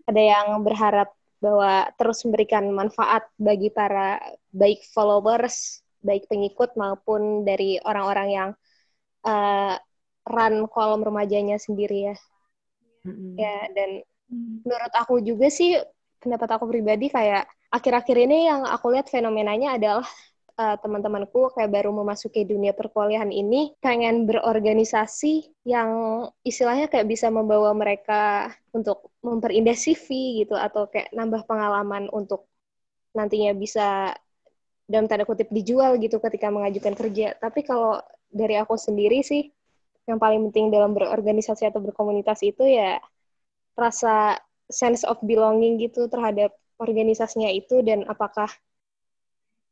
ada 0.09 0.21
yang 0.21 0.65
berharap 0.65 1.13
bahwa 1.37 1.85
terus 2.01 2.25
memberikan 2.25 2.65
manfaat 2.73 3.29
bagi 3.37 3.69
para 3.69 4.17
baik 4.49 4.81
followers, 4.89 5.85
baik 6.01 6.25
pengikut 6.25 6.73
maupun 6.73 7.45
dari 7.45 7.77
orang-orang 7.85 8.27
yang 8.33 8.49
uh, 9.27 9.77
run 10.23 10.67
kolom 10.71 11.03
remajanya 11.03 11.59
sendiri 11.59 12.13
ya. 12.13 12.15
Mm-hmm. 13.03 13.31
Ya 13.35 13.57
dan 13.75 13.89
mm. 14.31 14.63
menurut 14.63 14.93
aku 14.95 15.19
juga 15.19 15.51
sih 15.51 15.75
pendapat 16.23 16.55
aku 16.55 16.71
pribadi 16.71 17.11
kayak 17.11 17.47
akhir-akhir 17.67 18.17
ini 18.29 18.47
yang 18.47 18.63
aku 18.63 18.95
lihat 18.95 19.11
fenomenanya 19.11 19.75
adalah 19.75 20.07
uh, 20.55 20.75
teman-temanku 20.79 21.51
kayak 21.57 21.71
baru 21.73 21.91
memasuki 21.91 22.45
dunia 22.45 22.71
perkuliahan 22.71 23.29
ini 23.33 23.73
pengen 23.81 24.29
berorganisasi 24.29 25.51
yang 25.65 26.23
istilahnya 26.45 26.87
kayak 26.87 27.09
bisa 27.09 27.27
membawa 27.33 27.73
mereka 27.73 28.53
untuk 28.71 29.11
memperindah 29.25 29.75
CV 29.75 30.39
gitu 30.45 30.55
atau 30.55 30.87
kayak 30.87 31.11
nambah 31.11 31.43
pengalaman 31.49 32.07
untuk 32.13 32.47
nantinya 33.13 33.53
bisa 33.53 34.13
dalam 34.87 35.07
tanda 35.07 35.23
kutip 35.23 35.47
dijual 35.49 35.95
gitu 35.97 36.19
ketika 36.19 36.51
mengajukan 36.51 36.93
kerja. 36.93 37.37
Tapi 37.37 37.63
kalau 37.63 38.01
dari 38.29 38.57
aku 38.57 38.75
sendiri 38.75 39.21
sih 39.23 39.49
yang 40.09 40.19
paling 40.19 40.51
penting 40.51 40.71
dalam 40.73 40.91
berorganisasi 40.91 41.67
atau 41.67 41.79
berkomunitas 41.79 42.43
itu 42.43 42.63
ya 42.67 42.99
rasa 43.73 44.39
sense 44.67 45.07
of 45.07 45.19
belonging 45.23 45.79
gitu 45.79 46.11
terhadap 46.11 46.51
organisasinya 46.77 47.49
itu 47.49 47.79
dan 47.85 48.03
apakah 48.09 48.51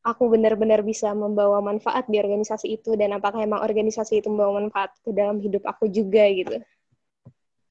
aku 0.01 0.33
benar-benar 0.33 0.81
bisa 0.81 1.13
membawa 1.13 1.61
manfaat 1.61 2.09
di 2.09 2.17
organisasi 2.17 2.81
itu 2.81 2.97
dan 2.97 3.13
apakah 3.13 3.43
emang 3.43 3.61
organisasi 3.61 4.23
itu 4.23 4.27
membawa 4.33 4.65
manfaat 4.65 4.95
ke 5.05 5.13
dalam 5.13 5.37
hidup 5.37 5.61
aku 5.67 5.91
juga 5.91 6.25
gitu. 6.31 6.57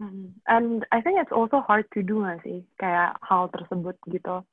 Hmm. 0.01 0.33
And 0.49 0.87
I 0.95 1.03
think 1.05 1.21
it's 1.21 1.35
also 1.35 1.61
hard 1.61 1.91
to 1.93 2.01
do 2.01 2.25
gak 2.25 2.41
sih 2.47 2.65
kayak 2.81 3.19
hal 3.21 3.51
tersebut 3.53 3.99
gitu. 4.09 4.47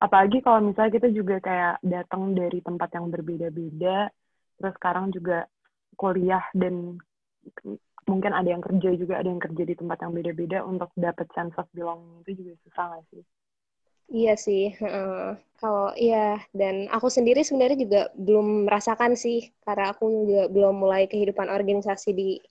Apalagi 0.00 0.40
kalau 0.40 0.64
misalnya 0.64 0.96
kita 0.96 1.08
juga 1.12 1.36
kayak 1.44 1.84
datang 1.84 2.32
dari 2.32 2.64
tempat 2.64 2.88
yang 2.96 3.12
berbeda-beda, 3.12 4.08
terus 4.56 4.74
sekarang 4.80 5.12
juga 5.12 5.44
kuliah 6.00 6.40
dan 6.56 6.96
mungkin 8.08 8.32
ada 8.34 8.48
yang 8.50 8.62
kerja 8.64 8.90
juga 8.98 9.22
ada 9.22 9.28
yang 9.30 9.38
kerja 9.38 9.62
di 9.62 9.74
tempat 9.78 10.02
yang 10.02 10.12
beda-beda 10.16 10.58
untuk 10.66 10.90
dapat 10.98 11.30
sense 11.30 11.54
of 11.60 11.68
belonging 11.70 12.24
itu 12.26 12.30
juga 12.42 12.52
susah 12.66 12.84
nggak 12.90 13.04
sih? 13.14 13.22
Iya 14.10 14.34
sih, 14.34 14.74
uh, 14.82 15.38
kalau 15.62 15.94
iya 15.94 16.42
dan 16.50 16.90
aku 16.90 17.06
sendiri 17.06 17.46
sebenarnya 17.46 17.78
juga 17.78 18.00
belum 18.18 18.66
merasakan 18.66 19.14
sih 19.14 19.54
karena 19.62 19.94
aku 19.94 20.26
juga 20.26 20.50
belum 20.50 20.82
mulai 20.82 21.06
kehidupan 21.06 21.46
organisasi 21.46 22.10
di 22.10 22.42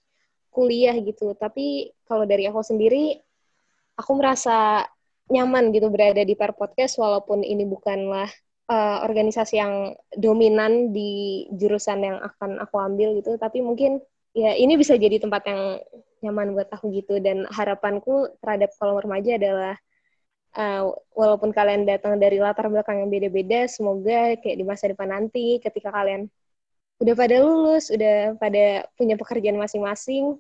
kuliah 0.56 0.96
gitu. 1.04 1.36
Tapi 1.36 1.92
kalau 2.08 2.24
dari 2.24 2.48
aku 2.48 2.64
sendiri, 2.64 3.20
aku 4.00 4.12
merasa 4.16 4.88
nyaman 5.28 5.76
gitu 5.76 5.92
berada 5.92 6.24
di 6.24 6.32
Per 6.32 6.56
Podcast 6.56 6.96
walaupun 6.96 7.44
ini 7.44 7.68
bukanlah 7.68 8.32
uh, 8.72 9.04
organisasi 9.04 9.60
yang 9.60 9.94
dominan 10.16 10.96
di 10.96 11.44
jurusan 11.60 12.08
yang 12.08 12.18
akan 12.24 12.64
aku 12.64 12.80
ambil 12.80 13.20
gitu, 13.20 13.36
tapi 13.36 13.60
mungkin 13.60 14.00
ya 14.40 14.52
ini 14.56 14.80
bisa 14.80 14.96
jadi 14.96 15.20
tempat 15.20 15.44
yang 15.52 15.62
nyaman 16.24 16.56
buat 16.56 16.72
aku 16.72 16.92
gitu 16.96 17.20
dan 17.20 17.44
harapanku 17.52 18.32
terhadap 18.40 18.72
kolom 18.80 19.00
remaja 19.04 19.36
adalah 19.36 19.76
uh, 20.56 20.92
walaupun 21.14 21.52
kalian 21.52 21.84
datang 21.84 22.18
dari 22.18 22.40
latar 22.40 22.72
belakang 22.72 23.04
yang 23.04 23.12
beda-beda, 23.12 23.68
semoga 23.68 24.40
kayak 24.40 24.58
di 24.58 24.66
masa 24.66 24.90
depan 24.90 25.10
nanti 25.12 25.60
ketika 25.60 25.92
kalian 25.92 26.32
udah 27.00 27.16
pada 27.16 27.36
lulus, 27.40 27.88
udah 27.92 28.36
pada 28.36 28.88
punya 29.00 29.16
pekerjaan 29.16 29.60
masing-masing, 29.60 30.36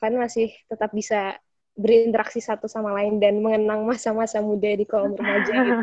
kan 0.00 0.12
masih 0.16 0.52
tetap 0.68 0.92
bisa 0.96 1.36
berinteraksi 1.74 2.38
satu 2.38 2.70
sama 2.70 2.94
lain 2.94 3.18
dan 3.18 3.42
mengenang 3.42 3.82
masa-masa 3.82 4.38
muda 4.38 4.70
di 4.78 4.86
kolom 4.86 5.18
remaja 5.18 5.52
gitu. 5.52 5.82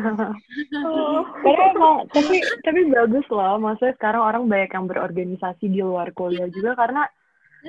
oh, 0.88 1.20
karena 1.44 1.64
emang 1.76 1.96
tapi 2.08 2.40
tapi 2.64 2.80
bagus 2.88 3.28
loh, 3.28 3.60
maksudnya 3.60 3.94
sekarang 4.00 4.22
orang 4.24 4.42
banyak 4.48 4.72
yang 4.72 4.86
berorganisasi 4.88 5.68
di 5.68 5.84
luar 5.84 6.08
kuliah 6.16 6.48
juga 6.48 6.74
karena 6.74 7.04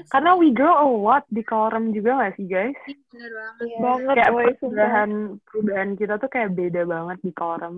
karena 0.10 0.32
we 0.34 0.50
grow 0.50 0.74
a 0.74 0.88
lot 0.88 1.24
di 1.30 1.46
kolom 1.46 1.94
juga 1.94 2.18
gak 2.18 2.34
sih 2.38 2.50
guys? 2.50 2.74
Iya, 2.86 2.98
bener 3.14 3.32
banget. 3.34 3.66
Yeah. 3.66 3.82
Banget, 3.82 4.16
kayak 4.18 4.32
boy, 4.34 4.48
perubahan 4.58 5.10
perubahan 5.46 5.90
kita 5.98 6.14
tuh 6.18 6.30
kayak 6.30 6.50
beda 6.58 6.82
banget 6.90 7.18
di 7.22 7.32
kolom 7.34 7.76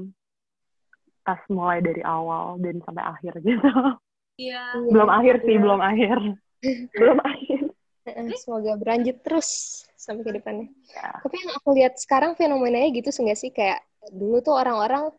pas 1.26 1.42
mulai 1.50 1.82
dari 1.82 2.06
awal 2.06 2.62
dan 2.62 2.80
sampai 2.86 3.04
akhir 3.04 3.34
gitu. 3.48 3.72
Iya. 4.36 4.62
belum 4.92 5.10
akhir 5.10 5.36
sih, 5.48 5.56
belum 5.58 5.80
akhir. 5.80 6.18
belum 7.00 7.20
akhir. 7.24 7.62
Semoga 8.38 8.78
berlanjut 8.78 9.18
terus 9.26 9.82
sampai 9.98 10.22
ke 10.22 10.32
depannya. 10.38 10.68
Ya. 10.94 11.18
Tapi 11.26 11.36
yang 11.42 11.52
aku 11.58 11.70
lihat 11.74 11.98
sekarang 11.98 12.38
fenomenanya 12.38 12.94
gitu 12.94 13.10
enggak 13.26 13.40
sih 13.42 13.50
kayak 13.50 13.82
dulu 14.14 14.44
tuh 14.46 14.54
orang-orang 14.54 15.10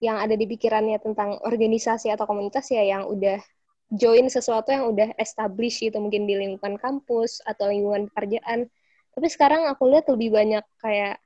yang 0.00 0.16
ada 0.16 0.32
di 0.32 0.46
pikirannya 0.48 0.96
tentang 1.02 1.36
organisasi 1.44 2.08
atau 2.08 2.24
komunitas 2.24 2.70
ya 2.72 2.80
yang 2.86 3.04
udah 3.04 3.42
join 3.90 4.30
sesuatu 4.30 4.70
yang 4.70 4.86
udah 4.86 5.18
established 5.18 5.82
gitu 5.82 5.98
mungkin 5.98 6.24
di 6.24 6.38
lingkungan 6.38 6.78
kampus 6.78 7.42
atau 7.42 7.68
lingkungan 7.68 8.06
pekerjaan. 8.10 8.70
Tapi 9.10 9.26
sekarang 9.26 9.66
aku 9.66 9.90
lihat 9.90 10.06
lebih 10.06 10.30
banyak 10.30 10.64
kayak 10.78 11.18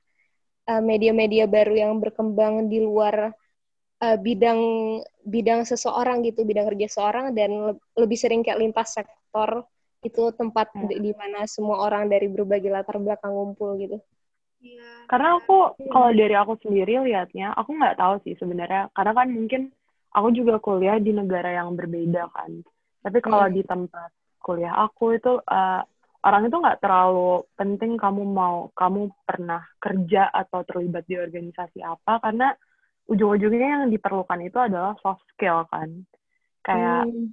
uh, 0.65 0.81
media-media 0.81 1.45
baru 1.45 1.77
yang 1.77 2.01
berkembang 2.01 2.65
di 2.65 2.81
luar 2.81 3.29
uh, 4.01 4.17
bidang 4.17 4.59
bidang 5.21 5.61
seseorang 5.69 6.25
gitu, 6.25 6.41
bidang 6.41 6.65
kerja 6.73 6.85
seseorang 6.89 7.37
dan 7.37 7.49
le 7.53 7.73
lebih 7.93 8.17
sering 8.17 8.41
kayak 8.41 8.57
lintas 8.57 8.97
sektor 8.97 9.69
itu 10.01 10.33
tempat 10.33 10.73
hmm. 10.73 10.89
di, 10.89 10.95
di 11.09 11.11
mana 11.13 11.45
semua 11.45 11.85
orang 11.85 12.09
dari 12.09 12.29
berbagai 12.29 12.69
latar 12.69 12.97
belakang 12.97 13.33
ngumpul 13.33 13.77
gitu. 13.77 13.97
Iya. 14.65 15.05
Karena 15.05 15.37
aku 15.37 15.77
kalau 15.93 16.09
dari 16.09 16.33
aku 16.33 16.57
sendiri 16.61 16.97
lihatnya, 17.05 17.53
aku 17.53 17.77
nggak 17.77 17.97
tahu 18.01 18.17
sih 18.25 18.33
sebenarnya. 18.37 18.89
Karena 18.97 19.13
kan 19.13 19.27
mungkin 19.29 19.61
aku 20.15 20.27
juga 20.31 20.55
kuliah 20.63 20.95
di 20.95 21.11
negara 21.11 21.51
yang 21.51 21.75
berbeda 21.75 22.31
kan. 22.31 22.63
Tapi 23.03 23.17
kalau 23.19 23.43
hmm. 23.45 23.53
di 23.53 23.61
tempat 23.67 24.09
kuliah 24.39 24.71
aku 24.79 25.19
itu 25.19 25.35
uh, 25.43 25.81
orang 26.25 26.47
itu 26.47 26.55
nggak 26.55 26.79
terlalu 26.79 27.43
penting 27.59 27.99
kamu 27.99 28.23
mau 28.23 28.71
kamu 28.71 29.11
pernah 29.27 29.61
kerja 29.77 30.31
atau 30.31 30.63
terlibat 30.63 31.03
di 31.05 31.19
organisasi 31.19 31.83
apa 31.83 32.23
karena 32.23 32.55
ujung-ujungnya 33.05 33.85
yang 33.85 33.93
diperlukan 33.93 34.41
itu 34.41 34.57
adalah 34.57 34.95
soft 35.03 35.21
skill 35.35 35.67
kan. 35.69 36.07
Kayak 36.65 37.11
hmm. 37.11 37.29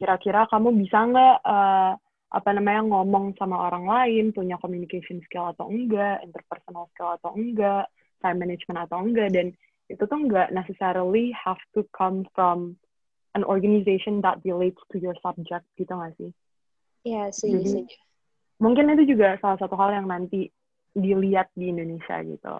kira-kira 0.00 0.48
kamu 0.50 0.74
bisa 0.80 0.98
nggak 1.06 1.36
uh, 1.46 1.94
apa 2.32 2.48
namanya 2.56 2.82
ngomong 2.88 3.36
sama 3.36 3.68
orang 3.68 3.84
lain, 3.84 4.32
punya 4.32 4.56
communication 4.56 5.20
skill 5.28 5.52
atau 5.52 5.68
enggak, 5.68 6.24
interpersonal 6.24 6.88
skill 6.96 7.12
atau 7.20 7.36
enggak, 7.36 7.86
time 8.24 8.38
management 8.40 8.88
atau 8.88 8.98
enggak, 9.04 9.28
dan 9.30 9.46
itu 9.92 10.04
tuh 10.08 10.18
enggak 10.18 10.50
necessarily 10.50 11.30
have 11.36 11.60
to 11.76 11.84
come 11.92 12.24
from 12.32 12.80
an 13.36 13.44
organization 13.44 14.20
that 14.24 14.40
relates 14.44 14.80
to 14.92 14.96
your 14.96 15.16
subject 15.20 15.64
gitu 15.76 15.92
nggak 15.92 16.16
sih? 16.16 16.30
Iya, 17.02 17.32
sih. 17.34 17.52
Jadi, 17.52 17.84
Mungkin 18.62 18.94
itu 18.94 19.18
juga 19.18 19.34
salah 19.42 19.58
satu 19.58 19.74
hal 19.74 19.90
yang 19.90 20.06
nanti 20.06 20.46
dilihat 20.94 21.50
di 21.58 21.74
Indonesia 21.74 22.22
gitu. 22.22 22.56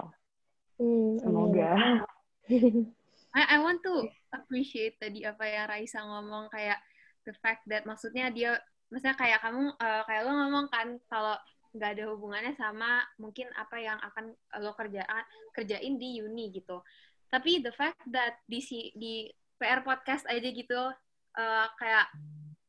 Hmm, 0.83 1.15
Semoga. 1.23 1.79
I, 3.39 3.43
I 3.55 3.59
want 3.63 3.87
to 3.87 4.11
appreciate 4.35 4.99
tadi 4.99 5.23
apa 5.23 5.47
yang 5.47 5.71
Raisa 5.71 6.03
ngomong 6.03 6.51
kayak 6.51 6.83
the 7.23 7.33
fact 7.39 7.63
that 7.71 7.87
maksudnya 7.87 8.35
dia 8.35 8.59
maksudnya 8.91 9.15
kayak 9.15 9.41
kamu 9.41 9.73
uh, 9.79 10.03
kayak 10.05 10.23
lo 10.27 10.33
ngomong 10.37 10.67
kan 10.69 10.99
kalau 11.07 11.39
nggak 11.73 11.97
ada 11.97 12.05
hubungannya 12.13 12.53
sama 12.61 13.01
mungkin 13.17 13.49
apa 13.57 13.81
yang 13.81 13.97
akan 13.97 14.37
lo 14.61 14.77
kerjaan 14.77 15.25
kerjain 15.57 15.97
di 15.97 16.21
uni 16.21 16.53
gitu 16.53 16.85
tapi 17.33 17.65
the 17.65 17.73
fact 17.73 17.99
that 18.13 18.37
di 18.45 18.61
si 18.61 18.93
di 18.93 19.25
PR 19.57 19.81
podcast 19.81 20.29
aja 20.29 20.49
gitu 20.53 20.93
uh, 21.41 21.67
kayak 21.81 22.07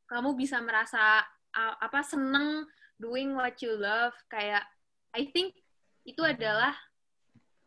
kamu 0.08 0.32
bisa 0.32 0.56
merasa 0.64 1.20
uh, 1.52 1.74
apa 1.84 2.00
seneng 2.00 2.64
doing 2.96 3.36
what 3.36 3.60
you 3.60 3.76
love 3.76 4.16
kayak 4.32 4.64
I 5.12 5.28
think 5.28 5.52
itu 6.08 6.24
adalah 6.24 6.72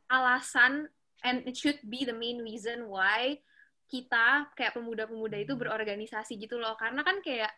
alasan 0.09 0.89
and 1.21 1.43
it 1.45 1.55
should 1.57 1.79
be 1.85 2.01
the 2.07 2.15
main 2.15 2.41
reason 2.41 2.89
why 2.89 3.37
kita 3.87 4.51
kayak 4.53 4.75
pemuda-pemuda 4.75 5.39
itu 5.39 5.55
berorganisasi 5.55 6.35
gitu 6.37 6.59
loh. 6.59 6.75
Karena 6.75 7.01
kan 7.07 7.23
kayak 7.23 7.51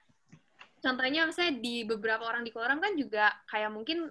contohnya 0.80 1.26
misalnya 1.26 1.58
di 1.58 1.84
beberapa 1.84 2.24
orang 2.24 2.46
di 2.46 2.54
kolam 2.54 2.78
kan 2.78 2.94
juga 2.94 3.34
kayak 3.50 3.74
mungkin 3.74 4.08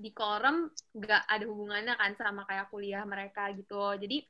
di 0.00 0.10
kolam 0.16 0.72
nggak 0.96 1.28
ada 1.28 1.44
hubungannya 1.44 1.94
kan 2.00 2.16
sama 2.16 2.48
kayak 2.48 2.72
kuliah 2.72 3.04
mereka 3.04 3.52
gitu. 3.52 3.92
Jadi 4.00 4.24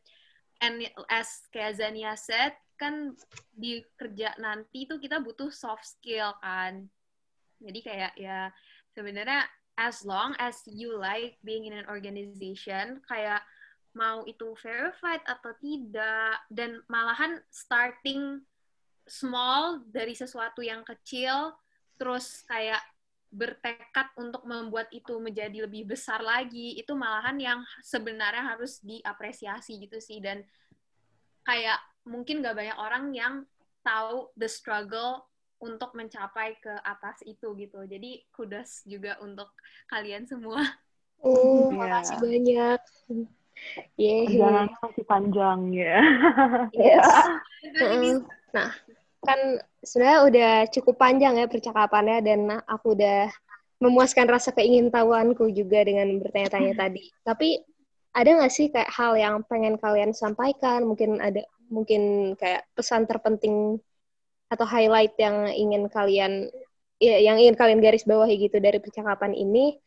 and 0.60 0.84
as 1.08 1.48
kayak 1.52 1.80
Zania 1.80 2.14
said 2.16 2.54
kan 2.80 3.12
di 3.52 3.84
kerja 4.00 4.32
nanti 4.40 4.88
tuh 4.88 4.96
kita 4.96 5.20
butuh 5.20 5.52
soft 5.52 5.84
skill 5.84 6.32
kan. 6.40 6.88
Jadi 7.60 7.80
kayak 7.84 8.12
ya 8.16 8.48
sebenarnya 8.96 9.44
as 9.76 10.04
long 10.04 10.32
as 10.40 10.60
you 10.68 10.96
like 10.96 11.36
being 11.44 11.68
in 11.68 11.76
an 11.76 11.88
organization 11.88 13.00
kayak 13.04 13.44
mau 13.96 14.22
itu 14.24 14.54
verified 14.60 15.20
atau 15.26 15.50
tidak 15.58 16.40
dan 16.52 16.78
malahan 16.86 17.42
starting 17.50 18.40
small 19.10 19.82
dari 19.90 20.14
sesuatu 20.14 20.62
yang 20.62 20.86
kecil 20.86 21.52
terus 21.98 22.46
kayak 22.46 22.80
bertekad 23.30 24.10
untuk 24.18 24.42
membuat 24.42 24.90
itu 24.90 25.14
menjadi 25.22 25.70
lebih 25.70 25.94
besar 25.94 26.18
lagi 26.18 26.74
itu 26.74 26.92
malahan 26.98 27.38
yang 27.38 27.60
sebenarnya 27.80 28.42
harus 28.42 28.82
diapresiasi 28.82 29.78
gitu 29.86 30.02
sih 30.02 30.18
dan 30.18 30.42
kayak 31.46 31.78
mungkin 32.04 32.42
gak 32.42 32.58
banyak 32.58 32.78
orang 32.78 33.14
yang 33.14 33.34
tahu 33.86 34.28
the 34.34 34.50
struggle 34.50 35.24
untuk 35.62 35.94
mencapai 35.94 36.58
ke 36.58 36.74
atas 36.82 37.22
itu 37.22 37.54
gitu 37.54 37.86
jadi 37.86 38.20
kudos 38.34 38.82
juga 38.84 39.16
untuk 39.22 39.48
kalian 39.86 40.26
semua 40.26 40.60
oh 41.22 41.70
yeah. 41.70 41.78
makasih 41.78 42.16
banyak 42.18 42.80
Yeah. 44.00 44.24
Jangan 44.24 44.72
masih 44.80 45.04
panjang 45.04 45.60
ya. 45.76 46.00
Yes. 46.72 47.08
nah, 48.56 48.72
kan 49.20 49.40
sebenarnya 49.80 50.20
udah 50.28 50.52
cukup 50.72 50.94
panjang 51.00 51.40
ya 51.40 51.46
percakapannya 51.48 52.18
dan 52.20 52.40
aku 52.68 52.96
udah 52.96 53.32
memuaskan 53.80 54.28
rasa 54.28 54.52
keingintahuanku 54.52 55.48
juga 55.56 55.80
dengan 55.82 56.20
bertanya-tanya 56.20 56.76
tadi. 56.76 57.08
Tapi 57.24 57.64
ada 58.12 58.28
nggak 58.28 58.52
sih 58.52 58.68
kayak 58.68 58.90
hal 58.92 59.16
yang 59.16 59.40
pengen 59.48 59.80
kalian 59.80 60.12
sampaikan? 60.12 60.84
Mungkin 60.84 61.16
ada 61.18 61.40
mungkin 61.72 62.34
kayak 62.36 62.66
pesan 62.76 63.08
terpenting 63.08 63.80
atau 64.50 64.66
highlight 64.66 65.14
yang 65.16 65.46
ingin 65.54 65.86
kalian 65.86 66.50
ya 66.98 67.16
yang 67.22 67.38
ingin 67.38 67.54
kalian 67.56 67.80
garis 67.80 68.02
bawahi 68.02 68.36
gitu 68.50 68.58
dari 68.58 68.82
percakapan 68.82 69.32
ini 69.32 69.78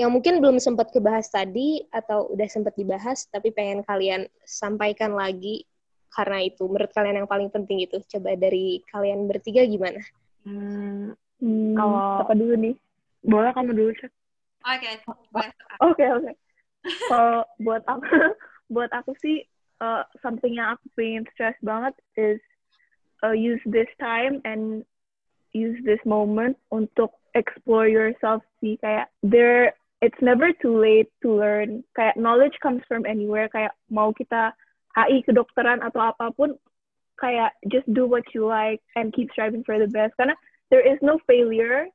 yang 0.00 0.08
mungkin 0.08 0.40
belum 0.40 0.56
sempat 0.56 0.88
kebahas 0.94 1.28
tadi 1.28 1.84
atau 1.92 2.30
udah 2.32 2.48
sempat 2.48 2.72
dibahas 2.78 3.28
tapi 3.28 3.52
pengen 3.52 3.84
kalian 3.84 4.24
sampaikan 4.46 5.12
lagi 5.12 5.68
karena 6.12 6.44
itu 6.44 6.68
menurut 6.68 6.92
kalian 6.92 7.24
yang 7.24 7.30
paling 7.30 7.48
penting 7.48 7.80
itu 7.80 7.96
coba 8.16 8.36
dari 8.36 8.84
kalian 8.92 9.24
bertiga 9.26 9.64
gimana? 9.64 10.00
Hmm, 10.44 11.16
hmm, 11.40 11.74
kalau 11.76 11.98
apa 12.22 12.32
dulu 12.36 12.54
nih? 12.60 12.74
Boleh 13.24 13.50
kamu 13.56 13.72
dulu 13.72 13.90
cek. 13.96 14.12
Oke, 14.62 14.90
oke 15.82 16.04
oke. 16.20 16.32
Kalau 17.08 17.42
buat 17.58 17.82
aku, 17.88 18.04
buat 18.74 18.90
aku 18.92 19.16
sih 19.24 19.42
uh, 19.82 20.04
something 20.22 20.54
yang 20.54 20.78
aku 20.78 20.86
pengen 20.94 21.24
stress 21.34 21.56
banget 21.64 21.94
is 22.14 22.38
uh, 23.26 23.34
use 23.34 23.60
this 23.66 23.90
time 23.98 24.38
and 24.44 24.86
use 25.52 25.76
this 25.84 26.00
moment 26.04 26.56
untuk 26.70 27.12
explore 27.34 27.88
yourself 27.88 28.40
sih 28.60 28.76
kayak 28.80 29.08
there 29.24 29.72
it's 30.00 30.18
never 30.20 30.52
too 30.60 30.72
late 30.72 31.08
to 31.20 31.32
learn 31.32 31.84
kayak 31.96 32.16
knowledge 32.16 32.56
comes 32.60 32.80
from 32.88 33.04
anywhere 33.04 33.48
kayak 33.52 33.72
mau 33.88 34.12
kita 34.12 34.52
HI 34.92 35.24
kedokteran 35.24 35.80
atau 35.80 36.12
apa 36.12 36.32
pun 36.36 36.56
kayak 37.16 37.54
just 37.70 37.86
do 37.92 38.04
what 38.04 38.24
you 38.36 38.44
like 38.44 38.82
and 38.98 39.14
keep 39.14 39.30
striving 39.32 39.62
for 39.62 39.78
the 39.78 39.88
best 39.88 40.12
karena 40.18 40.34
there 40.68 40.82
is 40.82 40.98
no 41.00 41.20
failure 41.24 41.86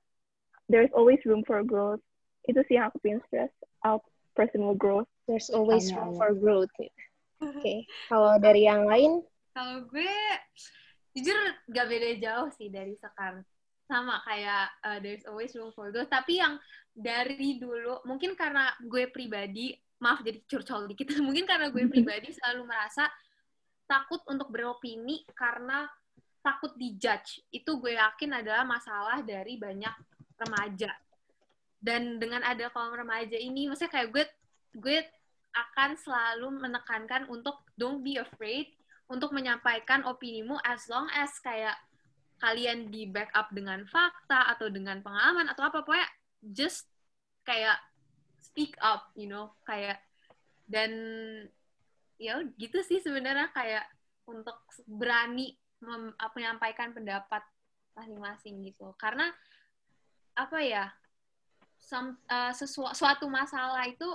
there's 0.69 0.91
always 0.93 1.19
room 1.25 1.43
for 1.47 1.63
growth. 1.63 2.03
Itu 2.47 2.63
sih 2.67 2.79
yang 2.79 2.91
aku 2.91 2.99
pengen 3.03 3.23
stress 3.27 3.51
out 3.83 4.03
personal 4.35 4.75
growth. 4.75 5.07
There's 5.27 5.51
always 5.51 5.91
room 5.91 6.15
for 6.15 6.31
growth. 6.35 6.71
Oke, 6.79 6.91
okay. 7.41 7.77
kalau 8.11 8.39
dari 8.39 8.67
yang 8.67 8.87
lain? 8.87 9.23
Kalau 9.51 9.83
gue 9.89 10.15
jujur 11.17 11.35
gak 11.73 11.87
beda 11.89 12.09
jauh 12.21 12.49
sih 12.55 12.69
dari 12.71 12.95
sekarang. 12.95 13.43
Sama 13.87 14.19
kayak 14.27 14.67
uh, 14.83 14.99
there's 14.99 15.23
always 15.27 15.51
room 15.55 15.71
for 15.75 15.91
growth. 15.91 16.11
Tapi 16.11 16.39
yang 16.39 16.59
dari 16.95 17.59
dulu, 17.59 18.03
mungkin 18.07 18.35
karena 18.35 18.71
gue 18.83 19.07
pribadi, 19.11 19.75
maaf 19.97 20.21
jadi 20.21 20.39
curcol 20.45 20.89
dikit, 20.91 21.13
mungkin 21.25 21.45
karena 21.49 21.69
gue 21.73 21.83
pribadi 21.89 22.33
selalu 22.33 22.69
merasa 22.69 23.09
takut 23.87 24.21
untuk 24.27 24.51
beropini 24.51 25.23
karena 25.33 25.87
takut 26.43 26.75
dijudge. 26.75 27.43
Itu 27.49 27.81
gue 27.81 27.97
yakin 27.97 28.43
adalah 28.43 28.63
masalah 28.67 29.23
dari 29.23 29.57
banyak 29.57 29.93
remaja. 30.37 30.91
Dan 31.77 32.17
dengan 32.17 32.41
ada 32.41 32.69
kolom 32.73 32.97
remaja 32.97 33.37
ini, 33.37 33.69
maksudnya 33.69 33.93
kayak 33.93 34.09
gue 34.13 34.23
gue 34.77 34.97
akan 35.57 35.97
selalu 35.97 36.47
menekankan 36.61 37.25
untuk 37.31 37.65
don't 37.73 38.05
be 38.05 38.21
afraid 38.21 38.69
untuk 39.07 39.33
menyampaikan 39.33 40.03
opinimu 40.05 40.59
as 40.61 40.85
long 40.91 41.07
as 41.15 41.31
kayak 41.41 41.73
kalian 42.37 42.93
di 42.93 43.09
backup 43.09 43.49
dengan 43.49 43.81
fakta 43.89 44.53
atau 44.53 44.69
dengan 44.69 45.01
pengalaman 45.01 45.49
atau 45.49 45.65
apa 45.65 45.81
pokoknya 45.81 46.05
just 46.53 46.85
kayak 47.41 47.79
speak 48.41 48.77
up 48.81 49.09
you 49.13 49.29
know 49.29 49.53
kayak 49.67 50.01
dan 50.67 50.91
ya 52.17 52.41
gitu 52.57 52.81
sih 52.81 52.99
sebenarnya 52.99 53.53
kayak 53.53 53.85
untuk 54.27 54.57
berani 54.89 55.55
menyampaikan 56.33 56.91
pendapat 56.91 57.45
masing-masing 57.93 58.65
gitu 58.65 58.91
karena 58.97 59.29
apa 60.37 60.59
ya 60.61 60.85
some, 61.77 62.17
uh, 62.29 62.53
sesu 62.53 62.85
suatu 62.93 63.29
masalah 63.29 63.85
itu 63.85 64.05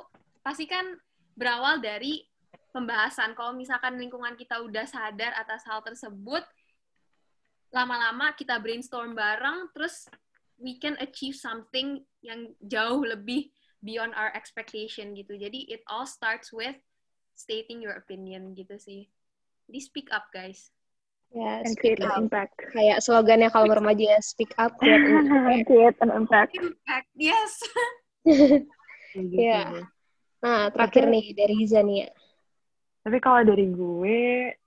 pasti 0.43 0.66
kan 0.66 0.99
berawal 1.39 1.79
dari 1.79 2.27
pembahasan. 2.75 3.37
Kalau 3.37 3.55
misalkan 3.55 4.01
lingkungan 4.01 4.35
kita 4.35 4.59
udah 4.64 4.89
sadar 4.89 5.37
atas 5.37 5.62
hal 5.68 5.85
tersebut, 5.85 6.43
lama-lama 7.70 8.33
kita 8.35 8.59
brainstorm 8.59 9.14
bareng, 9.14 9.70
terus 9.77 10.09
we 10.61 10.81
can 10.81 10.97
achieve 10.99 11.37
something 11.37 12.03
yang 12.25 12.53
jauh 12.64 13.05
lebih 13.05 13.53
beyond 13.83 14.14
our 14.14 14.30
expectation 14.33 15.12
gitu. 15.18 15.35
Jadi 15.37 15.68
it 15.68 15.83
all 15.91 16.07
starts 16.07 16.55
with 16.55 16.78
stating 17.35 17.83
your 17.83 17.99
opinion 17.99 18.55
gitu 18.55 18.78
sih. 18.78 19.11
Jadi 19.68 19.78
speak 19.83 20.09
up 20.14 20.30
guys. 20.30 20.70
Ya, 21.33 21.64
yeah, 21.64 21.72
speak 21.72 22.01
up. 22.05 22.20
Impact. 22.20 22.55
Kayak 22.76 23.01
slogannya 23.01 23.49
kalau 23.49 23.72
remaja 23.72 24.16
ya, 24.16 24.20
speak 24.20 24.53
up, 24.61 24.76
create 24.76 25.01
an 25.01 25.24
impact. 25.33 25.64
create 25.64 25.99
an 26.05 26.11
impact. 26.12 26.53
Impact, 26.53 27.09
yes. 27.16 27.53
Gitu 29.16 29.37
ya. 29.37 29.45
yeah. 29.45 29.68
Nah, 30.45 30.68
terakhir 30.72 31.09
tapi, 31.09 31.12
nih 31.16 31.24
dari 31.33 31.57
Zania. 31.64 32.09
Tapi 33.01 33.18
kalau 33.18 33.49
dari 33.49 33.64
gue, 33.72 34.20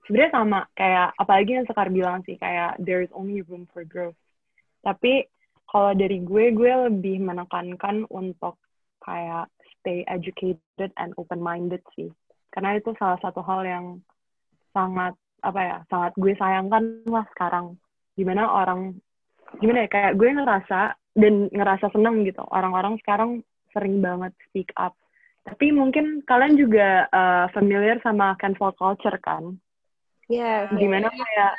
sebenarnya 0.06 0.32
sama. 0.34 0.60
Kayak, 0.74 1.14
apalagi 1.14 1.50
yang 1.54 1.66
Sekar 1.70 1.88
bilang 1.94 2.26
sih, 2.26 2.34
kayak 2.34 2.82
there 2.82 2.98
is 2.98 3.14
only 3.14 3.46
room 3.46 3.70
for 3.70 3.86
growth. 3.86 4.18
Tapi 4.82 5.30
kalau 5.70 5.94
dari 5.94 6.18
gue, 6.18 6.50
gue 6.50 6.72
lebih 6.90 7.22
menekankan 7.22 8.10
untuk 8.10 8.58
kayak 9.06 9.46
stay 9.78 10.02
educated 10.10 10.90
and 10.98 11.14
open-minded 11.14 11.80
sih. 11.94 12.10
Karena 12.50 12.74
itu 12.74 12.90
salah 12.98 13.22
satu 13.22 13.40
hal 13.46 13.62
yang 13.62 13.86
sangat, 14.74 15.14
apa 15.46 15.60
ya, 15.62 15.78
sangat 15.86 16.12
gue 16.18 16.34
sayangkan 16.34 17.06
lah 17.06 17.24
sekarang. 17.38 17.78
Gimana 18.18 18.50
orang, 18.50 18.98
gimana 19.62 19.86
ya, 19.86 19.88
kayak 19.88 20.12
gue 20.18 20.28
ngerasa, 20.34 20.80
dan 21.16 21.48
ngerasa 21.54 21.94
seneng 21.94 22.26
gitu. 22.26 22.42
Orang-orang 22.50 22.98
sekarang 23.00 23.46
sering 23.70 24.02
banget 24.02 24.34
speak 24.50 24.74
up 24.74 24.98
tapi 25.46 25.70
mungkin 25.70 26.26
kalian 26.26 26.58
juga 26.58 27.06
uh, 27.14 27.46
familiar 27.54 28.02
sama 28.02 28.34
cancel 28.42 28.74
culture 28.74 29.14
kan? 29.22 29.54
Iya. 30.26 30.66
Yeah, 30.66 30.74
Gimana 30.74 31.06
yeah. 31.06 31.14
kayak 31.14 31.52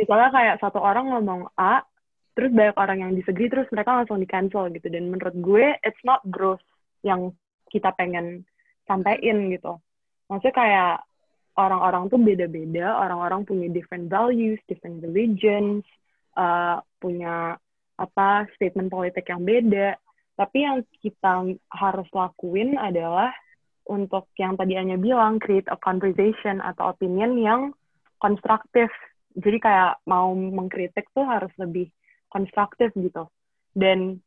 misalnya 0.00 0.28
kayak 0.32 0.56
satu 0.64 0.80
orang 0.80 1.12
ngomong 1.12 1.52
A, 1.60 1.84
terus 2.32 2.56
banyak 2.56 2.76
orang 2.80 2.98
yang 3.04 3.12
disagree, 3.12 3.52
terus 3.52 3.68
mereka 3.68 4.00
langsung 4.00 4.16
di 4.16 4.24
cancel 4.24 4.72
gitu. 4.72 4.88
Dan 4.88 5.12
menurut 5.12 5.36
gue 5.36 5.76
it's 5.84 6.00
not 6.08 6.24
growth 6.32 6.64
yang 7.04 7.34
kita 7.68 7.92
pengen 7.94 8.48
sampaikan 8.88 9.52
gitu. 9.52 9.78
Maksudnya 10.28 10.56
kayak 10.56 10.96
orang-orang 11.58 12.06
tuh 12.08 12.20
beda-beda, 12.22 12.96
orang-orang 13.02 13.42
punya 13.44 13.68
different 13.68 14.06
values, 14.08 14.62
different 14.70 15.02
religions, 15.02 15.82
uh, 16.38 16.78
punya 17.02 17.58
apa 17.98 18.46
statement 18.54 18.88
politik 18.88 19.26
yang 19.26 19.42
beda. 19.42 19.98
Tapi 20.38 20.58
yang 20.62 20.86
kita 21.02 21.50
harus 21.74 22.08
lakuin 22.14 22.78
adalah 22.78 23.34
untuk 23.90 24.30
yang 24.38 24.54
tadi 24.54 24.78
Anya 24.78 24.94
bilang, 25.00 25.42
create 25.42 25.66
a 25.66 25.78
conversation 25.80 26.62
atau 26.62 26.94
opinion 26.94 27.34
yang 27.40 27.60
konstruktif. 28.22 28.86
Jadi 29.34 29.58
kayak 29.58 29.98
mau 30.06 30.30
mengkritik 30.36 31.10
tuh 31.10 31.26
harus 31.26 31.50
lebih 31.58 31.90
konstruktif 32.30 32.94
gitu. 32.94 33.26
Dan 33.74 34.22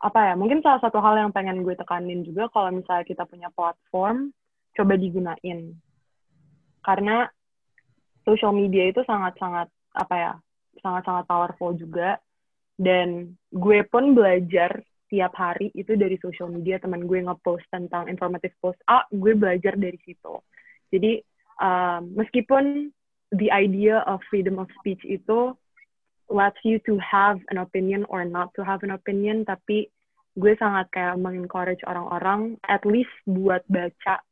apa 0.00 0.32
ya, 0.32 0.34
mungkin 0.34 0.64
salah 0.64 0.80
satu 0.80 0.96
hal 1.04 1.20
yang 1.20 1.30
pengen 1.30 1.60
gue 1.60 1.76
tekanin 1.76 2.24
juga 2.24 2.48
kalau 2.48 2.72
misalnya 2.72 3.04
kita 3.04 3.28
punya 3.28 3.52
platform, 3.52 4.32
coba 4.72 4.96
digunain. 4.96 5.76
Karena 6.80 7.28
social 8.24 8.56
media 8.56 8.88
itu 8.88 9.04
sangat-sangat, 9.04 9.68
apa 9.92 10.14
ya, 10.16 10.32
sangat-sangat 10.80 11.24
powerful 11.28 11.76
juga. 11.76 12.16
Dan 12.80 13.36
gue 13.52 13.84
pun 13.84 14.16
belajar 14.16 14.80
tiap 15.12 15.36
hari 15.36 15.68
itu 15.76 15.98
dari 16.00 16.16
social 16.16 16.48
media 16.48 16.80
teman 16.80 17.04
gue 17.04 17.20
ngepost 17.20 17.68
tentang 17.68 18.08
informatif 18.08 18.56
post 18.56 18.80
A, 18.88 19.04
gue 19.12 19.36
belajar 19.36 19.76
dari 19.76 20.00
situ. 20.00 20.40
Jadi 20.88 21.20
um, 21.60 22.16
meskipun 22.16 22.88
the 23.36 23.52
idea 23.52 24.00
of 24.08 24.24
freedom 24.32 24.56
of 24.56 24.72
speech 24.80 25.04
itu 25.04 25.52
lets 26.30 26.58
you 26.62 26.78
to 26.86 26.96
have 27.02 27.42
an 27.50 27.58
opinion 27.58 28.06
or 28.06 28.22
not 28.22 28.54
to 28.54 28.62
have 28.62 28.80
an 28.86 28.94
opinion, 28.94 29.42
tapi 29.42 29.90
gue 30.38 30.54
sangat 30.56 30.86
kayak 30.94 31.18
mengencourage 31.18 31.82
orang-orang 31.84 32.54
at 32.70 32.86
least 32.86 33.10
buat 33.26 33.66
baca 33.66 34.22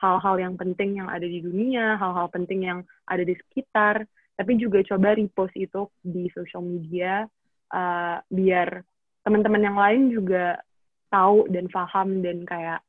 hal-hal 0.00 0.36
yang 0.40 0.54
penting 0.56 0.96
yang 0.96 1.10
ada 1.10 1.26
di 1.26 1.42
dunia, 1.42 1.98
hal-hal 1.98 2.30
penting 2.32 2.64
yang 2.64 2.80
ada 3.04 3.20
di 3.26 3.36
sekitar, 3.36 4.06
tapi 4.38 4.56
juga 4.56 4.80
coba 4.86 5.12
repost 5.18 5.52
itu 5.58 5.90
di 6.00 6.30
social 6.32 6.64
media 6.64 7.28
uh, 7.74 8.16
biar 8.32 8.80
teman-teman 9.26 9.66
yang 9.66 9.76
lain 9.76 10.02
juga 10.08 10.56
tahu 11.12 11.50
dan 11.52 11.68
paham 11.68 12.24
dan 12.24 12.46
kayak 12.48 12.80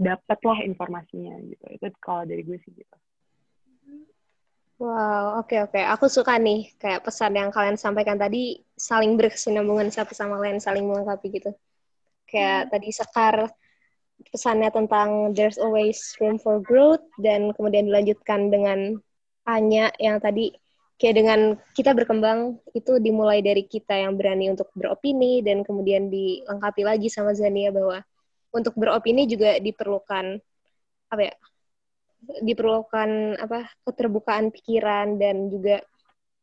dapatlah 0.00 0.64
informasinya 0.66 1.38
gitu. 1.46 1.64
Itu 1.70 1.86
kalau 2.02 2.26
dari 2.26 2.42
gue 2.42 2.58
sih 2.66 2.74
gitu 2.74 2.96
Wow, 4.78 5.42
oke 5.42 5.50
okay, 5.50 5.58
oke. 5.66 5.74
Okay. 5.74 5.84
Aku 5.90 6.06
suka 6.06 6.38
nih 6.38 6.70
kayak 6.78 7.02
pesan 7.02 7.34
yang 7.34 7.50
kalian 7.50 7.74
sampaikan 7.74 8.14
tadi 8.14 8.62
saling 8.78 9.18
berkesinambungan 9.18 9.90
satu 9.90 10.14
sama 10.14 10.38
lain, 10.38 10.62
saling 10.62 10.86
melengkapi 10.86 11.34
gitu. 11.34 11.50
Kayak 12.30 12.58
hmm. 12.62 12.70
tadi 12.70 12.88
Sekar 12.94 13.36
pesannya 14.30 14.70
tentang 14.70 15.34
there's 15.34 15.58
always 15.58 15.98
room 16.22 16.38
for 16.38 16.62
growth 16.62 17.02
dan 17.18 17.50
kemudian 17.58 17.90
dilanjutkan 17.90 18.54
dengan 18.54 19.02
Anya 19.50 19.90
yang 19.98 20.22
tadi 20.22 20.54
kayak 20.98 21.14
dengan 21.26 21.40
kita 21.74 21.90
berkembang 21.94 22.58
itu 22.74 23.02
dimulai 23.02 23.42
dari 23.42 23.66
kita 23.66 23.98
yang 23.98 24.14
berani 24.14 24.50
untuk 24.54 24.70
beropini 24.78 25.42
dan 25.42 25.66
kemudian 25.66 26.06
dilengkapi 26.06 26.82
lagi 26.86 27.10
sama 27.10 27.34
Zania 27.34 27.74
bahwa 27.74 28.02
untuk 28.54 28.74
beropini 28.78 29.26
juga 29.26 29.58
diperlukan 29.58 30.38
apa 31.10 31.22
ya 31.22 31.34
diperlukan 32.42 33.38
apa 33.38 33.70
keterbukaan 33.86 34.50
pikiran 34.50 35.16
dan 35.16 35.48
juga 35.48 35.80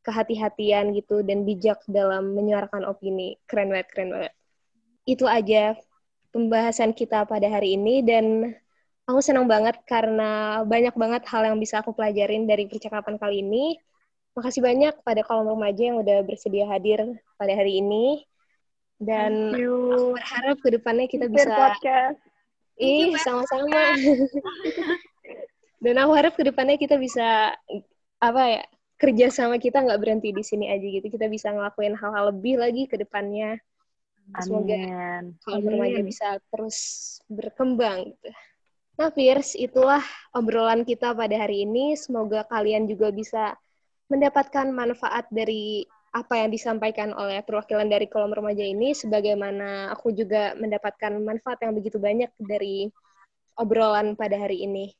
kehati-hatian 0.06 0.94
gitu 0.96 1.26
dan 1.26 1.44
bijak 1.44 1.82
dalam 1.90 2.32
menyuarakan 2.38 2.86
opini 2.86 3.36
keren 3.50 3.74
banget 3.74 3.88
keren 3.92 4.10
banget 4.14 4.34
itu 5.06 5.26
aja 5.26 5.76
pembahasan 6.32 6.94
kita 6.94 7.26
pada 7.26 7.48
hari 7.50 7.76
ini 7.76 8.06
dan 8.06 8.56
aku 9.06 9.20
senang 9.22 9.46
banget 9.50 9.78
karena 9.86 10.62
banyak 10.66 10.94
banget 10.94 11.24
hal 11.30 11.46
yang 11.46 11.58
bisa 11.58 11.82
aku 11.82 11.94
pelajarin 11.94 12.46
dari 12.46 12.66
percakapan 12.70 13.18
kali 13.18 13.42
ini 13.42 13.78
Makasih 14.36 14.60
banyak 14.68 15.00
pada 15.08 15.24
kolom 15.24 15.56
remaja 15.56 15.80
yang 15.80 15.98
udah 16.04 16.20
bersedia 16.28 16.68
hadir 16.68 17.00
pada 17.40 17.56
hari 17.56 17.80
ini. 17.80 18.28
Dan 19.00 19.56
aku 19.56 20.12
berharap 20.20 20.58
ke 20.60 20.70
depannya 20.76 21.08
kita 21.08 21.32
bisa... 21.32 21.56
Podcast. 21.56 22.20
Ih, 22.76 23.16
sama-sama. 23.24 23.96
Dan 25.82 26.00
aku 26.02 26.12
harap 26.16 26.34
ke 26.36 26.44
depannya 26.48 26.80
kita 26.80 26.96
bisa, 27.00 27.54
apa 28.22 28.44
ya, 28.50 28.64
kerja 28.96 29.28
sama 29.28 29.60
kita 29.60 29.84
nggak 29.84 30.00
berhenti 30.00 30.32
di 30.32 30.44
sini 30.44 30.72
aja 30.72 30.88
gitu. 30.88 31.08
Kita 31.12 31.28
bisa 31.28 31.52
ngelakuin 31.52 32.00
hal-hal 32.00 32.32
lebih 32.32 32.60
lagi 32.60 32.88
ke 32.88 32.96
depannya. 32.96 33.60
Semoga 34.42 34.82
kolom 35.46 35.66
remaja 35.70 36.02
bisa 36.02 36.28
terus 36.50 36.78
berkembang 37.30 38.10
gitu. 38.10 38.30
Nah, 38.96 39.12
Firs, 39.12 39.60
itulah 39.60 40.02
obrolan 40.32 40.88
kita 40.88 41.12
pada 41.12 41.36
hari 41.36 41.68
ini. 41.68 42.00
Semoga 42.00 42.48
kalian 42.48 42.88
juga 42.88 43.12
bisa 43.12 43.60
mendapatkan 44.08 44.72
manfaat 44.72 45.28
dari 45.30 45.84
apa 46.16 46.40
yang 46.40 46.50
disampaikan 46.56 47.12
oleh 47.12 47.44
perwakilan 47.44 47.92
dari 47.92 48.08
kolom 48.08 48.32
remaja 48.32 48.64
ini, 48.64 48.96
sebagaimana 48.96 49.92
aku 49.92 50.16
juga 50.16 50.56
mendapatkan 50.56 51.12
manfaat 51.20 51.60
yang 51.68 51.76
begitu 51.76 52.00
banyak 52.00 52.32
dari 52.40 52.88
obrolan 53.60 54.16
pada 54.16 54.40
hari 54.40 54.64
ini. 54.64 54.96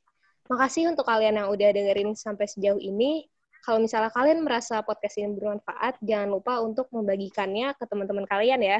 Makasih 0.46 0.94
untuk 0.94 1.06
kalian 1.10 1.42
yang 1.42 1.48
udah 1.50 1.68
dengerin 1.74 2.14
sampai 2.14 2.46
sejauh 2.46 2.78
ini. 2.78 3.26
Kalau 3.66 3.82
misalnya 3.82 4.14
kalian 4.14 4.46
merasa 4.46 4.78
podcast 4.86 5.18
ini 5.18 5.34
bermanfaat, 5.34 5.98
jangan 5.98 6.38
lupa 6.38 6.62
untuk 6.62 6.86
membagikannya 6.94 7.74
ke 7.74 7.84
teman-teman 7.90 8.22
kalian 8.30 8.62
ya. 8.62 8.78